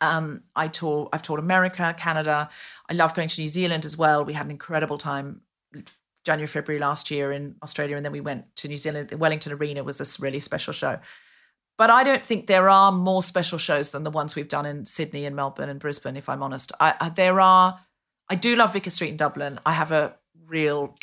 Um, 0.00 0.44
I 0.54 0.68
tour, 0.68 1.08
I've 1.12 1.22
toured 1.22 1.40
America, 1.40 1.94
Canada. 1.98 2.50
I 2.88 2.92
love 2.94 3.14
going 3.14 3.28
to 3.28 3.40
New 3.40 3.48
Zealand 3.48 3.84
as 3.84 3.96
well. 3.96 4.24
We 4.24 4.32
had 4.32 4.46
an 4.46 4.52
incredible 4.52 4.98
time 4.98 5.40
January, 6.24 6.46
February 6.46 6.80
last 6.80 7.10
year 7.10 7.32
in 7.32 7.56
Australia, 7.62 7.96
and 7.96 8.04
then 8.04 8.12
we 8.12 8.20
went 8.20 8.54
to 8.56 8.68
New 8.68 8.76
Zealand. 8.76 9.08
The 9.08 9.16
Wellington 9.16 9.52
Arena 9.52 9.82
was 9.82 10.00
a 10.00 10.22
really 10.22 10.40
special 10.40 10.72
show. 10.72 10.98
But 11.78 11.90
I 11.90 12.02
don't 12.02 12.24
think 12.24 12.48
there 12.48 12.68
are 12.68 12.90
more 12.90 13.22
special 13.22 13.56
shows 13.56 13.90
than 13.90 14.02
the 14.02 14.10
ones 14.10 14.34
we've 14.34 14.48
done 14.48 14.66
in 14.66 14.84
Sydney 14.84 15.24
and 15.24 15.36
Melbourne 15.36 15.68
and 15.68 15.78
Brisbane, 15.78 16.16
if 16.16 16.28
I'm 16.28 16.42
honest. 16.42 16.72
I, 16.80 16.94
I, 17.00 17.08
there 17.08 17.40
are, 17.40 17.78
I 18.28 18.34
do 18.34 18.56
love 18.56 18.72
Vicar 18.72 18.90
Street 18.90 19.10
in 19.10 19.16
Dublin. 19.16 19.60
I 19.64 19.72
have 19.72 19.92
a 19.92 20.16
real, 20.46 20.96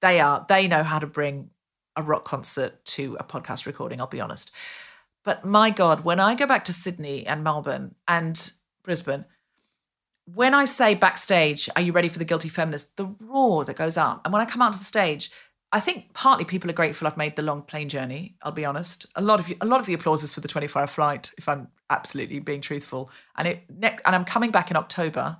they 0.00 0.20
are, 0.20 0.44
they 0.48 0.66
know 0.66 0.82
how 0.82 0.98
to 0.98 1.06
bring 1.06 1.50
a 1.94 2.02
rock 2.02 2.24
concert 2.24 2.84
to 2.86 3.16
a 3.20 3.24
podcast 3.24 3.66
recording, 3.66 4.00
I'll 4.00 4.06
be 4.06 4.20
honest. 4.20 4.50
But 5.24 5.44
my 5.44 5.70
God, 5.70 6.04
when 6.04 6.20
I 6.20 6.34
go 6.34 6.46
back 6.46 6.64
to 6.66 6.72
Sydney 6.72 7.26
and 7.26 7.42
Melbourne 7.42 7.94
and 8.06 8.52
Brisbane, 8.82 9.24
when 10.32 10.54
I 10.54 10.64
say 10.64 10.94
backstage, 10.94 11.68
are 11.74 11.82
you 11.82 11.92
ready 11.92 12.08
for 12.08 12.18
the 12.18 12.24
guilty 12.24 12.48
feminist? 12.48 12.96
The 12.96 13.14
roar 13.20 13.64
that 13.64 13.76
goes 13.76 13.96
up. 13.96 14.22
And 14.24 14.32
when 14.32 14.42
I 14.42 14.46
come 14.46 14.62
out 14.62 14.72
to 14.74 14.78
the 14.78 14.84
stage, 14.84 15.30
I 15.72 15.80
think 15.80 16.12
partly 16.14 16.44
people 16.44 16.70
are 16.70 16.74
grateful 16.74 17.08
I've 17.08 17.16
made 17.16 17.36
the 17.36 17.42
long 17.42 17.62
plane 17.62 17.88
journey. 17.88 18.36
I'll 18.42 18.52
be 18.52 18.64
honest. 18.64 19.06
A 19.16 19.22
lot 19.22 19.40
of 19.40 19.48
you, 19.48 19.56
a 19.60 19.66
lot 19.66 19.80
of 19.80 19.86
the 19.86 19.94
applause 19.94 20.22
is 20.22 20.32
for 20.32 20.40
the 20.40 20.48
24 20.48 20.82
hour 20.82 20.86
flight, 20.86 21.32
if 21.36 21.48
I'm 21.48 21.68
absolutely 21.90 22.38
being 22.38 22.60
truthful. 22.60 23.10
And 23.36 23.48
it 23.48 23.64
next, 23.68 24.02
and 24.06 24.14
I'm 24.14 24.24
coming 24.24 24.50
back 24.50 24.70
in 24.70 24.76
October. 24.76 25.38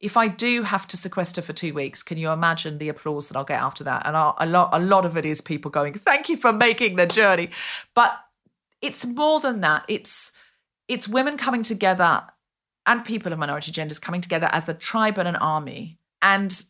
If 0.00 0.16
I 0.16 0.28
do 0.28 0.62
have 0.62 0.86
to 0.88 0.96
sequester 0.96 1.42
for 1.42 1.52
two 1.52 1.74
weeks, 1.74 2.02
can 2.02 2.18
you 2.18 2.30
imagine 2.30 2.78
the 2.78 2.88
applause 2.88 3.28
that 3.28 3.36
I'll 3.36 3.44
get 3.44 3.60
after 3.60 3.84
that? 3.84 4.06
And 4.06 4.16
I'll, 4.16 4.36
a 4.38 4.46
lot, 4.46 4.70
a 4.72 4.78
lot 4.78 5.06
of 5.06 5.16
it 5.16 5.24
is 5.24 5.40
people 5.40 5.70
going, 5.70 5.94
"Thank 5.94 6.28
you 6.28 6.36
for 6.36 6.52
making 6.52 6.96
the 6.96 7.06
journey," 7.06 7.50
but 7.94 8.23
it's 8.84 9.06
more 9.06 9.40
than 9.40 9.60
that. 9.60 9.84
It's 9.88 10.32
it's 10.88 11.08
women 11.08 11.36
coming 11.36 11.62
together 11.62 12.22
and 12.86 13.04
people 13.04 13.32
of 13.32 13.38
minority 13.38 13.72
genders 13.72 13.98
coming 13.98 14.20
together 14.20 14.48
as 14.52 14.68
a 14.68 14.74
tribe 14.74 15.18
and 15.18 15.26
an 15.26 15.36
army. 15.36 15.98
And 16.20 16.64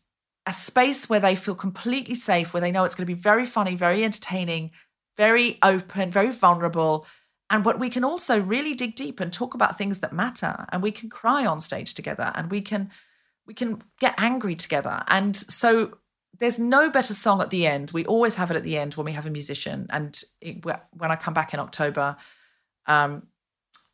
a 0.47 0.53
space 0.53 1.09
where 1.09 1.21
they 1.21 1.35
feel 1.35 1.55
completely 1.55 2.15
safe, 2.15 2.53
where 2.53 2.61
they 2.61 2.71
know 2.71 2.85
it's 2.85 2.95
going 2.95 3.07
to 3.07 3.15
be 3.15 3.21
very 3.21 3.47
funny, 3.47 3.75
very 3.75 4.05
entertaining, 4.05 4.71
very 5.17 5.59
open, 5.63 6.11
very 6.11 6.31
vulnerable. 6.31 7.07
And 7.51 7.65
but 7.65 7.79
we 7.79 7.89
can 7.89 8.05
also 8.05 8.41
really 8.41 8.75
dig 8.75 8.95
deep 8.95 9.21
and 9.21 9.33
talk 9.33 9.55
about 9.55 9.79
things 9.79 10.01
that 10.01 10.13
matter. 10.13 10.67
And 10.71 10.83
we 10.83 10.91
can 10.91 11.09
cry 11.09 11.47
on 11.47 11.61
stage 11.61 11.95
together 11.95 12.33
and 12.35 12.51
we 12.51 12.61
can 12.61 12.91
we 13.47 13.55
can 13.55 13.83
get 14.01 14.15
angry 14.19 14.55
together. 14.55 15.03
And 15.09 15.37
so 15.37 15.99
there's 16.39 16.59
no 16.59 16.91
better 16.91 17.15
song 17.15 17.41
at 17.41 17.51
the 17.51 17.67
end. 17.67 17.91
We 17.91 18.05
always 18.07 18.35
have 18.37 18.51
it 18.51 18.57
at 18.57 18.63
the 18.63 18.77
end 18.77 18.95
when 18.95 19.05
we 19.05 19.13
have 19.13 19.27
a 19.27 19.31
musician. 19.31 19.87
And 19.91 20.21
it, 20.41 20.65
when 20.65 21.11
I 21.11 21.17
come 21.17 21.35
back 21.35 21.55
in 21.55 21.61
October, 21.61 22.17
um, 22.87 23.27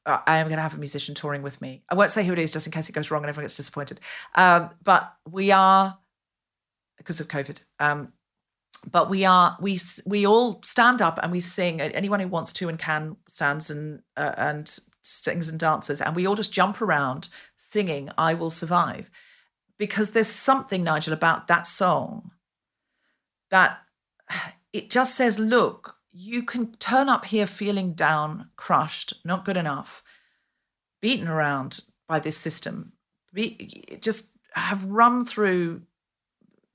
I 0.06 0.38
am 0.38 0.46
going 0.46 0.56
to 0.56 0.62
have 0.62 0.74
a 0.74 0.78
musician 0.78 1.14
touring 1.14 1.42
with 1.42 1.60
me. 1.60 1.82
I 1.88 1.94
won't 1.94 2.10
say 2.10 2.24
who 2.24 2.32
it 2.32 2.38
is 2.38 2.52
just 2.52 2.66
in 2.66 2.72
case 2.72 2.88
it 2.88 2.92
goes 2.92 3.10
wrong 3.10 3.22
and 3.22 3.28
everyone 3.28 3.44
gets 3.44 3.56
disappointed. 3.56 4.00
Um, 4.34 4.70
but 4.82 5.12
we 5.28 5.50
are 5.52 5.98
because 6.96 7.20
of 7.20 7.28
COVID. 7.28 7.58
Um, 7.78 8.12
but 8.90 9.10
we 9.10 9.24
are 9.26 9.56
we 9.60 9.78
we 10.06 10.26
all 10.26 10.62
stand 10.62 11.02
up 11.02 11.18
and 11.22 11.30
we 11.30 11.40
sing. 11.40 11.80
Anyone 11.80 12.20
who 12.20 12.28
wants 12.28 12.52
to 12.54 12.68
and 12.68 12.78
can 12.78 13.16
stands 13.28 13.70
and 13.70 14.00
uh, 14.16 14.32
and 14.38 14.78
sings 15.02 15.50
and 15.50 15.60
dances, 15.60 16.00
and 16.00 16.16
we 16.16 16.26
all 16.26 16.34
just 16.34 16.52
jump 16.52 16.80
around 16.80 17.28
singing 17.58 18.10
"I 18.16 18.32
Will 18.32 18.48
Survive," 18.48 19.10
because 19.80 20.10
there's 20.10 20.28
something 20.28 20.84
Nigel 20.84 21.14
about 21.14 21.46
that 21.46 21.66
song 21.66 22.32
that 23.50 23.78
it 24.74 24.90
just 24.90 25.16
says, 25.16 25.38
"Look, 25.38 25.96
you 26.12 26.42
can 26.42 26.74
turn 26.76 27.08
up 27.08 27.24
here 27.24 27.46
feeling 27.46 27.94
down, 27.94 28.50
crushed, 28.56 29.14
not 29.24 29.46
good 29.46 29.56
enough, 29.56 30.04
beaten 31.00 31.28
around 31.28 31.80
by 32.06 32.18
this 32.18 32.36
system, 32.36 32.92
be, 33.32 33.96
just 34.02 34.36
have 34.52 34.84
run 34.84 35.24
through 35.24 35.82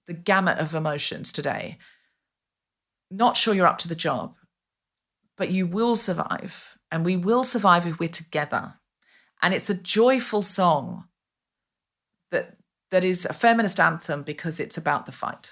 the 0.08 0.14
gamut 0.14 0.58
of 0.58 0.74
emotions 0.74 1.32
today. 1.32 1.78
Not 3.12 3.38
sure 3.38 3.54
you're 3.54 3.68
up 3.68 3.78
to 3.80 3.88
the 3.88 3.96
job, 3.96 4.36
but 5.38 5.52
you 5.52 5.68
will 5.68 5.96
survive. 5.96 6.76
And 6.90 7.06
we 7.06 7.18
will 7.18 7.44
survive 7.44 7.86
if 7.86 8.00
we're 8.00 8.10
together. 8.10 8.80
And 9.44 9.54
it's 9.54 9.70
a 9.70 9.76
joyful 9.76 10.42
song 10.42 11.08
that 12.92 13.04
is 13.04 13.26
a 13.26 13.34
feminist 13.34 13.80
anthem 13.80 14.24
because 14.24 14.60
it's 14.60 14.78
about 14.78 15.06
the 15.06 15.12
fight. 15.12 15.50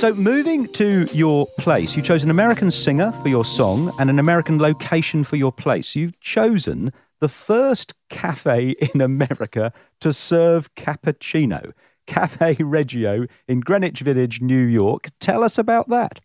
So, 0.00 0.14
moving 0.14 0.66
to 0.72 1.06
your 1.12 1.46
place, 1.58 1.94
you 1.94 2.02
chose 2.02 2.24
an 2.24 2.30
American 2.30 2.70
singer 2.70 3.12
for 3.20 3.28
your 3.28 3.44
song 3.44 3.92
and 3.98 4.08
an 4.08 4.18
American 4.18 4.58
location 4.58 5.24
for 5.24 5.36
your 5.36 5.52
place. 5.52 5.94
You've 5.94 6.18
chosen 6.20 6.90
the 7.18 7.28
first 7.28 7.92
cafe 8.08 8.70
in 8.94 9.02
America 9.02 9.74
to 10.00 10.14
serve 10.14 10.74
cappuccino, 10.74 11.72
Cafe 12.10 12.56
Reggio 12.60 13.26
in 13.48 13.60
Greenwich 13.60 14.00
Village, 14.00 14.40
New 14.40 14.64
York. 14.64 15.08
Tell 15.20 15.44
us 15.44 15.58
about 15.58 15.88
that. 15.88 16.20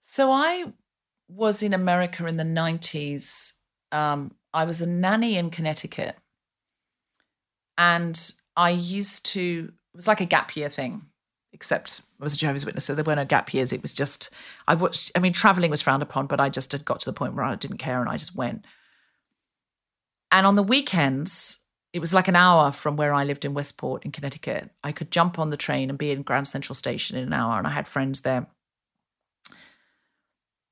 So, 0.00 0.30
I 0.30 0.72
was 1.28 1.62
in 1.62 1.74
America 1.74 2.26
in 2.26 2.36
the 2.36 2.44
90s. 2.44 3.54
Um, 3.92 4.34
I 4.52 4.64
was 4.64 4.80
a 4.80 4.86
nanny 4.86 5.36
in 5.36 5.50
Connecticut. 5.50 6.16
And 7.78 8.32
I 8.56 8.70
used 8.70 9.26
to, 9.26 9.72
it 9.94 9.96
was 9.96 10.08
like 10.08 10.20
a 10.20 10.26
gap 10.26 10.54
year 10.56 10.68
thing 10.68 11.06
except 11.52 12.02
I 12.20 12.24
was 12.24 12.34
a 12.34 12.38
Jehovah's 12.38 12.64
Witness, 12.64 12.84
so 12.84 12.94
there 12.94 13.04
were 13.04 13.16
no 13.16 13.24
gap 13.24 13.52
years. 13.52 13.72
It 13.72 13.82
was 13.82 13.92
just 13.92 14.30
I 14.68 14.74
watched. 14.74 15.10
I 15.16 15.18
mean, 15.18 15.32
traveling 15.32 15.70
was 15.70 15.82
frowned 15.82 16.02
upon, 16.02 16.26
but 16.26 16.40
I 16.40 16.48
just 16.48 16.72
had 16.72 16.84
got 16.84 17.00
to 17.00 17.10
the 17.10 17.14
point 17.14 17.34
where 17.34 17.44
I 17.44 17.54
didn't 17.56 17.78
care, 17.78 18.00
and 18.00 18.08
I 18.08 18.16
just 18.16 18.36
went. 18.36 18.64
And 20.30 20.46
on 20.46 20.56
the 20.56 20.62
weekends, 20.62 21.59
it 21.92 22.00
was 22.00 22.14
like 22.14 22.28
an 22.28 22.36
hour 22.36 22.70
from 22.70 22.96
where 22.96 23.12
I 23.12 23.24
lived 23.24 23.44
in 23.44 23.54
Westport 23.54 24.04
in 24.04 24.12
Connecticut. 24.12 24.70
I 24.84 24.92
could 24.92 25.10
jump 25.10 25.38
on 25.38 25.50
the 25.50 25.56
train 25.56 25.90
and 25.90 25.98
be 25.98 26.10
in 26.10 26.22
Grand 26.22 26.48
Central 26.48 26.74
Station 26.74 27.16
in 27.16 27.24
an 27.24 27.32
hour, 27.32 27.58
and 27.58 27.66
I 27.66 27.70
had 27.70 27.88
friends 27.88 28.20
there. 28.20 28.46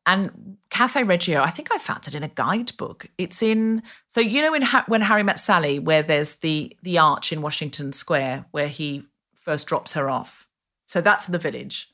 And 0.07 0.57
Cafe 0.71 1.03
Reggio, 1.03 1.43
I 1.43 1.51
think 1.51 1.69
I 1.71 1.79
found 1.79 2.09
it 2.09 2.15
in 2.15 2.23
a 2.23 2.29
guidebook. 2.29 3.07
It's 3.19 3.43
in 3.43 3.83
so 4.07 4.21
you 4.21 4.41
know 4.43 4.55
in 4.55 4.63
ha- 4.63 4.85
when 4.87 5.03
Harry 5.03 5.23
met 5.23 5.39
Sally, 5.39 5.79
where 5.79 6.03
there's 6.03 6.37
the 6.37 6.77
the 6.83 6.99
arch 6.99 7.33
in 7.33 7.43
Washington 7.43 7.93
Square 7.93 8.47
where 8.53 8.69
he 8.69 9.05
first 9.35 9.67
drops 9.67 9.93
her 9.95 10.09
off 10.09 10.49
so 10.89 11.03
that's 11.03 11.27
the 11.27 11.39
village. 11.39 11.93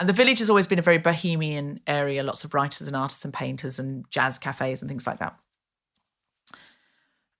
And 0.00 0.08
the 0.08 0.14
village 0.14 0.38
has 0.38 0.48
always 0.48 0.68
been 0.68 0.78
a 0.78 0.82
very 0.82 0.98
bohemian 0.98 1.80
area, 1.88 2.22
lots 2.22 2.44
of 2.44 2.54
writers 2.54 2.86
and 2.86 2.96
artists 2.96 3.24
and 3.24 3.34
painters 3.34 3.80
and 3.80 4.08
jazz 4.10 4.38
cafes 4.38 4.80
and 4.80 4.88
things 4.88 5.08
like 5.08 5.18
that. 5.18 5.36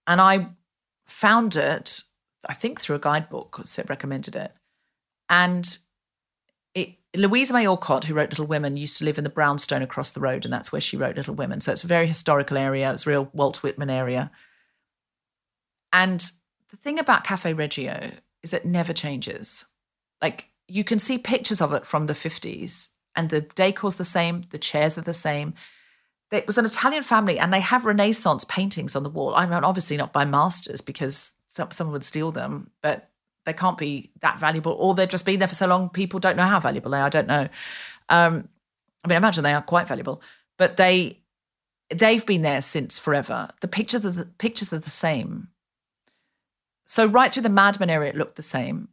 And 0.09 0.21
I 0.21 0.49
found 1.09 1.57
it, 1.57 2.03
I 2.47 2.55
think 2.55 2.81
through 2.81 2.97
a 2.97 3.01
guidebook, 3.01 3.61
Sip 3.65 3.89
recommended 3.89 4.37
it. 4.37 4.53
And 5.29 5.79
it, 6.75 6.95
Louisa 7.17 7.53
May 7.53 7.67
Alcott, 7.67 8.05
who 8.05 8.15
wrote 8.15 8.31
Little 8.31 8.47
Women, 8.47 8.77
used 8.77 8.99
to 8.99 9.05
live 9.05 9.19
in 9.19 9.25
the 9.25 9.31
brownstone 9.31 9.83
across 9.83 10.11
the 10.13 10.21
road, 10.21 10.45
and 10.45 10.53
that's 10.53 10.71
where 10.71 10.81
she 10.81 10.97
wrote 10.97 11.17
Little 11.17 11.35
Women. 11.35 11.61
So 11.61 11.73
it's 11.73 11.85
a 11.85 11.89
very 11.89 12.07
historical 12.07 12.57
area. 12.57 12.93
It's 12.93 13.07
a 13.07 13.11
real 13.11 13.31
Walt 13.33 13.63
Whitman 13.63 13.91
area. 13.91 14.31
And 15.93 16.21
the 16.71 16.77
thing 16.77 16.99
about 16.99 17.25
Cafe 17.25 17.53
Reggio 17.53 18.13
is 18.43 18.53
it 18.53 18.65
never 18.65 18.93
changes. 18.93 19.65
Like 20.23 20.49
you 20.67 20.85
can 20.85 20.99
see 20.99 21.19
pictures 21.19 21.61
of 21.61 21.73
it 21.73 21.87
from 21.87 22.07
the 22.07 22.13
50s, 22.13 22.89
and 23.17 23.31
the 23.31 23.41
decor's 23.41 23.97
the 23.97 24.05
same, 24.05 24.45
the 24.51 24.59
chairs 24.59 24.97
are 24.97 25.03
the 25.03 25.15
same. 25.15 25.55
It 26.31 26.47
was 26.47 26.59
an 26.59 26.67
Italian 26.67 27.03
family, 27.03 27.39
and 27.39 27.53
they 27.53 27.61
have 27.61 27.87
Renaissance 27.87 28.45
paintings 28.45 28.95
on 28.95 29.03
the 29.03 29.09
wall. 29.09 29.35
I 29.35 29.47
mean, 29.47 29.65
obviously 29.65 29.97
not 29.97 30.13
by 30.13 30.25
masters 30.25 30.81
because 30.81 31.33
some, 31.47 31.71
someone 31.71 31.93
would 31.95 32.05
steal 32.05 32.31
them, 32.33 32.71
but 32.83 33.09
they 33.47 33.55
can't 33.55 33.79
be 33.79 34.11
that 34.21 34.39
valuable, 34.39 34.73
or 34.73 34.95
they've 34.95 35.09
just 35.09 35.25
been 35.25 35.39
there 35.39 35.49
for 35.49 35.55
so 35.55 35.67
long, 35.67 35.89
people 35.89 36.21
don't 36.21 36.37
know 36.37 36.47
how 36.47 36.61
valuable 36.61 36.91
they 36.91 36.99
are. 36.99 37.07
I 37.07 37.09
don't 37.09 37.27
know. 37.27 37.49
Um, 38.11 38.49
I 39.03 39.09
mean, 39.09 39.15
I 39.15 39.17
imagine 39.17 39.43
they 39.43 39.55
are 39.55 39.63
quite 39.63 39.89
valuable, 39.89 40.21
but 40.59 40.77
they 40.77 41.21
they've 41.91 42.27
been 42.27 42.43
there 42.43 42.61
since 42.61 42.99
forever. 42.99 43.49
The 43.61 43.69
pictures 43.69 44.05
are 44.05 44.11
the 44.11 44.27
pictures 44.27 44.73
are 44.73 44.79
the 44.79 44.91
same. 44.91 45.49
So 46.87 47.07
right 47.07 47.33
through 47.33 47.43
the 47.43 47.49
Mad 47.49 47.81
Men 47.81 47.91
area, 47.91 48.11
it 48.11 48.17
looked 48.17 48.37
the 48.37 48.43
same. 48.43 48.89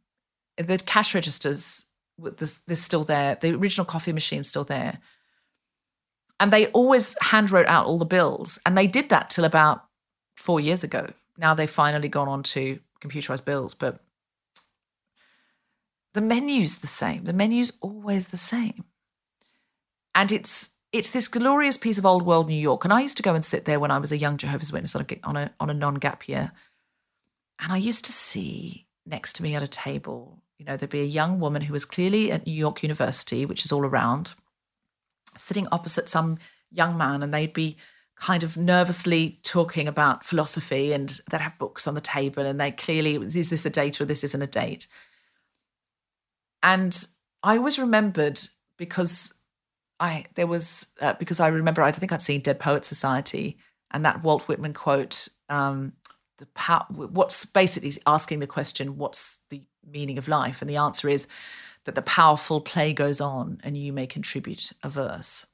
The 0.57 0.77
cash 0.77 1.13
registers, 1.13 1.85
they're 2.17 2.75
still 2.75 3.03
there. 3.03 3.35
The 3.35 3.53
original 3.55 3.85
coffee 3.85 4.13
machine's 4.13 4.47
still 4.47 4.63
there. 4.63 4.99
And 6.39 6.51
they 6.51 6.67
always 6.67 7.15
hand 7.21 7.51
wrote 7.51 7.67
out 7.67 7.85
all 7.85 7.97
the 7.97 8.05
bills. 8.05 8.59
And 8.65 8.77
they 8.77 8.87
did 8.87 9.09
that 9.09 9.29
till 9.29 9.45
about 9.45 9.85
four 10.35 10.59
years 10.59 10.83
ago. 10.83 11.11
Now 11.37 11.53
they've 11.53 11.69
finally 11.69 12.09
gone 12.09 12.27
on 12.27 12.43
to 12.43 12.79
computerized 13.01 13.45
bills. 13.45 13.73
But 13.73 13.99
the 16.13 16.21
menu's 16.21 16.77
the 16.77 16.87
same. 16.87 17.23
The 17.25 17.33
menu's 17.33 17.73
always 17.81 18.27
the 18.27 18.37
same. 18.37 18.85
And 20.13 20.31
it's 20.31 20.71
it's 20.91 21.11
this 21.11 21.27
glorious 21.27 21.75
piece 21.75 21.97
of 21.97 22.05
old 22.05 22.25
world 22.25 22.47
New 22.47 22.55
York. 22.55 22.85
And 22.85 22.93
I 22.93 23.01
used 23.01 23.17
to 23.17 23.23
go 23.23 23.35
and 23.35 23.43
sit 23.43 23.65
there 23.65 23.81
when 23.81 23.91
I 23.91 23.97
was 23.97 24.13
a 24.13 24.17
young 24.17 24.37
Jehovah's 24.37 24.71
Witness 24.71 24.95
on 24.95 25.05
a 25.09 25.19
on 25.25 25.35
a, 25.37 25.51
on 25.59 25.69
a 25.69 25.73
non-gap 25.73 26.29
year. 26.29 26.51
And 27.59 27.71
I 27.73 27.77
used 27.77 28.05
to 28.05 28.13
see 28.13 28.87
next 29.05 29.33
to 29.33 29.43
me 29.43 29.55
at 29.55 29.63
a 29.63 29.67
table, 29.67 30.39
you 30.57 30.65
know, 30.65 30.77
there'd 30.77 30.89
be 30.89 31.01
a 31.01 31.05
young 31.05 31.39
woman 31.39 31.61
who 31.61 31.73
was 31.73 31.85
clearly 31.85 32.31
at 32.31 32.45
New 32.45 32.53
York 32.53 32.81
University, 32.81 33.45
which 33.45 33.65
is 33.65 33.71
all 33.71 33.85
around, 33.85 34.35
sitting 35.37 35.67
opposite 35.71 36.09
some 36.09 36.37
young 36.71 36.97
man, 36.97 37.23
and 37.23 37.33
they'd 37.33 37.53
be 37.53 37.77
kind 38.15 38.43
of 38.43 38.55
nervously 38.55 39.39
talking 39.43 39.87
about 39.87 40.25
philosophy 40.25 40.93
and 40.93 41.19
they'd 41.29 41.41
have 41.41 41.57
books 41.59 41.85
on 41.85 41.95
the 41.95 42.01
table 42.01 42.45
and 42.45 42.57
they 42.59 42.71
clearly 42.71 43.15
is 43.15 43.49
this 43.49 43.65
a 43.65 43.69
date 43.69 43.99
or 43.99 44.05
this 44.05 44.23
isn't 44.23 44.41
a 44.41 44.47
date 44.47 44.87
and 46.63 47.07
I 47.43 47.57
always 47.57 47.77
remembered 47.77 48.39
because 48.77 49.33
I 49.99 50.25
there 50.33 50.47
was 50.47 50.87
uh, 50.99 51.13
because 51.13 51.39
I 51.39 51.47
remember 51.47 51.83
I 51.83 51.91
think 51.91 52.11
I'd 52.11 52.21
seen 52.21 52.41
Dead 52.41 52.59
Poet 52.59 52.83
Society 52.83 53.57
and 53.91 54.03
that 54.03 54.23
Walt 54.23 54.47
Whitman 54.47 54.73
quote. 54.73 55.29
Um, 55.47 55.93
the 56.37 56.47
power, 56.47 56.85
what's 56.89 57.45
basically 57.45 57.93
asking 58.05 58.39
the 58.39 58.47
question, 58.47 58.97
what's 58.97 59.39
the 59.49 59.61
meaning 59.89 60.17
of 60.17 60.27
life? 60.27 60.61
And 60.61 60.69
the 60.69 60.75
answer 60.75 61.07
is 61.07 61.27
that 61.85 61.95
the 61.95 62.01
powerful 62.01 62.61
play 62.61 62.93
goes 62.93 63.21
on 63.21 63.59
and 63.63 63.77
you 63.77 63.93
may 63.93 64.07
contribute 64.07 64.71
a 64.83 64.89
verse. 64.89 65.45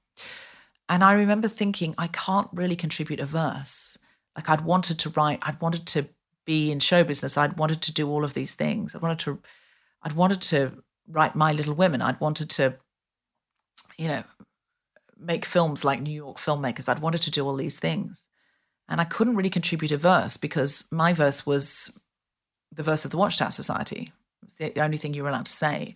And 0.90 1.04
I 1.04 1.14
remember 1.14 1.48
thinking, 1.48 1.94
I 1.98 2.08
can't 2.08 2.50
really 2.52 2.76
contribute 2.76 3.20
a 3.20 3.26
verse. 3.26 3.98
Like 4.36 4.50
I'd 4.50 4.62
wanted 4.62 5.00
to 5.00 5.10
write, 5.10 5.40
I'd 5.42 5.62
wanted 5.62 5.86
to 5.88 6.08
be 6.46 6.72
in 6.72 6.80
show 6.80 7.04
business, 7.04 7.38
I'd 7.38 7.58
wanted 7.58 7.82
to 7.84 7.94
do 7.94 8.10
all 8.10 8.24
of 8.24 8.34
these 8.34 8.56
things. 8.56 8.96
I 8.96 8.98
wanted 8.98 9.20
to, 9.20 9.40
I'd 10.04 10.14
wanted 10.14 10.42
to 10.42 10.84
write 11.08 11.36
My 11.36 11.52
Little 11.52 11.76
Women. 11.76 12.02
I'd 12.02 12.20
wanted 12.20 12.50
to, 12.52 12.76
you 13.98 14.08
know, 14.08 14.24
make 15.18 15.46
films 15.46 15.86
like 15.86 16.02
New 16.02 16.14
York 16.14 16.38
filmmakers. 16.38 16.90
I'd 16.90 17.00
wanted 17.00 17.22
to 17.24 17.32
do 17.32 17.46
all 17.46 17.56
these 17.56 17.80
things. 17.80 18.28
And 18.90 19.00
I 19.00 19.06
couldn't 19.06 19.36
really 19.36 19.50
contribute 19.50 19.92
a 19.92 19.98
verse 19.98 20.36
because 20.38 20.86
my 20.92 21.14
verse 21.14 21.46
was 21.46 21.98
the 22.74 22.84
verse 22.84 23.06
of 23.06 23.12
the 23.12 23.18
Watchtower 23.18 23.52
Society. 23.52 24.12
It 24.42 24.46
was 24.46 24.56
the 24.56 24.82
only 24.82 24.98
thing 24.98 25.14
you 25.14 25.24
were 25.24 25.30
allowed 25.30 25.46
to 25.46 25.52
say. 25.52 25.96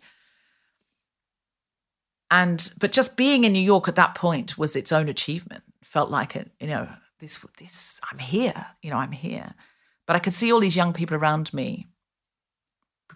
And 2.35 2.69
but 2.81 2.91
just 2.91 3.15
being 3.15 3.45
in 3.45 3.53
New 3.53 3.61
York 3.61 3.87
at 3.87 3.95
that 3.95 4.13
point 4.13 4.57
was 4.57 4.75
its 4.75 4.91
own 4.91 5.07
achievement. 5.07 5.63
felt 5.81 6.09
like 6.09 6.35
it, 6.35 6.51
you 6.59 6.67
know, 6.67 6.89
this 7.21 7.37
this 7.57 8.01
I'm 8.11 8.17
here, 8.17 8.65
you 8.81 8.91
know, 8.91 8.97
I'm 8.97 9.13
here. 9.13 9.53
But 10.05 10.17
I 10.17 10.19
could 10.19 10.33
see 10.33 10.51
all 10.51 10.59
these 10.59 10.75
young 10.75 10.91
people 10.91 11.15
around 11.15 11.53
me 11.53 11.87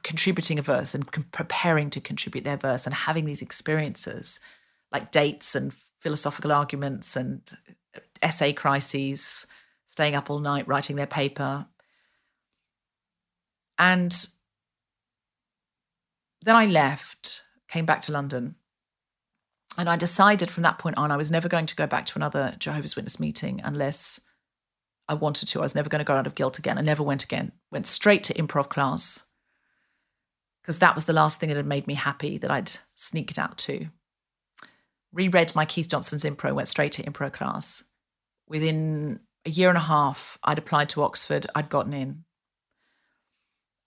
contributing 0.04 0.58
a 0.58 0.62
verse 0.62 0.96
and 0.96 1.12
preparing 1.34 1.90
to 1.90 2.00
contribute 2.00 2.46
their 2.46 2.56
verse 2.56 2.86
and 2.86 2.96
having 2.96 3.26
these 3.26 3.42
experiences 3.42 4.40
like 4.94 5.12
dates 5.12 5.54
and 5.54 5.74
philosophical 6.00 6.54
arguments 6.54 7.18
and 7.18 7.42
essay 8.22 8.54
crises, 8.54 9.46
staying 9.86 10.16
up 10.16 10.30
all 10.30 10.40
night 10.40 10.66
writing 10.66 10.96
their 10.96 11.06
paper. 11.06 11.66
And 13.78 14.14
then 16.42 16.56
I 16.56 16.68
left, 16.68 17.44
came 17.68 17.86
back 17.86 18.00
to 18.04 18.14
London. 18.14 18.56
And 19.78 19.90
I 19.90 19.96
decided 19.96 20.50
from 20.50 20.64
that 20.64 20.80
point 20.80 20.98
on, 20.98 21.12
I 21.12 21.18
was 21.18 21.32
never 21.32 21.48
going 21.48 21.68
to 21.68 21.76
go 21.76 21.88
back 21.88 22.06
to 22.08 22.18
another 22.18 22.56
Jehovah's 22.60 22.96
Witness 22.96 23.20
meeting 23.20 23.62
unless 23.64 24.20
I 25.08 25.14
wanted 25.14 25.48
to. 25.48 25.60
I 25.60 25.64
was 25.64 25.76
never 25.76 25.90
going 25.90 26.00
to 26.00 26.06
go 26.06 26.16
out 26.16 26.28
of 26.28 26.36
guilt 26.36 26.60
again. 26.60 26.78
I 26.78 26.82
never 26.82 27.04
went 27.04 27.24
again. 27.24 27.52
Went 27.72 27.88
straight 27.88 28.24
to 28.24 28.34
improv 28.34 28.70
class 28.70 29.24
because 30.62 30.80
that 30.80 30.94
was 30.94 31.06
the 31.06 31.14
last 31.14 31.40
thing 31.40 31.50
that 31.50 31.58
had 31.58 31.66
made 31.66 31.88
me 31.88 31.96
happy 31.96 32.38
that 32.38 32.52
I'd 32.52 32.72
sneaked 32.94 33.40
out 33.40 33.58
to. 33.60 33.88
Reread 35.12 35.56
my 35.56 35.66
Keith 35.66 35.90
Johnstone's 35.90 36.24
improv, 36.24 36.54
went 36.54 36.68
straight 36.68 36.92
to 36.94 37.04
improv 37.04 37.34
class. 37.34 37.84
Within 38.48 39.20
a 39.46 39.50
year 39.50 39.70
and 39.70 39.78
a 39.78 39.82
half, 39.82 40.38
I'd 40.44 40.60
applied 40.60 40.90
to 40.90 41.02
Oxford, 41.02 41.48
I'd 41.56 41.70
gotten 41.70 41.94
in. 41.94 42.24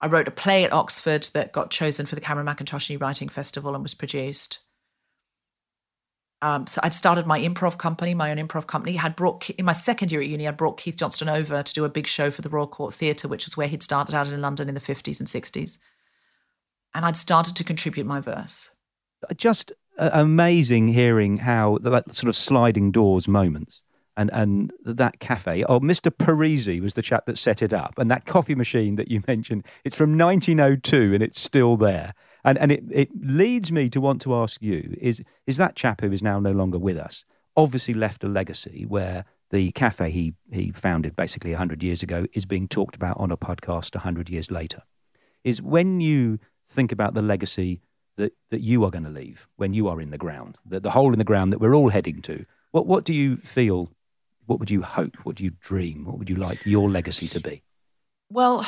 I 0.01 0.07
wrote 0.07 0.27
a 0.27 0.31
play 0.31 0.65
at 0.65 0.73
Oxford 0.73 1.23
that 1.33 1.53
got 1.53 1.71
chosen 1.71 2.05
for 2.05 2.15
the 2.15 2.21
Cameron 2.21 2.47
Mackintosh 2.47 2.89
New 2.89 2.97
Writing 2.97 3.29
Festival 3.29 3.73
and 3.73 3.83
was 3.83 3.93
produced. 3.93 4.59
Um, 6.43 6.67
so 6.67 6.81
I'd 6.83 6.93
started 6.93 7.25
my 7.25 7.39
improv 7.39 7.77
company, 7.77 8.13
my 8.13 8.29
own 8.29 8.37
improv 8.37 8.67
company. 8.67 8.97
Had 8.97 9.15
brought 9.15 9.49
in 9.49 9.65
my 9.65 9.71
second 9.71 10.11
year 10.11 10.21
at 10.21 10.27
uni, 10.27 10.47
I'd 10.47 10.57
brought 10.57 10.77
Keith 10.77 10.97
Johnstone 10.97 11.29
over 11.29 11.63
to 11.63 11.73
do 11.73 11.85
a 11.85 11.89
big 11.89 12.05
show 12.05 12.29
for 12.29 12.41
the 12.41 12.49
Royal 12.49 12.67
Court 12.67 12.93
Theatre, 12.93 13.27
which 13.27 13.47
is 13.47 13.55
where 13.55 13.67
he'd 13.67 13.81
started 13.81 14.13
out 14.13 14.27
in 14.27 14.41
London 14.41 14.67
in 14.67 14.75
the 14.75 14.81
fifties 14.81 15.19
and 15.19 15.29
sixties 15.29 15.79
and 16.93 17.05
I'd 17.05 17.17
started 17.17 17.55
to 17.55 17.63
contribute 17.63 18.05
my 18.05 18.19
verse. 18.19 18.71
Just 19.35 19.71
uh, 19.97 20.09
amazing 20.13 20.89
hearing 20.89 21.37
how 21.37 21.79
that 21.81 22.13
sort 22.13 22.29
of 22.29 22.35
sliding 22.35 22.91
doors 22.91 23.27
moments 23.27 23.83
and 24.15 24.29
and 24.33 24.71
that 24.85 25.19
cafe. 25.19 25.63
Oh, 25.63 25.79
Mr. 25.79 26.11
Parisi 26.11 26.81
was 26.81 26.93
the 26.93 27.01
chap 27.01 27.25
that 27.25 27.37
set 27.37 27.61
it 27.61 27.73
up, 27.73 27.97
and 27.97 28.11
that 28.11 28.25
coffee 28.25 28.55
machine 28.55 28.95
that 28.97 29.09
you 29.09 29.23
mentioned. 29.27 29.65
It's 29.83 29.95
from 29.95 30.17
1902, 30.17 31.13
and 31.13 31.23
it's 31.23 31.39
still 31.39 31.77
there. 31.77 32.13
And 32.43 32.57
and 32.57 32.71
it 32.71 32.83
it 32.91 33.09
leads 33.21 33.71
me 33.71 33.89
to 33.89 34.01
want 34.01 34.21
to 34.23 34.35
ask 34.35 34.61
you: 34.61 34.95
is 34.99 35.23
is 35.47 35.57
that 35.57 35.75
chap 35.75 36.01
who 36.01 36.11
is 36.11 36.21
now 36.21 36.39
no 36.39 36.51
longer 36.51 36.77
with 36.77 36.97
us 36.97 37.25
obviously 37.55 37.93
left 37.93 38.23
a 38.23 38.27
legacy 38.27 38.85
where 38.87 39.25
the 39.51 39.71
cafe 39.71 40.09
he 40.09 40.33
he 40.51 40.71
founded 40.71 41.15
basically 41.15 41.51
100 41.51 41.83
years 41.83 42.01
ago 42.01 42.25
is 42.33 42.45
being 42.45 42.67
talked 42.67 42.95
about 42.95 43.17
on 43.17 43.31
a 43.31 43.37
podcast 43.37 43.95
100 43.95 44.29
years 44.29 44.49
later? 44.49 44.81
Is 45.43 45.61
when 45.61 45.99
you 45.99 46.39
think 46.65 46.91
about 46.91 47.13
the 47.13 47.21
legacy 47.21 47.81
that, 48.15 48.33
that 48.49 48.61
you 48.61 48.83
are 48.83 48.91
going 48.91 49.03
to 49.03 49.09
leave 49.09 49.47
when 49.55 49.73
you 49.73 49.87
are 49.87 49.99
in 49.99 50.11
the 50.11 50.17
ground, 50.17 50.57
the, 50.65 50.79
the 50.79 50.91
hole 50.91 51.11
in 51.11 51.19
the 51.19 51.25
ground 51.25 51.51
that 51.51 51.59
we're 51.59 51.75
all 51.75 51.89
heading 51.89 52.21
to. 52.21 52.45
What, 52.71 52.85
what 52.85 53.03
do 53.03 53.13
you 53.13 53.35
feel? 53.35 53.89
What 54.45 54.59
would 54.59 54.71
you 54.71 54.81
hope? 54.81 55.17
What 55.23 55.35
do 55.35 55.43
you 55.43 55.51
dream? 55.61 56.05
What 56.05 56.19
would 56.19 56.29
you 56.29 56.35
like 56.35 56.65
your 56.65 56.89
legacy 56.89 57.27
to 57.29 57.39
be? 57.39 57.63
Well, 58.29 58.65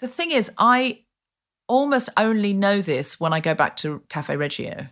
the 0.00 0.08
thing 0.08 0.30
is, 0.30 0.50
I 0.58 1.04
almost 1.68 2.08
only 2.16 2.52
know 2.52 2.82
this 2.82 3.20
when 3.20 3.32
I 3.32 3.40
go 3.40 3.54
back 3.54 3.76
to 3.76 4.02
Cafe 4.08 4.34
Reggio 4.36 4.88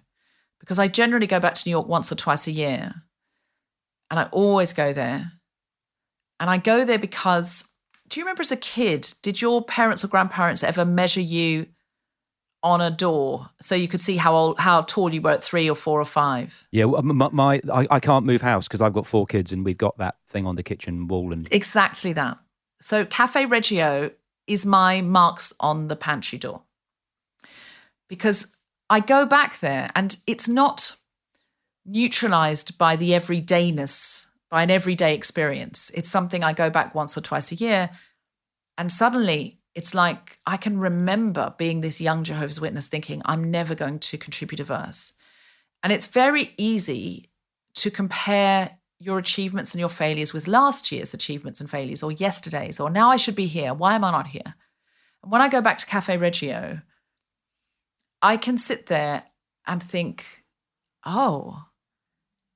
because 0.60 0.78
I 0.78 0.88
generally 0.88 1.26
go 1.26 1.40
back 1.40 1.54
to 1.54 1.68
New 1.68 1.72
York 1.72 1.88
once 1.88 2.10
or 2.10 2.14
twice 2.14 2.46
a 2.46 2.52
year. 2.52 2.94
And 4.10 4.20
I 4.20 4.24
always 4.30 4.72
go 4.72 4.92
there. 4.92 5.32
And 6.38 6.48
I 6.50 6.58
go 6.58 6.84
there 6.84 6.98
because 6.98 7.68
do 8.08 8.20
you 8.20 8.24
remember 8.24 8.42
as 8.42 8.52
a 8.52 8.56
kid, 8.56 9.14
did 9.22 9.42
your 9.42 9.64
parents 9.64 10.04
or 10.04 10.08
grandparents 10.08 10.62
ever 10.62 10.84
measure 10.84 11.20
you 11.20 11.66
on 12.66 12.80
a 12.80 12.90
door 12.90 13.48
so 13.60 13.76
you 13.76 13.86
could 13.86 14.00
see 14.00 14.16
how 14.16 14.34
old, 14.34 14.58
how 14.58 14.82
tall 14.82 15.14
you 15.14 15.20
were 15.20 15.30
at 15.30 15.42
three 15.42 15.70
or 15.70 15.76
four 15.76 16.00
or 16.00 16.04
five. 16.04 16.66
Yeah, 16.72 16.86
my, 16.86 17.28
my 17.30 17.60
I, 17.72 17.86
I 17.90 18.00
can't 18.00 18.26
move 18.26 18.42
house 18.42 18.66
because 18.66 18.80
I've 18.80 18.92
got 18.92 19.06
four 19.06 19.24
kids 19.24 19.52
and 19.52 19.64
we've 19.64 19.78
got 19.78 19.96
that 19.98 20.16
thing 20.26 20.46
on 20.46 20.56
the 20.56 20.64
kitchen 20.64 21.06
wall 21.06 21.32
and 21.32 21.46
exactly 21.52 22.12
that. 22.14 22.38
So 22.80 23.04
Cafe 23.04 23.46
Reggio 23.46 24.10
is 24.48 24.66
my 24.66 25.00
marks 25.00 25.52
on 25.60 25.86
the 25.86 25.94
pantry 25.94 26.38
door 26.38 26.62
because 28.08 28.54
I 28.88 29.00
go 29.00 29.26
back 29.26 29.60
there 29.60 29.90
and 29.94 30.16
it's 30.26 30.48
not 30.48 30.96
neutralized 31.84 32.78
by 32.78 32.96
the 32.96 33.10
everydayness, 33.10 34.26
by 34.50 34.62
an 34.62 34.70
everyday 34.70 35.14
experience. 35.14 35.90
It's 35.94 36.08
something 36.10 36.44
I 36.44 36.52
go 36.52 36.70
back 36.70 36.94
once 36.94 37.16
or 37.16 37.20
twice 37.20 37.52
a 37.52 37.56
year 37.56 37.90
And 38.78 38.90
suddenly 38.90 39.60
it's 39.74 39.94
like 39.94 40.38
I 40.46 40.56
can 40.56 40.78
remember 40.78 41.54
being 41.58 41.80
this 41.80 42.00
young 42.00 42.24
Jehovah's 42.24 42.60
Witness 42.60 42.88
thinking, 42.88 43.22
I'm 43.24 43.50
never 43.50 43.74
going 43.74 43.98
to 44.00 44.18
contribute 44.18 44.60
a 44.60 44.64
verse. 44.64 45.12
And 45.82 45.92
it's 45.92 46.06
very 46.06 46.54
easy 46.56 47.30
to 47.76 47.90
compare 47.90 48.78
your 48.98 49.18
achievements 49.18 49.74
and 49.74 49.80
your 49.80 49.90
failures 49.90 50.32
with 50.32 50.48
last 50.48 50.90
year's 50.90 51.12
achievements 51.12 51.60
and 51.60 51.70
failures 51.70 52.02
or 52.02 52.12
yesterday's 52.12 52.80
or 52.80 52.88
now 52.88 53.10
I 53.10 53.16
should 53.16 53.34
be 53.34 53.46
here. 53.46 53.74
Why 53.74 53.94
am 53.94 54.04
I 54.04 54.10
not 54.10 54.28
here? 54.28 54.54
And 55.22 55.30
when 55.30 55.42
I 55.42 55.48
go 55.48 55.60
back 55.60 55.76
to 55.78 55.86
Cafe 55.86 56.16
Reggio, 56.16 56.80
I 58.22 58.36
can 58.36 58.58
sit 58.58 58.86
there 58.86 59.24
and 59.66 59.82
think, 59.82 60.44
oh, 61.04 61.64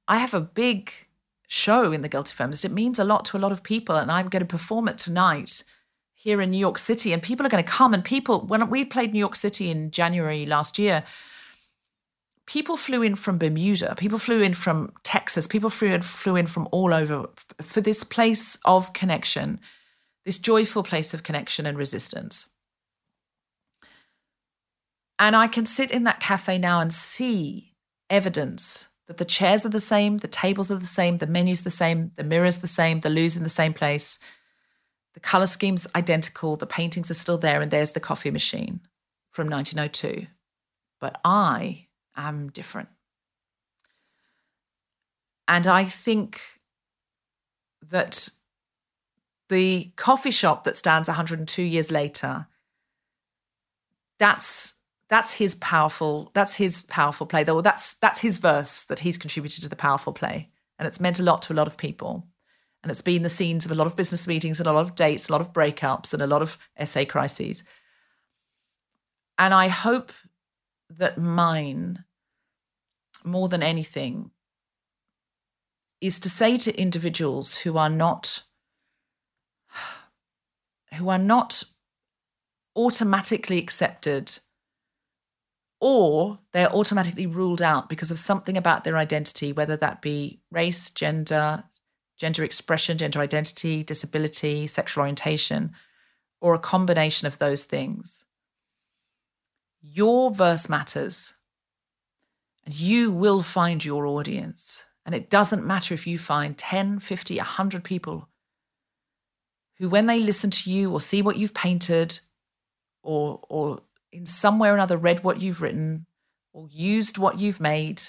I 0.08 0.18
have 0.18 0.34
a 0.34 0.40
big 0.40 0.92
show 1.46 1.92
in 1.92 2.02
the 2.02 2.08
Guilty 2.08 2.32
Feminist. 2.32 2.64
It 2.64 2.72
means 2.72 2.98
a 2.98 3.04
lot 3.04 3.24
to 3.26 3.36
a 3.36 3.40
lot 3.40 3.52
of 3.52 3.62
people, 3.62 3.96
and 3.96 4.11
I'm 4.11 4.28
going 4.28 4.40
to 4.40 4.46
perform 4.46 4.88
it 4.88 4.98
tonight 4.98 5.64
here 6.14 6.40
in 6.40 6.50
New 6.50 6.58
York 6.58 6.78
City, 6.78 7.12
and 7.12 7.22
people 7.22 7.46
are 7.46 7.48
going 7.50 7.64
to 7.64 7.70
come. 7.70 7.94
And 7.94 8.04
people, 8.04 8.40
when 8.40 8.68
we 8.70 8.84
played 8.84 9.12
New 9.12 9.18
York 9.18 9.36
City 9.36 9.70
in 9.70 9.90
January 9.90 10.46
last 10.46 10.78
year, 10.78 11.02
people 12.46 12.76
flew 12.76 13.02
in 13.02 13.16
from 13.16 13.38
Bermuda, 13.38 13.94
people 13.96 14.18
flew 14.18 14.42
in 14.42 14.54
from 14.54 14.92
Texas, 15.02 15.46
people 15.46 15.70
flew 15.70 15.88
in, 15.88 16.02
flew 16.02 16.36
in 16.36 16.46
from 16.46 16.68
all 16.72 16.92
over 16.92 17.28
for 17.62 17.80
this 17.80 18.04
place 18.04 18.58
of 18.64 18.92
connection, 18.92 19.61
this 20.24 20.38
joyful 20.38 20.82
place 20.82 21.14
of 21.14 21.22
connection 21.22 21.64
and 21.64 21.78
resistance. 21.78 22.48
And 25.21 25.37
I 25.37 25.49
can 25.49 25.66
sit 25.66 25.91
in 25.91 26.05
that 26.05 26.18
cafe 26.18 26.57
now 26.57 26.81
and 26.81 26.91
see 26.91 27.75
evidence 28.09 28.89
that 29.07 29.18
the 29.18 29.25
chairs 29.27 29.66
are 29.66 29.71
the 29.71 29.79
same, 29.79 30.18
the 30.18 30.27
tables 30.27 30.71
are 30.71 30.77
the 30.77 30.87
same, 30.87 31.18
the 31.18 31.27
menu's 31.27 31.61
the 31.61 31.71
same, 31.71 32.11
the 32.16 32.25
mirror's 32.25 32.59
the 32.59 32.66
same, 32.66 33.01
the 33.01 33.11
loo's 33.11 33.37
in 33.37 33.43
the 33.43 33.51
same 33.51 33.75
place, 33.75 34.18
the 35.12 35.21
color 35.21 35.45
scheme's 35.45 35.87
identical, 35.95 36.57
the 36.57 36.66
paintings 36.66 37.11
are 37.11 37.14
still 37.14 37.37
there, 37.37 37.61
and 37.61 37.71
there's 37.71 37.93
the 37.93 38.01
coffee 38.01 38.31
machine 38.31 38.81
from 39.31 39.49
1902. 39.49 40.27
But 41.01 41.21
I 41.23 41.89
am 42.16 42.49
different. 42.49 42.89
And 45.47 45.66
I 45.66 45.85
think 45.85 46.41
that 47.91 48.31
the 49.51 49.93
coffee 49.97 50.31
shop 50.31 50.64
that 50.64 50.79
stands 50.79 51.09
102 51.09 51.62
years 51.62 51.91
later, 51.91 52.47
that's 54.18 54.75
that's 55.11 55.32
his 55.34 55.56
powerful 55.56 56.30
that's 56.34 56.54
his 56.54 56.82
powerful 56.82 57.26
play. 57.26 57.44
Though 57.44 57.61
that's 57.61 57.96
that's 57.96 58.20
his 58.20 58.38
verse 58.38 58.84
that 58.84 59.00
he's 59.00 59.18
contributed 59.18 59.62
to 59.64 59.68
the 59.68 59.76
powerful 59.76 60.12
play. 60.12 60.48
And 60.78 60.86
it's 60.86 61.00
meant 61.00 61.20
a 61.20 61.24
lot 61.24 61.42
to 61.42 61.52
a 61.52 61.54
lot 61.54 61.66
of 61.66 61.76
people. 61.76 62.26
And 62.82 62.90
it's 62.90 63.02
been 63.02 63.22
the 63.22 63.28
scenes 63.28 63.66
of 63.66 63.72
a 63.72 63.74
lot 63.74 63.86
of 63.86 63.96
business 63.96 64.26
meetings 64.26 64.61
and 64.61 64.66
a 64.66 64.72
lot 64.72 64.86
of 64.86 64.94
dates 64.94 65.28
a 65.28 65.32
lot 65.32 65.42
of 65.42 65.52
breakups 65.52 66.14
and 66.14 66.22
a 66.22 66.26
lot 66.26 66.40
of 66.40 66.56
essay 66.76 67.04
crises. 67.04 67.62
And 69.36 69.52
i 69.52 69.68
hope 69.68 70.12
that 70.90 71.18
mine 71.18 72.04
more 73.24 73.48
than 73.48 73.62
anything 73.62 74.30
is 76.00 76.18
to 76.20 76.30
say 76.30 76.56
to 76.56 76.80
individuals 76.80 77.56
who 77.56 77.76
are 77.76 77.90
not 77.90 78.44
who 80.94 81.08
are 81.08 81.18
not 81.18 81.64
automatically 82.76 83.58
accepted 83.58 84.38
or 85.81 86.39
they're 86.53 86.72
automatically 86.72 87.26
ruled 87.26 87.62
out 87.62 87.89
because 87.89 88.11
of 88.11 88.18
something 88.18 88.57
about 88.57 88.85
their 88.85 88.97
identity 88.97 89.53
whether 89.53 89.76
that 89.76 90.03
be 90.03 90.41
race 90.51 90.91
gender 90.91 91.64
gender 92.16 92.45
expression 92.45 92.99
gender 92.99 93.20
identity 93.20 93.83
disability 93.83 94.66
sexual 94.66 95.03
orientation 95.03 95.72
or 96.41 96.55
a 96.55 96.59
combination 96.59 97.26
of 97.26 97.39
those 97.39 97.64
things 97.64 98.26
your 99.83 100.31
verse 100.31 100.68
matters 100.68 101.35
and 102.64 102.78
you 102.78 103.11
will 103.11 103.43
find 103.43 103.85
your 103.85 104.07
audience. 104.07 104.87
And 105.07 105.14
it 105.14 105.31
doesn't 105.31 105.66
matter 105.66 105.95
if 105.95 106.07
you 106.07 106.18
find 106.18 106.57
10, 106.57 107.01
50, 107.01 107.37
100 107.37 107.85
people 107.85 108.28
who, 109.78 109.89
when 109.89 110.07
they 110.07 110.20
listen 110.20 110.51
to 110.51 110.70
you 110.70 110.93
or 110.93 111.01
see 111.01 111.22
what 111.22 111.37
you've 111.37 111.55
painted 111.55 112.20
or, 113.03 113.41
or 113.49 113.81
in 114.12 114.26
some 114.26 114.58
way 114.58 114.68
or 114.68 114.74
another 114.74 114.96
read 114.96 115.22
what 115.24 115.40
you've 115.40 115.62
written 115.62 116.06
or 116.52 116.68
used 116.70 117.18
what 117.18 117.40
you've 117.40 117.61
made 117.61 118.02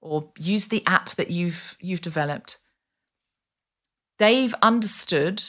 or 0.00 0.30
used 0.38 0.70
the 0.70 0.84
app 0.86 1.10
that 1.10 1.30
you've, 1.30 1.76
you've 1.80 2.00
developed, 2.00 2.58
they've 4.18 4.54
understood 4.62 5.42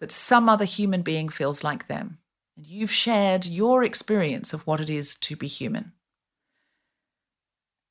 that 0.00 0.12
some 0.12 0.48
other 0.48 0.64
human 0.64 1.02
being 1.02 1.28
feels 1.28 1.64
like 1.64 1.86
them. 1.86 2.18
And 2.56 2.66
you've 2.66 2.92
shared 2.92 3.46
your 3.46 3.82
experience 3.82 4.52
of 4.52 4.66
what 4.66 4.80
it 4.80 4.90
is 4.90 5.16
to 5.16 5.36
be 5.36 5.46
human. 5.46 5.92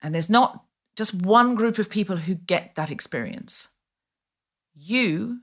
And 0.01 0.13
there's 0.13 0.29
not 0.29 0.65
just 0.95 1.13
one 1.13 1.55
group 1.55 1.79
of 1.79 1.89
people 1.89 2.17
who 2.17 2.35
get 2.35 2.75
that 2.75 2.91
experience. 2.91 3.69
You 4.75 5.39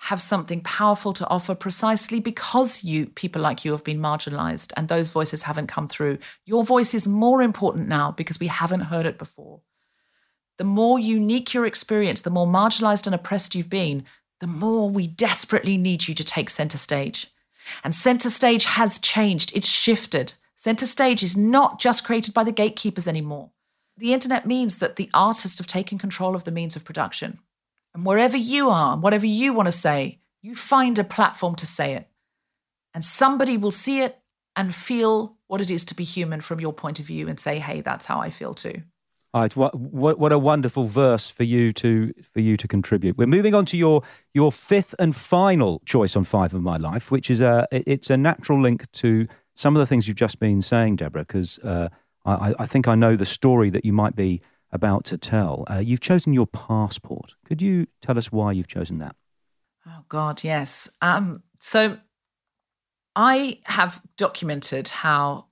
have 0.00 0.20
something 0.20 0.60
powerful 0.62 1.12
to 1.12 1.28
offer 1.28 1.54
precisely 1.54 2.20
because 2.20 2.82
you 2.82 3.06
people 3.06 3.40
like 3.40 3.64
you 3.64 3.72
have 3.72 3.84
been 3.84 3.98
marginalized 3.98 4.72
and 4.76 4.88
those 4.88 5.08
voices 5.08 5.42
haven't 5.42 5.66
come 5.66 5.88
through. 5.88 6.18
Your 6.44 6.64
voice 6.64 6.94
is 6.94 7.06
more 7.06 7.42
important 7.42 7.88
now 7.88 8.10
because 8.12 8.40
we 8.40 8.46
haven't 8.46 8.80
heard 8.80 9.06
it 9.06 9.18
before. 9.18 9.60
The 10.58 10.64
more 10.64 10.98
unique 10.98 11.54
your 11.54 11.66
experience, 11.66 12.22
the 12.22 12.30
more 12.30 12.46
marginalized 12.46 13.06
and 13.06 13.14
oppressed 13.14 13.54
you've 13.54 13.70
been, 13.70 14.04
the 14.40 14.46
more 14.46 14.88
we 14.88 15.06
desperately 15.06 15.76
need 15.76 16.08
you 16.08 16.14
to 16.14 16.24
take 16.24 16.50
center 16.50 16.78
stage. 16.78 17.30
And 17.84 17.94
center 17.94 18.30
stage 18.30 18.64
has 18.64 18.98
changed, 18.98 19.52
it's 19.54 19.68
shifted. 19.68 20.34
Center 20.56 20.86
stage 20.86 21.22
is 21.22 21.36
not 21.36 21.78
just 21.78 22.04
created 22.04 22.34
by 22.34 22.44
the 22.44 22.52
gatekeepers 22.52 23.06
anymore 23.06 23.50
the 24.00 24.14
internet 24.14 24.46
means 24.46 24.78
that 24.78 24.96
the 24.96 25.10
artists 25.12 25.58
have 25.58 25.66
taken 25.66 25.98
control 25.98 26.34
of 26.34 26.44
the 26.44 26.50
means 26.50 26.74
of 26.74 26.84
production. 26.84 27.38
And 27.94 28.04
wherever 28.04 28.36
you 28.36 28.70
are, 28.70 28.96
whatever 28.96 29.26
you 29.26 29.52
want 29.52 29.66
to 29.66 29.72
say, 29.72 30.20
you 30.42 30.54
find 30.54 30.98
a 30.98 31.04
platform 31.04 31.54
to 31.56 31.66
say 31.66 31.94
it. 31.94 32.08
And 32.94 33.04
somebody 33.04 33.56
will 33.56 33.70
see 33.70 34.00
it 34.02 34.18
and 34.56 34.74
feel 34.74 35.36
what 35.46 35.60
it 35.60 35.70
is 35.70 35.84
to 35.86 35.94
be 35.94 36.04
human 36.04 36.40
from 36.40 36.60
your 36.60 36.72
point 36.72 37.00
of 37.00 37.06
view 37.06 37.28
and 37.28 37.38
say, 37.38 37.58
hey, 37.58 37.80
that's 37.80 38.06
how 38.06 38.20
I 38.20 38.30
feel 38.30 38.54
too. 38.54 38.82
All 39.32 39.42
right, 39.42 39.54
what, 39.54 39.76
what, 39.76 40.18
what 40.18 40.32
a 40.32 40.38
wonderful 40.38 40.86
verse 40.86 41.30
for 41.30 41.44
you 41.44 41.72
to 41.74 42.12
for 42.32 42.40
you 42.40 42.56
to 42.56 42.66
contribute. 42.66 43.16
We're 43.16 43.28
moving 43.28 43.54
on 43.54 43.64
to 43.66 43.76
your 43.76 44.02
your 44.34 44.50
fifth 44.50 44.92
and 44.98 45.14
final 45.14 45.82
choice 45.86 46.16
on 46.16 46.24
Five 46.24 46.52
of 46.52 46.62
My 46.62 46.76
Life, 46.78 47.12
which 47.12 47.30
is 47.30 47.40
a 47.40 47.68
it's 47.70 48.10
a 48.10 48.16
natural 48.16 48.60
link 48.60 48.90
to 48.92 49.28
some 49.54 49.76
of 49.76 49.80
the 49.80 49.86
things 49.86 50.08
you've 50.08 50.16
just 50.16 50.40
been 50.40 50.62
saying, 50.62 50.96
Deborah, 50.96 51.22
because 51.22 51.60
uh, 51.60 51.90
I, 52.24 52.54
I, 52.58 52.66
think 52.66 52.88
I 52.88 52.94
know 52.94 53.14
the 53.14 53.26
story 53.26 53.70
that 53.70 53.84
you 53.84 53.92
might 53.92 54.16
be 54.16 54.40
about 54.72 55.04
to 55.06 55.18
tell. 55.18 55.64
Uh, 55.70 55.78
you've 55.78 56.00
chosen 56.00 56.32
your 56.32 56.46
passport. 56.46 57.34
Could 57.44 57.62
you 57.62 57.86
tell 58.00 58.18
us 58.18 58.30
why 58.30 58.52
you've 58.52 58.68
chosen 58.68 58.98
that? 58.98 59.16
Oh, 59.86 60.04
God, 60.08 60.44
yes. 60.44 60.88
Um, 61.00 61.42
so 61.58 61.98
I 63.16 63.60
have 63.64 64.00
documented 64.16 64.88
how 64.88 65.46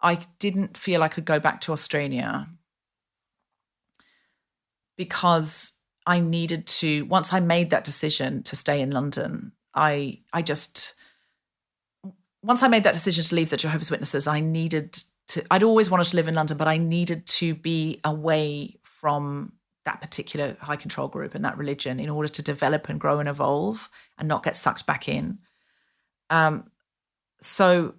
I 0.00 0.18
didn't 0.38 0.76
feel 0.76 1.02
I 1.02 1.08
could 1.08 1.24
go 1.24 1.40
back 1.40 1.62
to 1.62 1.72
Australia 1.72 2.46
because 4.96 5.78
I 6.06 6.20
needed 6.20 6.66
to, 6.66 7.02
once 7.06 7.32
I 7.32 7.40
made 7.40 7.70
that 7.70 7.84
decision 7.84 8.42
to 8.44 8.56
stay 8.56 8.80
in 8.80 8.90
London, 8.90 9.52
I, 9.74 10.20
I 10.32 10.42
just, 10.42 10.94
once 12.42 12.62
I 12.62 12.68
made 12.68 12.84
that 12.84 12.92
decision 12.92 13.24
to 13.24 13.34
leave 13.34 13.50
the 13.50 13.56
Jehovah's 13.56 13.90
Witnesses, 13.90 14.26
I 14.26 14.40
needed 14.40 15.02
to 15.28 15.44
I'd 15.50 15.62
always 15.62 15.90
wanted 15.90 16.04
to 16.06 16.16
live 16.16 16.28
in 16.28 16.34
London, 16.34 16.56
but 16.56 16.68
I 16.68 16.76
needed 16.76 17.26
to 17.26 17.54
be 17.54 18.00
away 18.04 18.78
from 18.82 19.52
that 19.84 20.00
particular 20.00 20.56
high 20.60 20.76
control 20.76 21.08
group 21.08 21.34
and 21.34 21.44
that 21.44 21.58
religion 21.58 22.00
in 22.00 22.08
order 22.08 22.28
to 22.28 22.42
develop 22.42 22.88
and 22.88 23.00
grow 23.00 23.18
and 23.20 23.28
evolve 23.28 23.90
and 24.18 24.26
not 24.26 24.42
get 24.42 24.56
sucked 24.56 24.86
back 24.86 25.08
in. 25.08 25.38
Um, 26.30 26.70
so 27.40 27.94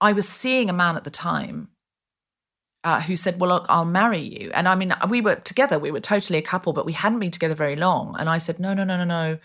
I 0.00 0.12
was 0.12 0.28
seeing 0.28 0.68
a 0.68 0.72
man 0.72 0.96
at 0.96 1.04
the 1.04 1.10
time 1.10 1.68
uh, 2.84 3.00
who 3.00 3.16
said, 3.16 3.40
Well, 3.40 3.50
look, 3.50 3.66
I'll 3.68 3.84
marry 3.84 4.20
you. 4.20 4.50
And 4.54 4.68
I 4.68 4.74
mean, 4.74 4.94
we 5.08 5.20
were 5.20 5.36
together, 5.36 5.78
we 5.78 5.90
were 5.90 6.00
totally 6.00 6.38
a 6.38 6.42
couple, 6.42 6.72
but 6.72 6.86
we 6.86 6.92
hadn't 6.92 7.18
been 7.20 7.30
together 7.30 7.54
very 7.54 7.76
long. 7.76 8.16
And 8.18 8.28
I 8.28 8.38
said, 8.38 8.58
No, 8.58 8.74
no, 8.74 8.84
no, 8.84 8.96
no, 8.96 9.04
no. 9.04 9.38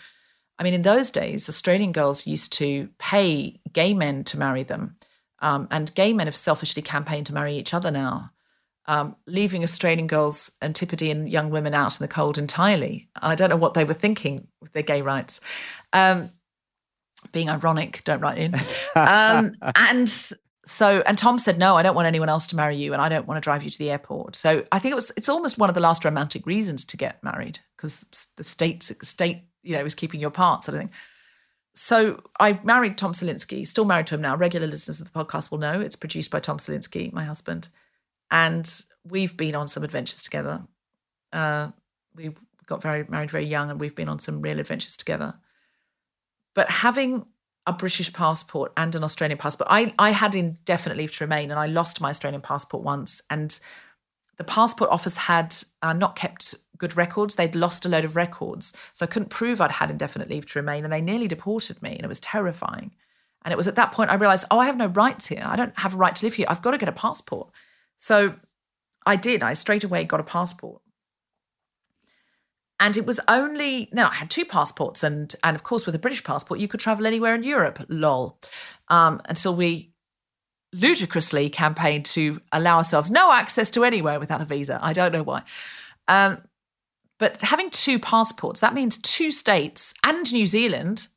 I 0.59 0.63
mean, 0.63 0.73
in 0.73 0.83
those 0.83 1.09
days, 1.09 1.49
Australian 1.49 1.91
girls 1.91 2.27
used 2.27 2.53
to 2.53 2.89
pay 2.99 3.59
gay 3.71 3.93
men 3.93 4.23
to 4.25 4.37
marry 4.37 4.63
them. 4.63 4.97
Um, 5.43 5.67
and 5.71 5.93
gay 5.93 6.13
men 6.13 6.27
have 6.27 6.37
selfishly 6.37 6.81
campaigned 6.81 7.27
to 7.27 7.33
marry 7.33 7.55
each 7.57 7.73
other 7.73 7.91
now, 7.91 8.31
um, 8.85 9.17
leaving 9.27 9.61
Australian 9.61 10.07
girls, 10.07 10.55
Antipodean 10.61 11.27
young 11.27 11.49
women 11.49 11.73
out 11.73 11.99
in 11.99 12.03
the 12.03 12.07
cold 12.07 12.37
entirely. 12.37 13.09
I 13.17 13.35
don't 13.35 13.49
know 13.49 13.57
what 13.57 13.73
they 13.73 13.83
were 13.83 13.93
thinking 13.93 14.47
with 14.61 14.71
their 14.71 14.83
gay 14.83 15.01
rights. 15.01 15.41
Um, 15.91 16.31
being 17.33 17.49
ironic, 17.49 18.01
don't 18.05 18.21
write 18.21 18.37
in. 18.37 18.55
Um, 18.95 19.55
and 19.75 20.09
so, 20.65 21.03
and 21.05 21.17
Tom 21.17 21.37
said, 21.37 21.57
no, 21.57 21.75
I 21.75 21.83
don't 21.83 21.95
want 21.95 22.07
anyone 22.07 22.29
else 22.29 22.47
to 22.47 22.55
marry 22.55 22.77
you, 22.77 22.93
and 22.93 23.01
I 23.01 23.09
don't 23.09 23.27
want 23.27 23.35
to 23.35 23.41
drive 23.41 23.63
you 23.63 23.69
to 23.69 23.77
the 23.77 23.91
airport. 23.91 24.37
So 24.37 24.63
I 24.71 24.79
think 24.79 24.93
it 24.93 24.95
was, 24.95 25.11
it's 25.17 25.27
almost 25.27 25.57
one 25.57 25.69
of 25.69 25.75
the 25.75 25.81
last 25.81 26.05
romantic 26.05 26.45
reasons 26.45 26.85
to 26.85 26.97
get 26.97 27.21
married 27.21 27.59
because 27.75 28.27
the 28.37 28.45
state, 28.45 28.83
state 28.83 29.43
you 29.61 29.75
know, 29.75 29.83
was 29.83 29.95
keeping 29.95 30.21
you 30.21 30.27
apart, 30.27 30.63
sort 30.63 30.75
of 30.75 30.81
thing. 30.81 30.91
So 31.73 32.21
I 32.39 32.59
married 32.63 32.97
Tom 32.97 33.13
Salinsky, 33.13 33.67
still 33.67 33.85
married 33.85 34.07
to 34.07 34.15
him 34.15 34.21
now. 34.21 34.35
Regular 34.35 34.67
listeners 34.67 35.01
of 35.01 35.11
the 35.11 35.19
podcast 35.19 35.49
will 35.49 35.57
know 35.57 35.81
it's 35.81 35.95
produced 35.95 36.29
by 36.29 36.39
Tom 36.39 36.57
Salinsky, 36.57 37.11
my 37.11 37.23
husband. 37.23 37.69
And 38.29 38.69
we've 39.03 39.35
been 39.35 39.55
on 39.55 39.67
some 39.67 39.83
adventures 39.83 40.21
together. 40.21 40.63
Uh, 41.31 41.69
we 42.15 42.31
got 42.67 42.81
very 42.81 43.05
married 43.09 43.31
very 43.31 43.45
young 43.45 43.69
and 43.69 43.79
we've 43.79 43.95
been 43.95 44.09
on 44.09 44.19
some 44.19 44.41
real 44.41 44.59
adventures 44.59 44.95
together. 44.95 45.33
But 46.53 46.69
having 46.69 47.25
a 47.65 47.73
British 47.73 48.13
passport 48.13 48.71
and 48.77 48.93
an 48.93 49.03
Australian 49.03 49.39
passport, 49.39 49.67
I, 49.71 49.93
I 49.97 50.11
had 50.11 50.35
indefinite 50.35 50.97
leave 50.97 51.15
to 51.17 51.23
remain 51.23 51.49
and 51.49 51.59
I 51.59 51.65
lost 51.65 52.01
my 52.01 52.09
Australian 52.09 52.41
passport 52.41 52.83
once. 52.83 53.21
And 53.29 53.59
the 54.37 54.43
passport 54.43 54.91
office 54.91 55.17
had 55.17 55.55
uh, 55.81 55.93
not 55.93 56.15
kept 56.15 56.55
good 56.77 56.97
records. 56.97 57.35
They'd 57.35 57.55
lost 57.55 57.85
a 57.85 57.89
load 57.89 58.05
of 58.05 58.15
records. 58.15 58.73
So 58.93 59.05
I 59.05 59.07
couldn't 59.07 59.29
prove 59.29 59.61
I'd 59.61 59.71
had 59.71 59.91
indefinite 59.91 60.29
leave 60.29 60.45
to 60.47 60.59
remain. 60.59 60.83
And 60.83 60.93
they 60.93 61.01
nearly 61.01 61.27
deported 61.27 61.81
me. 61.81 61.91
And 61.91 62.03
it 62.03 62.09
was 62.09 62.19
terrifying. 62.19 62.91
And 63.43 63.51
it 63.51 63.57
was 63.57 63.67
at 63.67 63.75
that 63.75 63.91
point 63.91 64.09
I 64.09 64.15
realized, 64.15 64.45
oh, 64.49 64.59
I 64.59 64.65
have 64.65 64.77
no 64.77 64.87
rights 64.87 65.27
here. 65.27 65.43
I 65.45 65.55
don't 65.55 65.77
have 65.79 65.93
a 65.93 65.97
right 65.97 66.15
to 66.15 66.25
live 66.25 66.35
here. 66.35 66.45
I've 66.49 66.61
got 66.61 66.71
to 66.71 66.77
get 66.77 66.89
a 66.89 66.93
passport. 66.93 67.49
So 67.97 68.35
I 69.05 69.15
did. 69.15 69.43
I 69.43 69.53
straight 69.53 69.83
away 69.83 70.03
got 70.03 70.19
a 70.19 70.23
passport. 70.23 70.81
And 72.79 72.97
it 72.97 73.05
was 73.05 73.19
only 73.27 73.87
no, 73.93 74.07
I 74.07 74.15
had 74.15 74.29
two 74.29 74.43
passports, 74.43 75.03
and 75.03 75.33
and 75.41 75.55
of 75.55 75.63
course 75.63 75.85
with 75.85 75.95
a 75.95 75.99
British 75.99 76.23
passport 76.23 76.59
you 76.59 76.67
could 76.67 76.81
travel 76.81 77.05
anywhere 77.05 77.33
in 77.33 77.43
Europe. 77.43 77.85
Lol. 77.87 78.37
Um, 78.89 79.21
until 79.25 79.55
we 79.55 79.93
ludicrously 80.73 81.49
campaigned 81.49 82.03
to 82.03 82.41
allow 82.51 82.77
ourselves 82.77 83.11
no 83.11 83.31
access 83.31 83.71
to 83.71 83.83
anywhere 83.83 84.19
without 84.19 84.41
a 84.41 84.45
visa. 84.45 84.79
I 84.81 84.91
don't 84.91 85.13
know 85.13 85.23
why. 85.23 85.43
Um, 86.07 86.41
but 87.19 87.41
having 87.41 87.69
two 87.69 87.99
passports, 87.99 88.59
that 88.61 88.73
means 88.73 88.97
two 88.97 89.31
states 89.31 89.93
and 90.03 90.31
New 90.33 90.47
Zealand, 90.47 91.07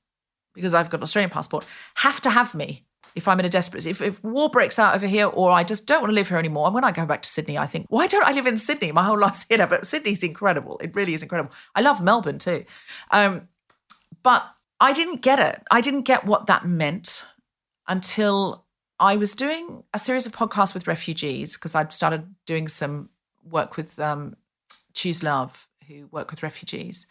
because 0.55 0.75
I've 0.75 0.91
got 0.91 0.99
an 0.99 1.05
Australian 1.05 1.31
passport, 1.31 1.67
have 1.95 2.21
to 2.23 2.31
have 2.31 2.55
me 2.55 2.87
if 3.17 3.27
I'm 3.27 3.41
in 3.41 3.47
a 3.47 3.49
desperate 3.49 3.87
if, 3.87 4.03
if 4.03 4.23
war 4.23 4.51
breaks 4.51 4.79
out 4.79 4.95
over 4.95 5.07
here 5.07 5.27
or 5.27 5.51
I 5.51 5.65
just 5.65 5.87
don't 5.87 6.03
want 6.03 6.11
to 6.11 6.15
live 6.15 6.29
here 6.29 6.37
anymore. 6.37 6.67
And 6.67 6.75
when 6.75 6.85
I 6.85 6.93
go 6.93 7.07
back 7.07 7.23
to 7.23 7.29
Sydney, 7.29 7.57
I 7.57 7.67
think, 7.67 7.87
why 7.89 8.07
don't 8.07 8.27
I 8.27 8.33
live 8.33 8.47
in 8.47 8.59
Sydney? 8.59 8.93
My 8.93 9.03
whole 9.03 9.19
life's 9.27 9.47
here. 9.49 9.67
But 9.67 9.87
Sydney's 9.87 10.23
incredible. 10.23 10.79
It 10.79 10.95
really 10.95 11.15
is 11.15 11.23
incredible. 11.23 11.53
I 11.75 11.81
love 11.81 12.03
Melbourne 12.03 12.39
too. 12.39 12.67
Um, 13.11 13.49
but 14.23 14.45
I 14.81 14.93
didn't 14.93 15.23
get 15.23 15.41
it. 15.41 15.63
I 15.71 15.81
didn't 15.81 16.03
get 16.03 16.27
what 16.27 16.47
that 16.47 16.67
meant 16.67 17.27
until 17.89 18.67
I 19.01 19.17
was 19.17 19.35
doing 19.35 19.83
a 19.95 19.99
series 19.99 20.27
of 20.27 20.33
podcasts 20.33 20.75
with 20.75 20.87
refugees 20.87 21.57
because 21.57 21.75
I'd 21.75 21.95
started 21.95 22.35
doing 22.45 22.69
some 22.69 23.09
work 23.49 23.77
with 23.77 23.99
um, 23.99 24.37
Choose 24.93 25.23
Love, 25.23 25.67
who 25.89 26.07
work 26.11 26.30
with 26.30 26.43
refugees. 26.43 27.07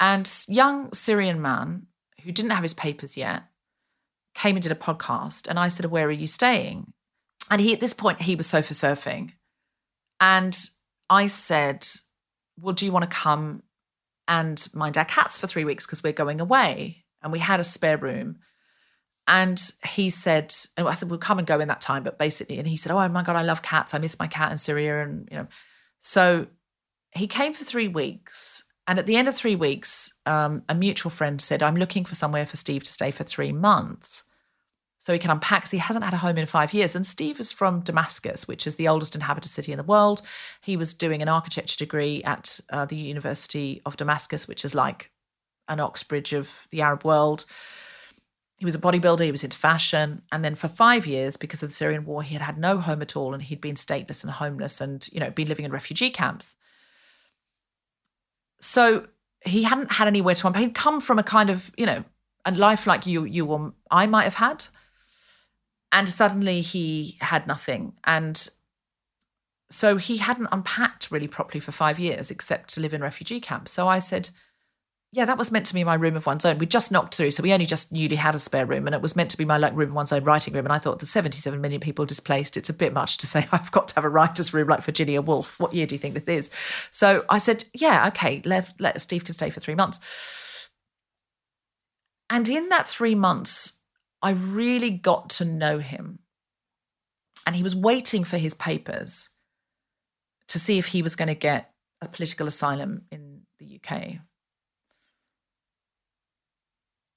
And 0.00 0.30
young 0.48 0.92
Syrian 0.92 1.40
man 1.40 1.86
who 2.22 2.32
didn't 2.32 2.50
have 2.50 2.62
his 2.62 2.74
papers 2.74 3.16
yet 3.16 3.44
came 4.34 4.56
and 4.56 4.62
did 4.62 4.72
a 4.72 4.76
podcast, 4.76 5.48
and 5.48 5.58
I 5.58 5.68
said, 5.68 5.86
"Where 5.86 6.06
are 6.06 6.10
you 6.10 6.26
staying?" 6.26 6.92
And 7.50 7.60
he, 7.60 7.72
at 7.72 7.80
this 7.80 7.92
point, 7.92 8.22
he 8.22 8.34
was 8.34 8.46
sofa 8.46 8.74
surfing, 8.74 9.32
and 10.20 10.58
I 11.10 11.26
said, 11.26 11.86
"Well, 12.58 12.74
do 12.74 12.84
you 12.84 12.92
want 12.92 13.08
to 13.08 13.16
come 13.16 13.62
and 14.26 14.66
mind 14.74 14.96
our 14.96 15.04
cats 15.04 15.38
for 15.38 15.46
three 15.46 15.64
weeks 15.64 15.86
because 15.86 16.02
we're 16.02 16.12
going 16.12 16.40
away?" 16.40 17.04
And 17.22 17.30
we 17.30 17.38
had 17.38 17.60
a 17.60 17.64
spare 17.64 17.96
room. 17.96 18.38
And 19.28 19.60
he 19.86 20.10
said, 20.10 20.52
and 20.76 20.88
I 20.88 20.94
said, 20.94 21.08
we'll 21.08 21.18
come 21.20 21.38
and 21.38 21.46
go 21.46 21.60
in 21.60 21.68
that 21.68 21.80
time. 21.80 22.02
But 22.02 22.18
basically, 22.18 22.58
and 22.58 22.66
he 22.66 22.76
said, 22.76 22.90
Oh 22.90 23.08
my 23.08 23.22
God, 23.22 23.36
I 23.36 23.42
love 23.42 23.62
cats. 23.62 23.94
I 23.94 23.98
miss 23.98 24.18
my 24.18 24.26
cat 24.26 24.50
in 24.50 24.56
Syria. 24.56 25.04
And, 25.04 25.28
you 25.30 25.38
know, 25.38 25.46
so 26.00 26.48
he 27.12 27.26
came 27.26 27.54
for 27.54 27.64
three 27.64 27.88
weeks. 27.88 28.64
And 28.88 28.98
at 28.98 29.06
the 29.06 29.16
end 29.16 29.28
of 29.28 29.34
three 29.34 29.54
weeks, 29.54 30.18
um, 30.26 30.64
a 30.68 30.74
mutual 30.74 31.10
friend 31.10 31.40
said, 31.40 31.62
I'm 31.62 31.76
looking 31.76 32.04
for 32.04 32.16
somewhere 32.16 32.46
for 32.46 32.56
Steve 32.56 32.82
to 32.84 32.92
stay 32.92 33.10
for 33.10 33.22
three 33.22 33.52
months 33.52 34.24
so 35.02 35.12
he 35.12 35.18
can 35.18 35.32
unpack 35.32 35.62
because 35.62 35.72
he 35.72 35.78
hasn't 35.78 36.04
had 36.04 36.14
a 36.14 36.18
home 36.18 36.38
in 36.38 36.46
five 36.46 36.72
years. 36.72 36.94
And 36.94 37.04
Steve 37.04 37.40
is 37.40 37.50
from 37.50 37.80
Damascus, 37.80 38.46
which 38.46 38.68
is 38.68 38.76
the 38.76 38.86
oldest 38.86 39.16
inhabited 39.16 39.48
city 39.48 39.72
in 39.72 39.78
the 39.78 39.82
world. 39.82 40.22
He 40.60 40.76
was 40.76 40.94
doing 40.94 41.22
an 41.22 41.28
architecture 41.28 41.76
degree 41.76 42.22
at 42.22 42.60
uh, 42.70 42.84
the 42.84 42.94
University 42.94 43.82
of 43.84 43.96
Damascus, 43.96 44.46
which 44.46 44.64
is 44.64 44.76
like 44.76 45.10
an 45.66 45.80
Oxbridge 45.80 46.32
of 46.32 46.68
the 46.70 46.82
Arab 46.82 47.04
world. 47.04 47.46
He 48.58 48.64
was 48.64 48.76
a 48.76 48.78
bodybuilder, 48.78 49.24
he 49.24 49.32
was 49.32 49.42
into 49.42 49.58
fashion. 49.58 50.22
And 50.30 50.44
then 50.44 50.54
for 50.54 50.68
five 50.68 51.04
years, 51.04 51.36
because 51.36 51.64
of 51.64 51.70
the 51.70 51.74
Syrian 51.74 52.04
war, 52.04 52.22
he 52.22 52.34
had 52.34 52.42
had 52.42 52.56
no 52.56 52.78
home 52.78 53.02
at 53.02 53.16
all 53.16 53.34
and 53.34 53.42
he'd 53.42 53.60
been 53.60 53.74
stateless 53.74 54.22
and 54.22 54.32
homeless 54.32 54.80
and, 54.80 55.08
you 55.10 55.18
know, 55.18 55.32
been 55.32 55.48
living 55.48 55.64
in 55.64 55.72
refugee 55.72 56.10
camps. 56.10 56.54
So 58.62 59.08
he 59.44 59.64
hadn't 59.64 59.92
had 59.92 60.06
anywhere 60.06 60.36
to 60.36 60.46
unpack. 60.46 60.62
He'd 60.62 60.74
come 60.74 61.00
from 61.00 61.18
a 61.18 61.22
kind 61.22 61.50
of, 61.50 61.72
you 61.76 61.84
know, 61.84 62.04
a 62.44 62.52
life 62.52 62.86
like 62.86 63.06
you, 63.06 63.24
you 63.24 63.44
or 63.46 63.74
I 63.90 64.06
might 64.06 64.24
have 64.24 64.34
had. 64.34 64.64
And 65.90 66.08
suddenly 66.08 66.60
he 66.60 67.18
had 67.20 67.46
nothing. 67.46 67.94
And 68.04 68.48
so 69.68 69.96
he 69.96 70.18
hadn't 70.18 70.48
unpacked 70.52 71.10
really 71.10 71.28
properly 71.28 71.60
for 71.60 71.72
five 71.72 71.98
years, 71.98 72.30
except 72.30 72.72
to 72.74 72.80
live 72.80 72.94
in 72.94 73.02
refugee 73.02 73.40
camps. 73.40 73.72
So 73.72 73.88
I 73.88 73.98
said, 73.98 74.30
yeah, 75.14 75.26
that 75.26 75.36
was 75.36 75.52
meant 75.52 75.66
to 75.66 75.74
be 75.74 75.84
my 75.84 75.94
room 75.94 76.16
of 76.16 76.24
one's 76.24 76.46
own. 76.46 76.56
We 76.56 76.64
just 76.64 76.90
knocked 76.90 77.14
through, 77.14 77.32
so 77.32 77.42
we 77.42 77.52
only 77.52 77.66
just 77.66 77.92
newly 77.92 78.16
had 78.16 78.34
a 78.34 78.38
spare 78.38 78.64
room, 78.64 78.86
and 78.86 78.94
it 78.94 79.02
was 79.02 79.14
meant 79.14 79.28
to 79.30 79.36
be 79.36 79.44
my 79.44 79.58
like 79.58 79.76
room 79.76 79.90
of 79.90 79.94
one's 79.94 80.10
own 80.10 80.24
writing 80.24 80.54
room. 80.54 80.64
And 80.64 80.72
I 80.72 80.78
thought 80.78 81.00
the 81.00 81.06
77 81.06 81.60
million 81.60 81.82
people 81.82 82.06
displaced, 82.06 82.56
it's 82.56 82.70
a 82.70 82.74
bit 82.74 82.94
much 82.94 83.18
to 83.18 83.26
say 83.28 83.46
I've 83.52 83.70
got 83.70 83.88
to 83.88 83.94
have 83.96 84.04
a 84.04 84.08
writer's 84.08 84.54
room 84.54 84.68
like 84.68 84.82
Virginia 84.82 85.20
Woolf. 85.20 85.60
What 85.60 85.74
year 85.74 85.84
do 85.84 85.94
you 85.94 85.98
think 85.98 86.14
this 86.14 86.28
is? 86.28 86.50
So 86.90 87.26
I 87.28 87.36
said, 87.36 87.64
yeah, 87.74 88.08
okay, 88.08 88.40
let, 88.46 88.72
let 88.80 89.00
Steve 89.02 89.26
can 89.26 89.34
stay 89.34 89.50
for 89.50 89.60
three 89.60 89.74
months. 89.74 90.00
And 92.30 92.48
in 92.48 92.70
that 92.70 92.88
three 92.88 93.14
months, 93.14 93.80
I 94.22 94.30
really 94.30 94.90
got 94.90 95.28
to 95.30 95.44
know 95.44 95.78
him. 95.78 96.20
And 97.46 97.54
he 97.54 97.62
was 97.62 97.76
waiting 97.76 98.24
for 98.24 98.38
his 98.38 98.54
papers 98.54 99.28
to 100.48 100.58
see 100.58 100.78
if 100.78 100.86
he 100.86 101.02
was 101.02 101.16
going 101.16 101.28
to 101.28 101.34
get 101.34 101.70
a 102.00 102.08
political 102.08 102.46
asylum 102.46 103.02
in 103.10 103.42
the 103.58 103.78
UK. 103.78 104.20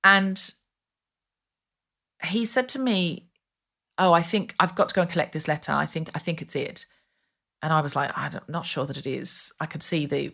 And 0.06 0.54
he 2.24 2.46
said 2.46 2.70
to 2.70 2.80
me, 2.80 3.30
"Oh, 3.98 4.14
I 4.14 4.22
think 4.22 4.56
I've 4.60 4.76
got 4.76 4.90
to 4.90 4.96
go 4.96 5.02
and 5.02 5.12
collect 5.12 5.34
this 5.34 5.48
letter. 5.48 5.74
I 5.74 5.86
think 5.88 6.10
I 6.16 6.20
think 6.20 6.42
it's 6.42 6.56
it." 6.56 6.86
And 7.62 7.74
I 7.74 7.82
was 7.82 7.96
like, 7.96 8.12
"I'm 8.18 8.40
not 8.48 8.66
sure 8.68 8.86
that 8.86 8.98
it 8.98 9.08
is." 9.08 9.52
I 9.60 9.66
could 9.66 9.84
see 9.84 10.06
the 10.06 10.34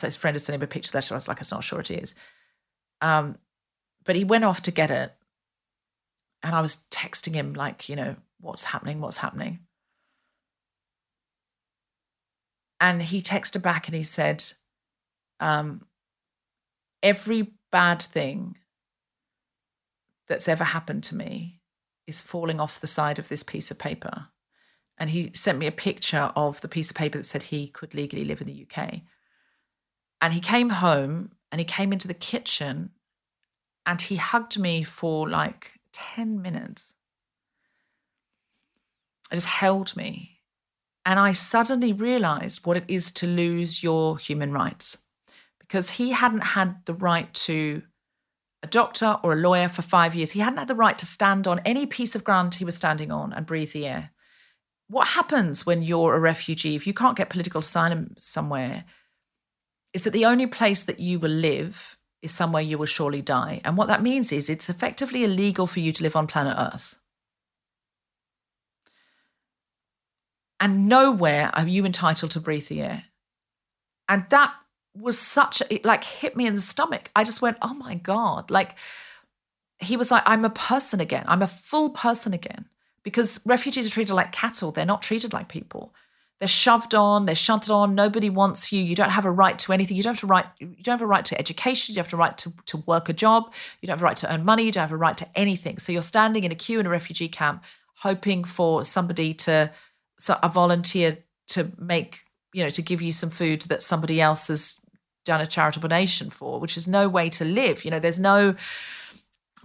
his 0.00 0.16
friend 0.16 0.34
had 0.34 0.42
sent 0.42 0.54
him 0.54 0.62
a 0.62 0.66
picture 0.66 0.92
letter. 0.94 1.14
I 1.14 1.16
was 1.16 1.28
like, 1.28 1.40
"I'm 1.40 1.56
not 1.56 1.64
sure 1.64 1.80
it 1.80 1.90
is." 1.90 2.14
Um, 3.02 3.38
but 4.04 4.16
he 4.16 4.24
went 4.24 4.44
off 4.44 4.62
to 4.62 4.70
get 4.70 4.90
it, 4.90 5.14
and 6.42 6.54
I 6.54 6.60
was 6.60 6.86
texting 6.90 7.34
him 7.34 7.54
like, 7.54 7.88
you 7.88 7.96
know, 7.96 8.16
what's 8.40 8.64
happening? 8.64 9.00
What's 9.00 9.18
happening? 9.18 9.60
And 12.80 13.02
he 13.02 13.20
texted 13.20 13.62
back 13.62 13.88
and 13.88 13.94
he 13.94 14.02
said, 14.02 14.42
um, 15.38 15.86
every 17.02 17.52
bad 17.70 18.02
thing 18.02 18.56
that's 20.28 20.48
ever 20.48 20.64
happened 20.64 21.02
to 21.04 21.16
me 21.16 21.60
is 22.06 22.20
falling 22.20 22.60
off 22.60 22.80
the 22.80 22.86
side 22.86 23.18
of 23.18 23.28
this 23.28 23.42
piece 23.42 23.70
of 23.70 23.78
paper. 23.78 24.26
And 24.98 25.10
he 25.10 25.30
sent 25.34 25.58
me 25.58 25.66
a 25.66 25.72
picture 25.72 26.30
of 26.36 26.60
the 26.60 26.68
piece 26.68 26.90
of 26.90 26.96
paper 26.96 27.18
that 27.18 27.24
said 27.24 27.44
he 27.44 27.68
could 27.68 27.94
legally 27.94 28.24
live 28.24 28.40
in 28.40 28.46
the 28.46 28.66
UK. 28.66 29.00
And 30.20 30.32
he 30.32 30.40
came 30.40 30.70
home 30.70 31.32
and 31.50 31.58
he 31.58 31.64
came 31.64 31.92
into 31.92 32.08
the 32.08 32.14
kitchen 32.14 32.90
and 33.86 34.00
he 34.00 34.16
hugged 34.16 34.58
me 34.58 34.82
for 34.82 35.28
like 35.28 35.80
10 35.92 36.42
minutes. 36.42 36.94
I 39.30 39.36
just 39.36 39.48
held 39.48 39.96
me. 39.96 40.40
And 41.06 41.18
I 41.18 41.32
suddenly 41.32 41.92
realized 41.92 42.66
what 42.66 42.76
it 42.76 42.84
is 42.86 43.10
to 43.12 43.26
lose 43.26 43.82
your 43.82 44.18
human 44.18 44.52
rights 44.52 45.06
because 45.70 45.90
he 45.90 46.10
hadn't 46.10 46.40
had 46.40 46.84
the 46.86 46.94
right 46.94 47.32
to 47.32 47.80
a 48.64 48.66
doctor 48.66 49.18
or 49.22 49.34
a 49.34 49.36
lawyer 49.36 49.68
for 49.68 49.82
five 49.82 50.16
years. 50.16 50.32
He 50.32 50.40
hadn't 50.40 50.58
had 50.58 50.66
the 50.66 50.74
right 50.74 50.98
to 50.98 51.06
stand 51.06 51.46
on 51.46 51.60
any 51.60 51.86
piece 51.86 52.16
of 52.16 52.24
ground 52.24 52.56
he 52.56 52.64
was 52.64 52.74
standing 52.74 53.12
on 53.12 53.32
and 53.32 53.46
breathe 53.46 53.70
the 53.72 53.86
air. 53.86 54.10
What 54.88 55.10
happens 55.10 55.64
when 55.64 55.82
you're 55.82 56.16
a 56.16 56.18
refugee? 56.18 56.74
If 56.74 56.88
you 56.88 56.92
can't 56.92 57.16
get 57.16 57.30
political 57.30 57.60
asylum 57.60 58.14
somewhere, 58.18 58.82
is 59.94 60.02
that 60.02 60.12
the 60.12 60.26
only 60.26 60.48
place 60.48 60.82
that 60.82 60.98
you 60.98 61.20
will 61.20 61.30
live 61.30 61.96
is 62.20 62.32
somewhere 62.32 62.62
you 62.62 62.76
will 62.76 62.86
surely 62.86 63.22
die. 63.22 63.60
And 63.64 63.76
what 63.76 63.86
that 63.86 64.02
means 64.02 64.32
is 64.32 64.50
it's 64.50 64.68
effectively 64.68 65.22
illegal 65.22 65.68
for 65.68 65.78
you 65.78 65.92
to 65.92 66.02
live 66.02 66.16
on 66.16 66.26
planet 66.26 66.56
Earth. 66.58 66.98
And 70.58 70.88
nowhere 70.88 71.52
are 71.54 71.68
you 71.68 71.86
entitled 71.86 72.32
to 72.32 72.40
breathe 72.40 72.66
the 72.66 72.82
air. 72.82 73.04
And 74.08 74.26
that 74.30 74.52
was 75.00 75.18
such 75.18 75.60
a, 75.60 75.74
it 75.74 75.84
like 75.84 76.04
hit 76.04 76.36
me 76.36 76.46
in 76.46 76.54
the 76.54 76.60
stomach. 76.60 77.10
I 77.16 77.24
just 77.24 77.42
went, 77.42 77.56
oh 77.62 77.74
my 77.74 77.94
God. 77.94 78.50
Like 78.50 78.76
he 79.78 79.96
was 79.96 80.10
like, 80.10 80.22
I'm 80.26 80.44
a 80.44 80.50
person 80.50 81.00
again. 81.00 81.24
I'm 81.26 81.42
a 81.42 81.46
full 81.46 81.90
person 81.90 82.34
again. 82.34 82.66
Because 83.02 83.40
refugees 83.46 83.86
are 83.86 83.90
treated 83.90 84.14
like 84.14 84.30
cattle. 84.30 84.72
They're 84.72 84.84
not 84.84 85.02
treated 85.02 85.32
like 85.32 85.48
people. 85.48 85.94
they're 86.40 86.48
shoved 86.48 86.94
on, 86.94 87.26
they're 87.26 87.34
shunted 87.34 87.70
on. 87.70 87.94
Nobody 87.94 88.30
wants 88.30 88.72
you. 88.72 88.82
You 88.82 88.94
don't 88.94 89.10
have 89.10 89.26
a 89.26 89.30
right 89.30 89.58
to 89.58 89.72
anything. 89.74 89.96
You 89.96 90.02
don't 90.02 90.14
have 90.18 90.24
a 90.24 90.26
right. 90.26 90.46
You 90.58 90.74
don't 90.82 90.94
have 90.94 91.02
a 91.02 91.06
right 91.06 91.24
to 91.26 91.38
education. 91.38 91.92
You 91.92 91.96
don't 91.96 92.06
have 92.06 92.14
a 92.14 92.16
right 92.16 92.36
to, 92.38 92.52
to 92.66 92.78
work 92.78 93.10
a 93.10 93.12
job. 93.12 93.52
You 93.80 93.86
don't 93.86 93.94
have 93.94 94.02
a 94.02 94.06
right 94.06 94.16
to 94.16 94.32
earn 94.32 94.44
money. 94.46 94.64
You 94.64 94.72
don't 94.72 94.80
have 94.80 94.92
a 94.92 94.96
right 94.96 95.18
to 95.18 95.28
anything. 95.38 95.78
So 95.78 95.92
you're 95.92 96.02
standing 96.02 96.44
in 96.44 96.50
a 96.50 96.54
queue 96.54 96.80
in 96.80 96.86
a 96.86 96.90
refugee 96.90 97.28
camp, 97.28 97.62
hoping 97.96 98.42
for 98.42 98.86
somebody 98.86 99.34
to, 99.34 99.70
so 100.18 100.38
a 100.42 100.48
volunteer 100.48 101.18
to 101.48 101.70
make, 101.78 102.20
you 102.54 102.62
know, 102.62 102.70
to 102.70 102.80
give 102.80 103.02
you 103.02 103.12
some 103.12 103.30
food 103.30 103.62
that 103.62 103.82
somebody 103.82 104.18
else 104.18 104.48
has 104.48 104.79
done 105.30 105.40
a 105.40 105.46
charitable 105.46 105.88
donation 105.88 106.28
for, 106.28 106.58
which 106.58 106.76
is 106.76 106.88
no 106.88 107.08
way 107.08 107.28
to 107.28 107.44
live. 107.44 107.84
You 107.84 107.92
know, 107.92 108.00
there's 108.00 108.18
no 108.18 108.56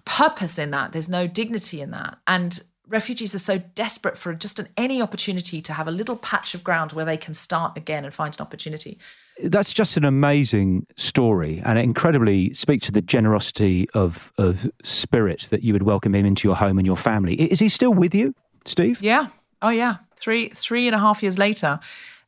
purpose 0.06 0.60
in 0.60 0.70
that. 0.70 0.92
There's 0.92 1.10
no 1.10 1.26
dignity 1.26 1.82
in 1.82 1.90
that. 1.90 2.20
And 2.28 2.62
refugees 2.88 3.34
are 3.34 3.40
so 3.40 3.58
desperate 3.74 4.16
for 4.16 4.36
just 4.36 4.60
an, 4.60 4.68
any 4.78 5.02
opportunity 5.02 5.62
to 5.64 5.74
have 5.74 5.88
a 5.88 5.92
little 5.92 6.18
patch 6.18 6.54
of 6.54 6.64
ground 6.64 6.94
where 6.94 7.04
they 7.06 7.18
can 7.18 7.34
start 7.34 7.76
again 7.76 8.06
and 8.06 8.14
find 8.14 8.36
an 8.38 8.42
opportunity. 8.44 9.00
That's 9.44 9.74
just 9.74 9.98
an 9.98 10.06
amazing 10.06 10.86
story, 10.96 11.62
and 11.66 11.78
it 11.80 11.82
incredibly 11.82 12.54
speaks 12.54 12.86
to 12.86 12.94
the 12.94 13.02
generosity 13.02 13.90
of 13.94 14.32
of 14.38 14.70
spirit 14.84 15.48
that 15.50 15.62
you 15.62 15.74
would 15.74 15.84
welcome 15.84 16.16
him 16.16 16.26
into 16.26 16.48
your 16.48 16.56
home 16.56 16.78
and 16.78 16.86
your 16.86 16.96
family. 16.96 17.34
Is 17.34 17.60
he 17.60 17.68
still 17.68 17.94
with 17.94 18.16
you, 18.16 18.34
Steve? 18.64 19.02
Yeah. 19.02 19.28
Oh 19.62 19.72
yeah. 19.72 19.98
Three 20.16 20.48
three 20.50 20.88
and 20.88 20.96
a 20.96 21.00
half 21.00 21.22
years 21.22 21.38
later, 21.38 21.80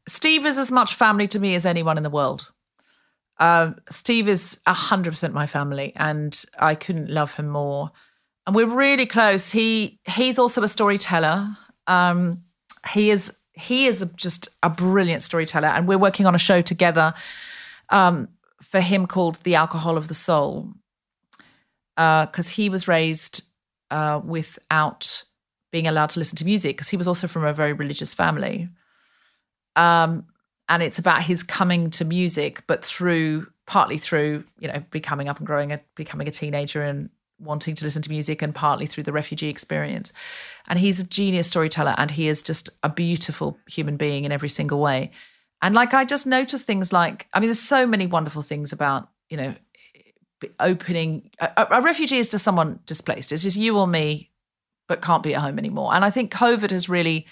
Steve 0.07 0.45
is 0.45 0.57
as 0.57 0.69
much 0.69 0.95
family 0.95 1.27
to 1.29 1.39
me 1.39 1.55
as 1.55 1.65
anyone 1.65 1.95
in 1.95 2.03
the 2.03 2.09
world. 2.09 2.51
Uh, 3.39 3.73
Steve 3.89 4.27
is 4.27 4.59
hundred 4.67 5.11
percent 5.11 5.33
my 5.33 5.47
family, 5.47 5.93
and 5.95 6.43
I 6.57 6.75
couldn't 6.75 7.09
love 7.09 7.35
him 7.35 7.47
more 7.47 7.91
and 8.47 8.55
we're 8.55 8.65
really 8.65 9.05
close. 9.05 9.51
He 9.51 9.99
he's 10.07 10.39
also 10.39 10.63
a 10.63 10.67
storyteller. 10.69 11.49
Um, 11.85 12.43
he 12.89 13.11
is 13.11 13.35
he 13.53 13.85
is 13.85 14.09
just 14.15 14.47
a 14.63 14.69
brilliant 14.69 15.21
storyteller, 15.21 15.67
and 15.67 15.87
we're 15.87 15.97
working 15.97 16.25
on 16.25 16.33
a 16.33 16.39
show 16.39 16.61
together 16.61 17.13
um, 17.89 18.29
for 18.61 18.79
him 18.79 19.05
called 19.05 19.35
"The 19.43 19.55
Alcohol 19.55 19.97
of 19.97 20.07
the 20.07 20.13
Soul," 20.13 20.73
because 21.95 22.47
uh, 22.47 22.53
he 22.55 22.69
was 22.69 22.87
raised 22.87 23.43
uh, 23.91 24.21
without 24.23 25.23
being 25.73 25.85
allowed 25.85 26.09
to 26.11 26.19
listen 26.19 26.37
to 26.37 26.45
music 26.45 26.77
because 26.77 26.87
he 26.87 26.97
was 26.97 27.09
also 27.09 27.27
from 27.27 27.43
a 27.43 27.51
very 27.51 27.73
religious 27.73 28.13
family. 28.13 28.69
Um, 29.75 30.25
and 30.69 30.83
it's 30.83 30.99
about 30.99 31.21
his 31.21 31.43
coming 31.43 31.89
to 31.91 32.05
music, 32.05 32.63
but 32.67 32.83
through 32.83 33.47
partly 33.65 33.97
through 33.97 34.45
you 34.59 34.67
know 34.67 34.83
becoming 34.91 35.27
up 35.27 35.37
and 35.37 35.47
growing, 35.47 35.71
a, 35.71 35.81
becoming 35.95 36.27
a 36.27 36.31
teenager 36.31 36.81
and 36.81 37.09
wanting 37.39 37.75
to 37.75 37.85
listen 37.85 38.01
to 38.01 38.09
music 38.09 38.41
and 38.41 38.53
partly 38.53 38.85
through 38.85 39.03
the 39.03 39.11
refugee 39.11 39.49
experience. 39.49 40.11
And 40.67 40.79
he's 40.79 41.01
a 41.01 41.07
genius 41.07 41.47
storyteller 41.47 41.95
and 41.97 42.09
he 42.09 42.27
is 42.27 42.41
just 42.41 42.69
a 42.83 42.89
beautiful 42.89 43.57
human 43.67 43.97
being 43.97 44.23
in 44.23 44.31
every 44.31 44.49
single 44.49 44.79
way. 44.79 45.11
And 45.61 45.75
like 45.75 45.93
I 45.93 46.05
just 46.05 46.27
noticed 46.27 46.65
things 46.65 46.91
like, 46.93 47.27
I 47.33 47.39
mean, 47.39 47.47
there's 47.47 47.59
so 47.59 47.85
many 47.85 48.07
wonderful 48.07 48.41
things 48.41 48.73
about, 48.73 49.09
you 49.29 49.37
know, 49.37 49.55
opening 50.59 51.31
a, 51.39 51.67
a 51.71 51.81
refugee 51.81 52.17
is 52.17 52.29
just 52.29 52.43
someone 52.43 52.79
displaced. 52.85 53.31
It's 53.31 53.43
just 53.43 53.57
you 53.57 53.77
or 53.77 53.87
me, 53.87 54.29
but 54.87 55.01
can't 55.01 55.23
be 55.23 55.33
at 55.33 55.41
home 55.41 55.57
anymore. 55.57 55.93
And 55.93 56.05
I 56.05 56.09
think 56.09 56.31
COVID 56.31 56.71
has 56.71 56.89
really 56.89 57.25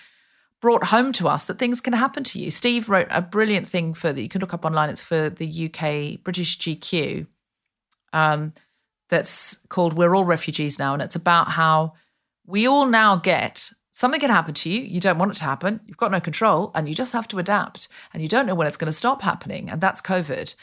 brought 0.65 0.85
home 0.85 1.11
to 1.11 1.27
us 1.27 1.45
that 1.45 1.59
things 1.59 1.79
can 1.79 1.93
happen 1.93 2.23
to 2.23 2.39
you. 2.39 2.49
Steve 2.49 2.89
wrote 2.89 3.05
a 3.11 3.21
brilliant 3.21 3.67
thing 3.67 3.93
for 3.93 4.11
that 4.11 4.19
you 4.19 4.27
can 4.27 4.41
look 4.41 4.51
up 4.51 4.65
online. 4.65 4.89
It's 4.89 5.03
for 5.03 5.29
the 5.29 5.45
UK 5.65 6.23
British 6.23 6.57
GQ. 6.57 7.27
Um, 8.13 8.51
that's 9.09 9.59
called 9.69 9.93
We're 9.93 10.15
All 10.15 10.25
Refugees 10.25 10.79
Now. 10.79 10.93
And 10.93 11.03
it's 11.03 11.15
about 11.15 11.49
how 11.49 11.93
we 12.47 12.67
all 12.67 12.87
now 12.87 13.15
get 13.15 13.69
something 13.91 14.19
can 14.19 14.31
happen 14.31 14.55
to 14.55 14.69
you. 14.71 14.81
You 14.81 14.99
don't 14.99 15.19
want 15.19 15.33
it 15.33 15.35
to 15.35 15.43
happen. 15.43 15.81
You've 15.85 15.97
got 15.97 16.09
no 16.09 16.19
control 16.19 16.71
and 16.73 16.89
you 16.89 16.95
just 16.95 17.13
have 17.13 17.27
to 17.27 17.37
adapt. 17.37 17.87
And 18.11 18.23
you 18.23 18.27
don't 18.27 18.47
know 18.47 18.55
when 18.55 18.65
it's 18.65 18.75
going 18.75 18.87
to 18.87 18.91
stop 18.91 19.21
happening. 19.21 19.69
And 19.69 19.79
that's 19.79 20.01
COVID. 20.01 20.55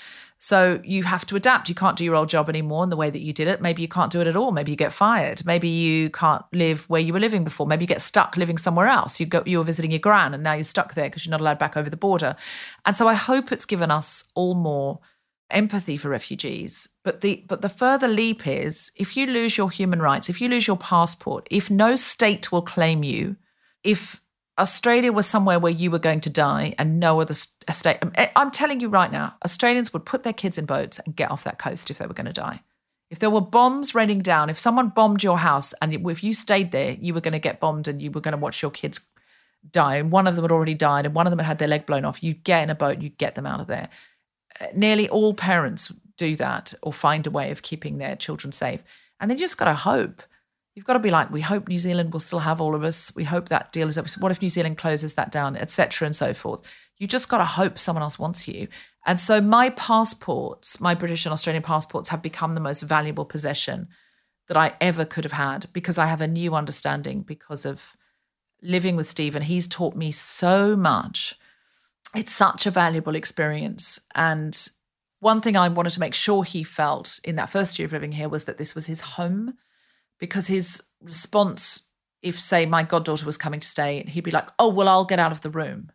So 0.42 0.80
you 0.82 1.04
have 1.04 1.24
to 1.26 1.36
adapt. 1.36 1.68
You 1.68 1.76
can't 1.76 1.96
do 1.96 2.02
your 2.02 2.16
old 2.16 2.28
job 2.28 2.48
anymore 2.48 2.82
in 2.82 2.90
the 2.90 2.96
way 2.96 3.10
that 3.10 3.20
you 3.20 3.32
did 3.32 3.46
it. 3.46 3.62
Maybe 3.62 3.80
you 3.80 3.86
can't 3.86 4.10
do 4.10 4.20
it 4.20 4.26
at 4.26 4.34
all. 4.34 4.50
Maybe 4.50 4.72
you 4.72 4.76
get 4.76 4.92
fired. 4.92 5.46
Maybe 5.46 5.68
you 5.68 6.10
can't 6.10 6.44
live 6.52 6.84
where 6.90 7.00
you 7.00 7.12
were 7.12 7.20
living 7.20 7.44
before. 7.44 7.64
Maybe 7.64 7.84
you 7.84 7.86
get 7.86 8.02
stuck 8.02 8.36
living 8.36 8.58
somewhere 8.58 8.88
else. 8.88 9.20
You 9.20 9.26
go, 9.26 9.44
you 9.46 9.58
were 9.58 9.64
visiting 9.64 9.92
your 9.92 10.00
gran 10.00 10.34
and 10.34 10.42
now 10.42 10.54
you're 10.54 10.64
stuck 10.64 10.94
there 10.94 11.04
because 11.08 11.24
you're 11.24 11.30
not 11.30 11.40
allowed 11.40 11.60
back 11.60 11.76
over 11.76 11.88
the 11.88 11.96
border. 11.96 12.34
And 12.84 12.96
so 12.96 13.06
I 13.06 13.14
hope 13.14 13.52
it's 13.52 13.64
given 13.64 13.92
us 13.92 14.24
all 14.34 14.56
more 14.56 14.98
empathy 15.52 15.96
for 15.96 16.08
refugees. 16.08 16.88
But 17.04 17.20
the 17.20 17.44
but 17.46 17.62
the 17.62 17.68
further 17.68 18.08
leap 18.08 18.44
is 18.44 18.90
if 18.96 19.16
you 19.16 19.26
lose 19.26 19.56
your 19.56 19.70
human 19.70 20.02
rights, 20.02 20.28
if 20.28 20.40
you 20.40 20.48
lose 20.48 20.66
your 20.66 20.76
passport, 20.76 21.46
if 21.52 21.70
no 21.70 21.94
state 21.94 22.50
will 22.50 22.62
claim 22.62 23.04
you, 23.04 23.36
if 23.84 24.20
Australia 24.58 25.12
was 25.12 25.26
somewhere 25.26 25.58
where 25.58 25.72
you 25.72 25.90
were 25.90 25.98
going 25.98 26.20
to 26.20 26.30
die 26.30 26.74
and 26.78 27.00
no 27.00 27.20
other 27.20 27.34
state, 27.34 27.98
eh, 28.14 28.28
I'm 28.36 28.50
telling 28.50 28.80
you 28.80 28.88
right 28.88 29.10
now, 29.10 29.34
Australians 29.44 29.92
would 29.92 30.04
put 30.04 30.24
their 30.24 30.32
kids 30.32 30.58
in 30.58 30.66
boats 30.66 30.98
and 30.98 31.16
get 31.16 31.30
off 31.30 31.44
that 31.44 31.58
coast 31.58 31.90
if 31.90 31.98
they 31.98 32.06
were 32.06 32.14
going 32.14 32.26
to 32.26 32.32
die. 32.32 32.60
If 33.10 33.18
there 33.18 33.30
were 33.30 33.40
bombs 33.40 33.94
raining 33.94 34.20
down, 34.20 34.50
if 34.50 34.58
someone 34.58 34.88
bombed 34.88 35.22
your 35.22 35.38
house 35.38 35.74
and 35.80 35.92
if 35.92 36.24
you 36.24 36.34
stayed 36.34 36.70
there, 36.70 36.96
you 37.00 37.14
were 37.14 37.20
going 37.20 37.32
to 37.32 37.38
get 37.38 37.60
bombed 37.60 37.88
and 37.88 38.00
you 38.00 38.10
were 38.10 38.20
going 38.20 38.32
to 38.32 38.38
watch 38.38 38.62
your 38.62 38.70
kids 38.70 39.00
die. 39.70 39.96
And 39.96 40.10
one 40.10 40.26
of 40.26 40.34
them 40.34 40.44
had 40.44 40.52
already 40.52 40.74
died 40.74 41.06
and 41.06 41.14
one 41.14 41.26
of 41.26 41.30
them 41.30 41.38
had 41.38 41.46
had 41.46 41.58
their 41.58 41.68
leg 41.68 41.86
blown 41.86 42.04
off. 42.04 42.22
You'd 42.22 42.44
get 42.44 42.62
in 42.62 42.70
a 42.70 42.74
boat, 42.74 43.00
you'd 43.00 43.18
get 43.18 43.34
them 43.34 43.46
out 43.46 43.60
of 43.60 43.66
there 43.66 43.88
nearly 44.74 45.08
all 45.08 45.34
parents 45.34 45.92
do 46.16 46.36
that 46.36 46.74
or 46.82 46.92
find 46.92 47.26
a 47.26 47.30
way 47.30 47.50
of 47.50 47.62
keeping 47.62 47.98
their 47.98 48.16
children 48.16 48.52
safe. 48.52 48.82
And 49.20 49.30
they 49.30 49.34
just 49.34 49.58
got 49.58 49.66
to 49.66 49.74
hope. 49.74 50.22
You've 50.74 50.86
got 50.86 50.94
to 50.94 50.98
be 50.98 51.10
like, 51.10 51.30
we 51.30 51.42
hope 51.42 51.68
New 51.68 51.78
Zealand 51.78 52.12
will 52.12 52.20
still 52.20 52.38
have 52.38 52.60
all 52.60 52.74
of 52.74 52.82
us. 52.82 53.14
We 53.14 53.24
hope 53.24 53.48
that 53.48 53.72
deal 53.72 53.88
is 53.88 53.98
up. 53.98 54.08
What 54.18 54.32
if 54.32 54.40
New 54.40 54.48
Zealand 54.48 54.78
closes 54.78 55.14
that 55.14 55.30
down, 55.30 55.56
etc., 55.56 56.06
and 56.06 56.16
so 56.16 56.32
forth? 56.32 56.62
You 56.98 57.06
just 57.06 57.28
got 57.28 57.38
to 57.38 57.44
hope 57.44 57.78
someone 57.78 58.02
else 58.02 58.18
wants 58.18 58.48
you. 58.48 58.68
And 59.06 59.20
so 59.20 59.40
my 59.40 59.70
passports, 59.70 60.80
my 60.80 60.94
British 60.94 61.26
and 61.26 61.32
Australian 61.32 61.62
passports, 61.62 62.08
have 62.08 62.22
become 62.22 62.54
the 62.54 62.60
most 62.60 62.82
valuable 62.82 63.24
possession 63.24 63.88
that 64.48 64.56
I 64.56 64.74
ever 64.80 65.04
could 65.04 65.24
have 65.24 65.32
had 65.32 65.66
because 65.72 65.98
I 65.98 66.06
have 66.06 66.20
a 66.20 66.28
new 66.28 66.54
understanding 66.54 67.22
because 67.22 67.64
of 67.64 67.96
living 68.62 68.96
with 68.96 69.06
Stephen. 69.06 69.42
He's 69.42 69.68
taught 69.68 69.94
me 69.94 70.10
so 70.10 70.76
much 70.76 71.36
it's 72.14 72.32
such 72.32 72.66
a 72.66 72.70
valuable 72.70 73.14
experience. 73.14 74.06
And 74.14 74.56
one 75.20 75.40
thing 75.40 75.56
I 75.56 75.68
wanted 75.68 75.90
to 75.90 76.00
make 76.00 76.14
sure 76.14 76.44
he 76.44 76.62
felt 76.62 77.20
in 77.24 77.36
that 77.36 77.50
first 77.50 77.78
year 77.78 77.86
of 77.86 77.92
living 77.92 78.12
here 78.12 78.28
was 78.28 78.44
that 78.44 78.58
this 78.58 78.74
was 78.74 78.86
his 78.86 79.00
home 79.00 79.54
because 80.22 80.46
his 80.46 80.80
response, 81.00 81.90
if, 82.22 82.38
say, 82.38 82.64
my 82.64 82.84
goddaughter 82.84 83.26
was 83.26 83.36
coming 83.36 83.58
to 83.58 83.66
stay, 83.66 84.04
he'd 84.06 84.20
be 84.22 84.30
like, 84.30 84.48
Oh, 84.56 84.68
well, 84.68 84.88
I'll 84.88 85.04
get 85.04 85.18
out 85.18 85.32
of 85.32 85.40
the 85.40 85.50
room. 85.50 85.90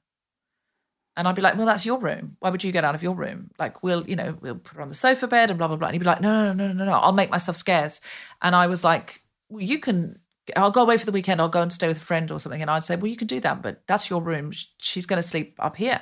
And 1.15 1.30
I'd 1.30 1.36
be 1.36 1.41
like, 1.41 1.55
well, 1.55 1.65
that's 1.65 1.86
your 1.86 1.97
room. 1.97 2.36
Why 2.41 2.49
would 2.49 2.61
you 2.61 2.73
get 2.73 2.84
out 2.84 2.93
of 2.93 3.01
your 3.01 3.15
room? 3.15 3.49
Like, 3.57 3.82
we'll, 3.84 4.05
you 4.05 4.17
know, 4.17 4.38
we'll 4.41 4.55
put 4.55 4.75
her 4.75 4.82
on 4.82 4.89
the 4.89 4.95
sofa 4.95 5.30
bed 5.30 5.49
and 5.49 5.57
blah, 5.57 5.69
blah, 5.69 5.78
blah. 5.78 5.88
And 5.88 5.95
he'd 5.95 5.99
be 5.99 6.05
like, 6.05 6.19
no, 6.19 6.51
no, 6.51 6.53
no, 6.53 6.73
no, 6.73 6.86
no. 6.86 6.91
I'll 6.91 7.13
make 7.13 7.32
myself 7.32 7.55
scarce. 7.55 8.01
And 8.41 8.53
I 8.53 8.67
was 8.67 8.84
like, 8.84 9.23
well, 9.49 9.63
you 9.63 9.80
can 9.80 10.19
I'll 10.55 10.71
go 10.71 10.84
away 10.84 10.97
for 10.97 11.05
the 11.05 11.11
weekend. 11.13 11.39
I'll 11.41 11.49
go 11.49 11.61
and 11.61 11.71
stay 11.71 11.88
with 11.88 11.97
a 11.97 12.01
friend 12.01 12.30
or 12.30 12.39
something. 12.39 12.61
And 12.61 12.69
I'd 12.69 12.84
say, 12.84 12.97
well, 12.97 13.07
you 13.07 13.15
can 13.15 13.28
do 13.28 13.39
that, 13.39 13.61
but 13.61 13.82
that's 13.88 14.09
your 14.09 14.21
room. 14.21 14.51
She's 14.78 15.05
going 15.05 15.21
to 15.21 15.28
sleep 15.28 15.55
up 15.57 15.78
here. 15.78 16.01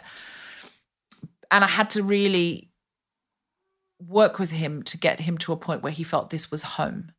And 1.51 1.63
I 1.63 1.67
had 1.67 1.91
to 1.91 2.03
really 2.03 2.71
work 3.99 4.37
with 4.39 4.51
him 4.51 4.83
to 4.83 4.97
get 4.97 5.21
him 5.21 5.37
to 5.37 5.53
a 5.53 5.57
point 5.57 5.81
where 5.81 5.91
he 5.91 6.03
felt 6.03 6.29
this 6.29 6.51
was 6.51 6.63
home 6.63 7.11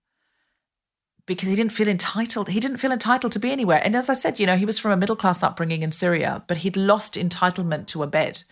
because 1.27 1.49
he 1.49 1.57
didn't 1.57 1.72
feel 1.72 1.89
entitled. 1.89 2.49
He 2.49 2.61
didn't 2.61 2.79
feel 2.79 2.93
entitled 2.93 3.33
to 3.33 3.39
be 3.39 3.51
anywhere. 3.51 3.81
And 3.85 3.95
as 3.95 4.09
I 4.09 4.14
said, 4.14 4.41
you 4.41 4.47
know, 4.47 4.57
he 4.57 4.64
was 4.64 4.79
from 4.79 4.93
a 4.93 4.97
middle 4.97 5.16
class 5.16 5.43
upbringing 5.43 5.83
in 5.83 5.93
Syria, 5.93 6.45
but 6.47 6.59
he'd 6.59 6.77
lost 6.77 7.14
entitlement 7.14 7.87
to 7.89 8.03
a 8.03 8.07
bed. 8.07 8.43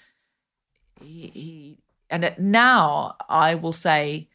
He, 1.01 1.29
he 1.29 1.79
and 2.11 2.35
now 2.39 3.17
I 3.29 3.55
will 3.55 3.73
say, 3.73 4.29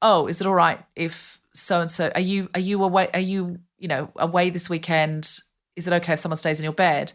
oh, 0.00 0.26
is 0.26 0.40
it 0.40 0.46
all 0.46 0.54
right 0.54 0.80
if 0.94 1.40
so 1.54 1.80
and 1.80 1.90
so 1.90 2.12
are 2.14 2.20
you 2.20 2.48
are 2.54 2.60
you 2.60 2.84
away 2.84 3.08
are 3.12 3.20
you 3.20 3.58
you 3.78 3.88
know, 3.88 4.10
away 4.16 4.50
this 4.50 4.68
weekend. 4.68 5.40
Is 5.76 5.86
it 5.86 5.92
okay 5.94 6.14
if 6.14 6.18
someone 6.18 6.36
stays 6.36 6.60
in 6.60 6.64
your 6.64 6.72
bed? 6.72 7.12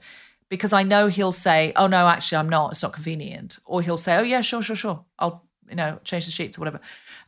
Because 0.49 0.73
I 0.73 0.83
know 0.83 1.07
he'll 1.07 1.31
say, 1.31 1.73
oh, 1.75 1.87
no, 1.87 2.07
actually, 2.07 2.37
I'm 2.37 2.49
not. 2.49 2.71
It's 2.71 2.83
not 2.83 2.93
convenient. 2.93 3.59
Or 3.65 3.81
he'll 3.81 3.97
say, 3.97 4.15
oh, 4.17 4.23
yeah, 4.23 4.41
sure, 4.41 4.61
sure, 4.61 4.75
sure. 4.75 5.03
I'll, 5.19 5.43
you 5.69 5.75
know, 5.75 5.99
change 6.03 6.25
the 6.25 6.31
sheets 6.31 6.57
or 6.57 6.61
whatever. 6.61 6.79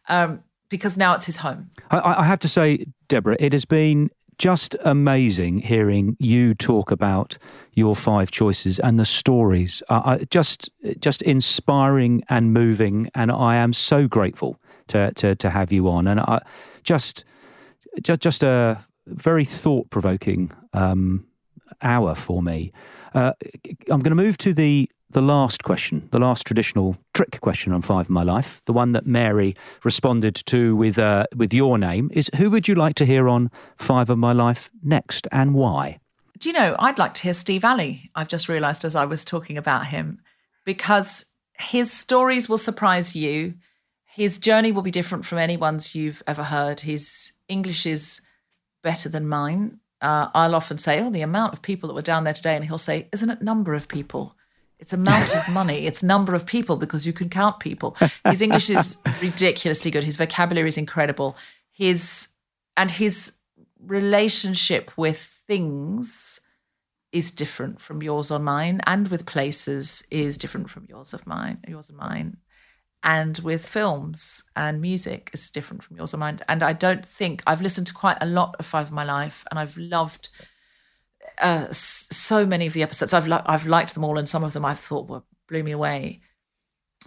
Um, 0.08 0.44
because 0.70 0.98
now 0.98 1.14
it's 1.14 1.26
his 1.26 1.38
home. 1.38 1.70
I, 1.92 2.22
I 2.22 2.24
have 2.24 2.40
to 2.40 2.48
say, 2.48 2.86
Deborah, 3.08 3.38
it 3.40 3.54
has 3.54 3.66
been 3.66 4.10
just 4.38 4.76
amazing 4.84 5.60
hearing 5.60 6.18
you 6.20 6.54
talk 6.54 6.92
about 6.92 7.38
your 7.74 7.96
five 7.96 8.32
choices 8.32 8.80
and 8.80 9.00
the 9.00 9.06
stories. 9.06 9.82
Uh, 9.90 10.18
just, 10.30 10.70
just 11.00 11.22
inspiring 11.22 12.24
and 12.28 12.54
moving, 12.54 13.10
and 13.16 13.32
I 13.32 13.56
am 13.56 13.74
so 13.74 14.08
grateful 14.08 14.60
to 14.88 15.12
to, 15.14 15.36
to 15.36 15.50
have 15.50 15.72
you 15.72 15.88
on. 15.90 16.08
And 16.08 16.20
I 16.20 16.42
just, 16.84 17.24
just, 18.02 18.22
just 18.22 18.44
a 18.44 18.84
very 19.08 19.46
thought 19.46 19.90
provoking 19.90 20.52
um, 20.74 21.26
hour 21.82 22.16
for 22.16 22.42
me. 22.42 22.72
Uh, 23.14 23.32
I'm 23.90 24.02
going 24.02 24.16
to 24.16 24.16
move 24.16 24.38
to 24.40 24.54
the 24.54 24.90
the 25.10 25.22
last 25.22 25.64
question, 25.64 26.08
the 26.12 26.20
last 26.20 26.46
traditional 26.46 26.98
trick 27.14 27.40
question 27.42 27.72
on 27.74 27.82
Five 27.82 28.08
of 28.08 28.10
My 28.10 28.24
Life, 28.24 28.62
the 28.66 28.74
one 28.74 28.92
that 28.94 29.06
Mary 29.06 29.56
responded 29.84 30.36
to 30.48 30.76
with 30.76 30.98
uh, 30.98 31.26
with 31.36 31.54
your 31.54 31.78
name, 31.78 32.10
is 32.14 32.30
who 32.38 32.50
would 32.50 32.68
you 32.68 32.76
like 32.76 32.96
to 32.96 33.06
hear 33.06 33.30
on 33.30 33.52
Five 33.78 34.10
of 34.10 34.18
My 34.18 34.34
Life 34.34 34.70
next, 34.84 35.28
and 35.32 35.54
why? 35.54 36.00
Do 36.38 36.50
you 36.50 36.54
know, 36.54 36.76
I'd 36.80 37.00
like 37.00 37.14
to 37.16 37.24
hear 37.24 37.34
Steve 37.34 37.64
Alley. 37.64 38.12
I've 38.14 38.28
just 38.28 38.50
realized 38.50 38.84
as 38.84 38.96
I 38.96 39.06
was 39.06 39.24
talking 39.24 39.58
about 39.58 39.88
him, 39.88 40.20
because 40.66 41.26
his 41.58 41.92
stories 41.92 42.50
will 42.50 42.58
surprise 42.58 43.16
you. 43.16 43.56
His 44.06 44.38
journey 44.38 44.72
will 44.72 44.82
be 44.82 44.92
different 44.92 45.26
from 45.26 45.38
anyone's 45.38 45.96
you've 45.96 46.24
ever 46.28 46.44
heard. 46.44 46.82
His 46.82 47.34
English 47.48 47.86
is 47.86 48.22
better 48.84 49.10
than 49.10 49.28
mine. 49.28 49.80
Uh, 50.02 50.30
I'll 50.34 50.56
often 50.56 50.78
say, 50.78 51.02
Oh, 51.02 51.10
the 51.10 51.22
amount 51.22 51.54
of 51.54 51.62
people 51.62 51.88
that 51.88 51.96
were 51.96 52.02
down 52.02 52.24
there 52.24 52.34
today. 52.34 52.56
And 52.56 52.66
he'll 52.66 52.78
say, 52.78 53.08
Isn't 53.14 53.30
it 53.30 53.42
number 53.42 53.74
of 53.74 53.88
people? 53.88 54.36
It's 54.80 54.94
amount 54.94 55.36
of 55.36 55.48
money. 55.50 55.86
It's 55.88 56.04
number 56.04 56.36
of 56.36 56.46
people 56.46 56.76
because 56.76 57.08
you 57.08 57.14
can 57.14 57.30
count 57.30 57.60
people. 57.60 57.96
His 58.26 58.42
English 58.42 58.70
is 58.70 58.98
ridiculously 59.22 59.92
good. 59.92 60.04
His 60.04 60.18
vocabulary 60.18 60.68
is 60.68 60.78
incredible. 60.78 61.38
His 61.72 62.30
and 62.78 62.92
his 62.92 63.34
relationship 63.80 64.92
with 64.98 65.18
things 65.18 66.40
is 67.12 67.32
different 67.32 67.80
from 67.80 68.04
yours 68.04 68.30
or 68.32 68.40
mine, 68.40 68.82
and 68.86 69.08
with 69.08 69.26
places 69.26 70.06
is 70.12 70.38
different 70.38 70.70
from 70.70 70.86
yours 70.90 71.14
of 71.14 71.26
mine, 71.26 71.60
yours 71.68 71.88
and 71.88 71.98
mine, 71.98 72.38
and 73.04 73.40
with 73.40 73.66
films 73.66 74.44
and 74.56 74.82
music 74.82 75.30
is 75.34 75.50
different 75.52 75.82
from 75.82 75.96
yours 75.96 76.14
or 76.14 76.18
mine. 76.18 76.40
And 76.50 76.62
I 76.62 76.74
don't 76.74 77.06
think 77.06 77.42
I've 77.48 77.62
listened 77.62 77.88
to 77.88 77.94
quite 77.94 78.18
a 78.20 78.26
lot 78.26 78.56
of 78.60 78.66
Five 78.66 78.88
of 78.88 78.92
My 78.92 79.06
Life, 79.06 79.46
and 79.50 79.58
I've 79.58 79.78
loved 79.78 80.30
uh, 81.40 81.68
so 81.72 82.46
many 82.46 82.68
of 82.68 82.74
the 82.74 82.84
episodes. 82.84 83.14
I've 83.14 83.28
li- 83.28 83.42
I've 83.46 83.68
liked 83.68 83.94
them 83.94 84.04
all, 84.04 84.18
and 84.18 84.28
some 84.28 84.44
of 84.44 84.54
them 84.54 84.66
I've 84.66 84.80
thought 84.80 85.08
were 85.08 85.24
blew 85.48 85.64
me 85.64 85.72
away 85.72 86.22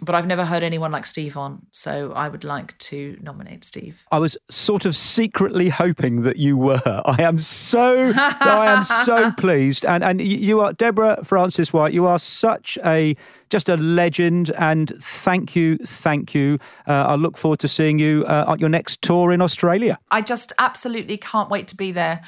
but 0.01 0.15
I've 0.15 0.27
never 0.27 0.45
heard 0.45 0.63
anyone 0.63 0.91
like 0.91 1.05
Steve 1.05 1.35
on, 1.35 1.65
so 1.71 2.13
I 2.13 2.29
would 2.29 2.43
like 2.43 2.77
to 2.77 3.17
nominate 3.21 3.63
Steve. 3.63 4.05
I 4.11 4.19
was 4.19 4.37
sort 4.49 4.85
of 4.85 4.95
secretly 4.95 5.69
hoping 5.69 6.21
that 6.21 6.37
you 6.37 6.55
were. 6.55 6.81
I 7.05 7.21
am 7.21 7.37
so, 7.37 8.13
I 8.15 8.67
am 8.67 8.83
so 8.85 9.31
pleased, 9.37 9.85
and 9.85 10.03
and 10.03 10.21
you 10.21 10.61
are 10.61 10.73
Deborah 10.73 11.19
Frances-White. 11.23 11.93
You 11.93 12.05
are 12.05 12.19
such 12.19 12.77
a 12.85 13.15
just 13.49 13.67
a 13.67 13.75
legend, 13.77 14.51
and 14.57 14.93
thank 15.01 15.55
you, 15.55 15.77
thank 15.79 16.33
you. 16.33 16.59
Uh, 16.87 17.05
I 17.07 17.15
look 17.15 17.37
forward 17.37 17.59
to 17.59 17.67
seeing 17.67 17.99
you 17.99 18.23
uh, 18.25 18.45
on 18.47 18.59
your 18.59 18.69
next 18.69 19.01
tour 19.01 19.31
in 19.31 19.41
Australia. 19.41 19.99
I 20.11 20.21
just 20.21 20.53
absolutely 20.59 21.17
can't 21.17 21.49
wait 21.49 21.67
to 21.69 21.75
be 21.75 21.91
there. 21.91 22.21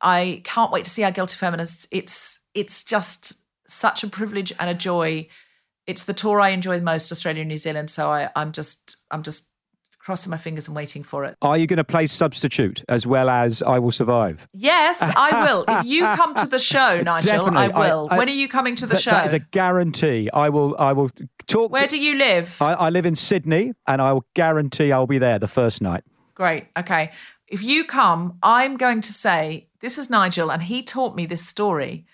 I 0.00 0.42
can't 0.44 0.72
wait 0.72 0.84
to 0.84 0.90
see 0.90 1.04
our 1.04 1.10
guilty 1.10 1.36
feminists. 1.36 1.86
It's 1.90 2.40
it's 2.54 2.84
just 2.84 3.42
such 3.66 4.02
a 4.02 4.08
privilege 4.08 4.52
and 4.58 4.68
a 4.68 4.74
joy 4.74 5.28
it's 5.90 6.04
the 6.04 6.14
tour 6.14 6.40
I 6.40 6.50
enjoy 6.50 6.78
the 6.78 6.84
most, 6.84 7.10
Australia 7.10 7.40
and 7.40 7.48
New 7.48 7.58
Zealand. 7.58 7.90
So 7.90 8.10
I, 8.10 8.30
I'm 8.36 8.52
just 8.52 8.96
I'm 9.10 9.22
just 9.22 9.50
crossing 9.98 10.30
my 10.30 10.36
fingers 10.36 10.66
and 10.66 10.74
waiting 10.74 11.02
for 11.02 11.24
it. 11.24 11.36
Are 11.42 11.58
you 11.58 11.66
going 11.66 11.76
to 11.78 11.84
play 11.84 12.06
substitute 12.06 12.82
as 12.88 13.06
well 13.06 13.28
as 13.28 13.60
I 13.60 13.78
Will 13.80 13.90
Survive? 13.90 14.48
Yes, 14.52 15.02
I 15.02 15.44
will. 15.44 15.64
if 15.68 15.84
you 15.84 16.02
come 16.14 16.34
to 16.36 16.46
the 16.46 16.58
show, 16.60 17.00
Nigel, 17.00 17.44
Definitely. 17.44 17.74
I 17.74 17.88
will. 17.88 18.08
I, 18.10 18.14
I, 18.14 18.18
when 18.18 18.28
are 18.28 18.32
you 18.32 18.48
coming 18.48 18.76
to 18.76 18.86
the 18.86 18.94
th- 18.94 19.02
show? 19.02 19.10
That 19.10 19.26
is 19.26 19.32
a 19.32 19.40
guarantee. 19.40 20.30
I 20.32 20.48
will. 20.48 20.76
I 20.78 20.92
will 20.92 21.10
talk. 21.46 21.72
Where 21.72 21.86
do 21.86 22.00
you 22.00 22.16
live? 22.16 22.56
I, 22.60 22.74
I 22.74 22.90
live 22.90 23.04
in 23.04 23.16
Sydney, 23.16 23.72
and 23.86 24.00
I 24.00 24.12
will 24.12 24.26
guarantee 24.34 24.92
I'll 24.92 25.08
be 25.08 25.18
there 25.18 25.38
the 25.38 25.48
first 25.48 25.82
night. 25.82 26.04
Great. 26.34 26.66
Okay. 26.78 27.10
If 27.48 27.64
you 27.64 27.84
come, 27.84 28.38
I'm 28.44 28.76
going 28.76 29.00
to 29.00 29.12
say 29.12 29.66
this 29.80 29.98
is 29.98 30.10
Nigel, 30.10 30.50
and 30.50 30.62
he 30.62 30.82
taught 30.82 31.16
me 31.16 31.26
this 31.26 31.46
story. 31.46 32.06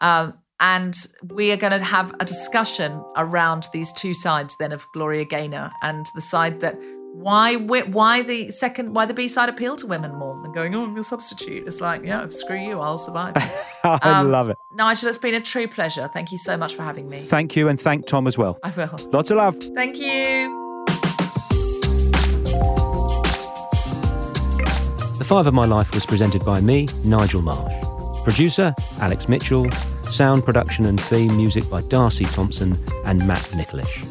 Um, 0.00 0.34
and 0.60 0.94
we 1.22 1.52
are 1.52 1.56
going 1.56 1.72
to 1.72 1.84
have 1.84 2.14
a 2.18 2.24
discussion 2.24 3.02
around 3.16 3.68
these 3.72 3.92
two 3.92 4.14
sides 4.14 4.56
then 4.58 4.72
of 4.72 4.86
Gloria 4.92 5.24
Gaynor 5.24 5.70
and 5.82 6.06
the 6.14 6.22
side 6.22 6.60
that 6.60 6.78
why 7.12 7.56
why 7.56 8.22
the 8.22 8.50
second 8.50 8.94
why 8.94 9.06
the 9.06 9.14
B 9.14 9.26
side 9.26 9.48
appeal 9.48 9.76
to 9.76 9.86
women 9.86 10.14
more 10.14 10.40
than 10.42 10.52
going 10.52 10.74
oh 10.74 10.84
I'm 10.84 10.94
your 10.94 11.04
substitute. 11.04 11.66
It's 11.66 11.80
like 11.80 12.04
yeah 12.04 12.26
screw 12.30 12.58
you 12.58 12.80
I'll 12.80 12.98
survive. 12.98 13.34
I 13.84 13.98
um, 14.02 14.30
love 14.30 14.50
it. 14.50 14.56
Nigel, 14.72 15.08
it's 15.08 15.18
been 15.18 15.34
a 15.34 15.40
true 15.40 15.66
pleasure. 15.66 16.08
Thank 16.08 16.30
you 16.30 16.38
so 16.38 16.56
much 16.56 16.74
for 16.74 16.82
having 16.82 17.08
me. 17.08 17.20
Thank 17.20 17.56
you 17.56 17.68
and 17.68 17.80
thank 17.80 18.06
Tom 18.06 18.26
as 18.26 18.36
well. 18.36 18.58
I 18.62 18.70
will. 18.70 18.96
Lots 19.12 19.30
of 19.30 19.38
love. 19.38 19.56
Thank 19.74 19.98
you. 19.98 20.65
Five 25.26 25.48
of 25.48 25.54
My 25.54 25.66
Life 25.66 25.92
was 25.92 26.06
presented 26.06 26.44
by 26.44 26.60
me, 26.60 26.88
Nigel 27.02 27.42
Marsh. 27.42 27.74
Producer, 28.22 28.72
Alex 29.00 29.28
Mitchell. 29.28 29.68
Sound 30.02 30.44
production 30.44 30.84
and 30.84 31.00
theme 31.00 31.36
music 31.36 31.68
by 31.68 31.80
Darcy 31.82 32.26
Thompson 32.26 32.78
and 33.04 33.26
Matt 33.26 33.40
Nicholish. 33.56 34.04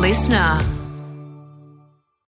Listener. 0.00 0.81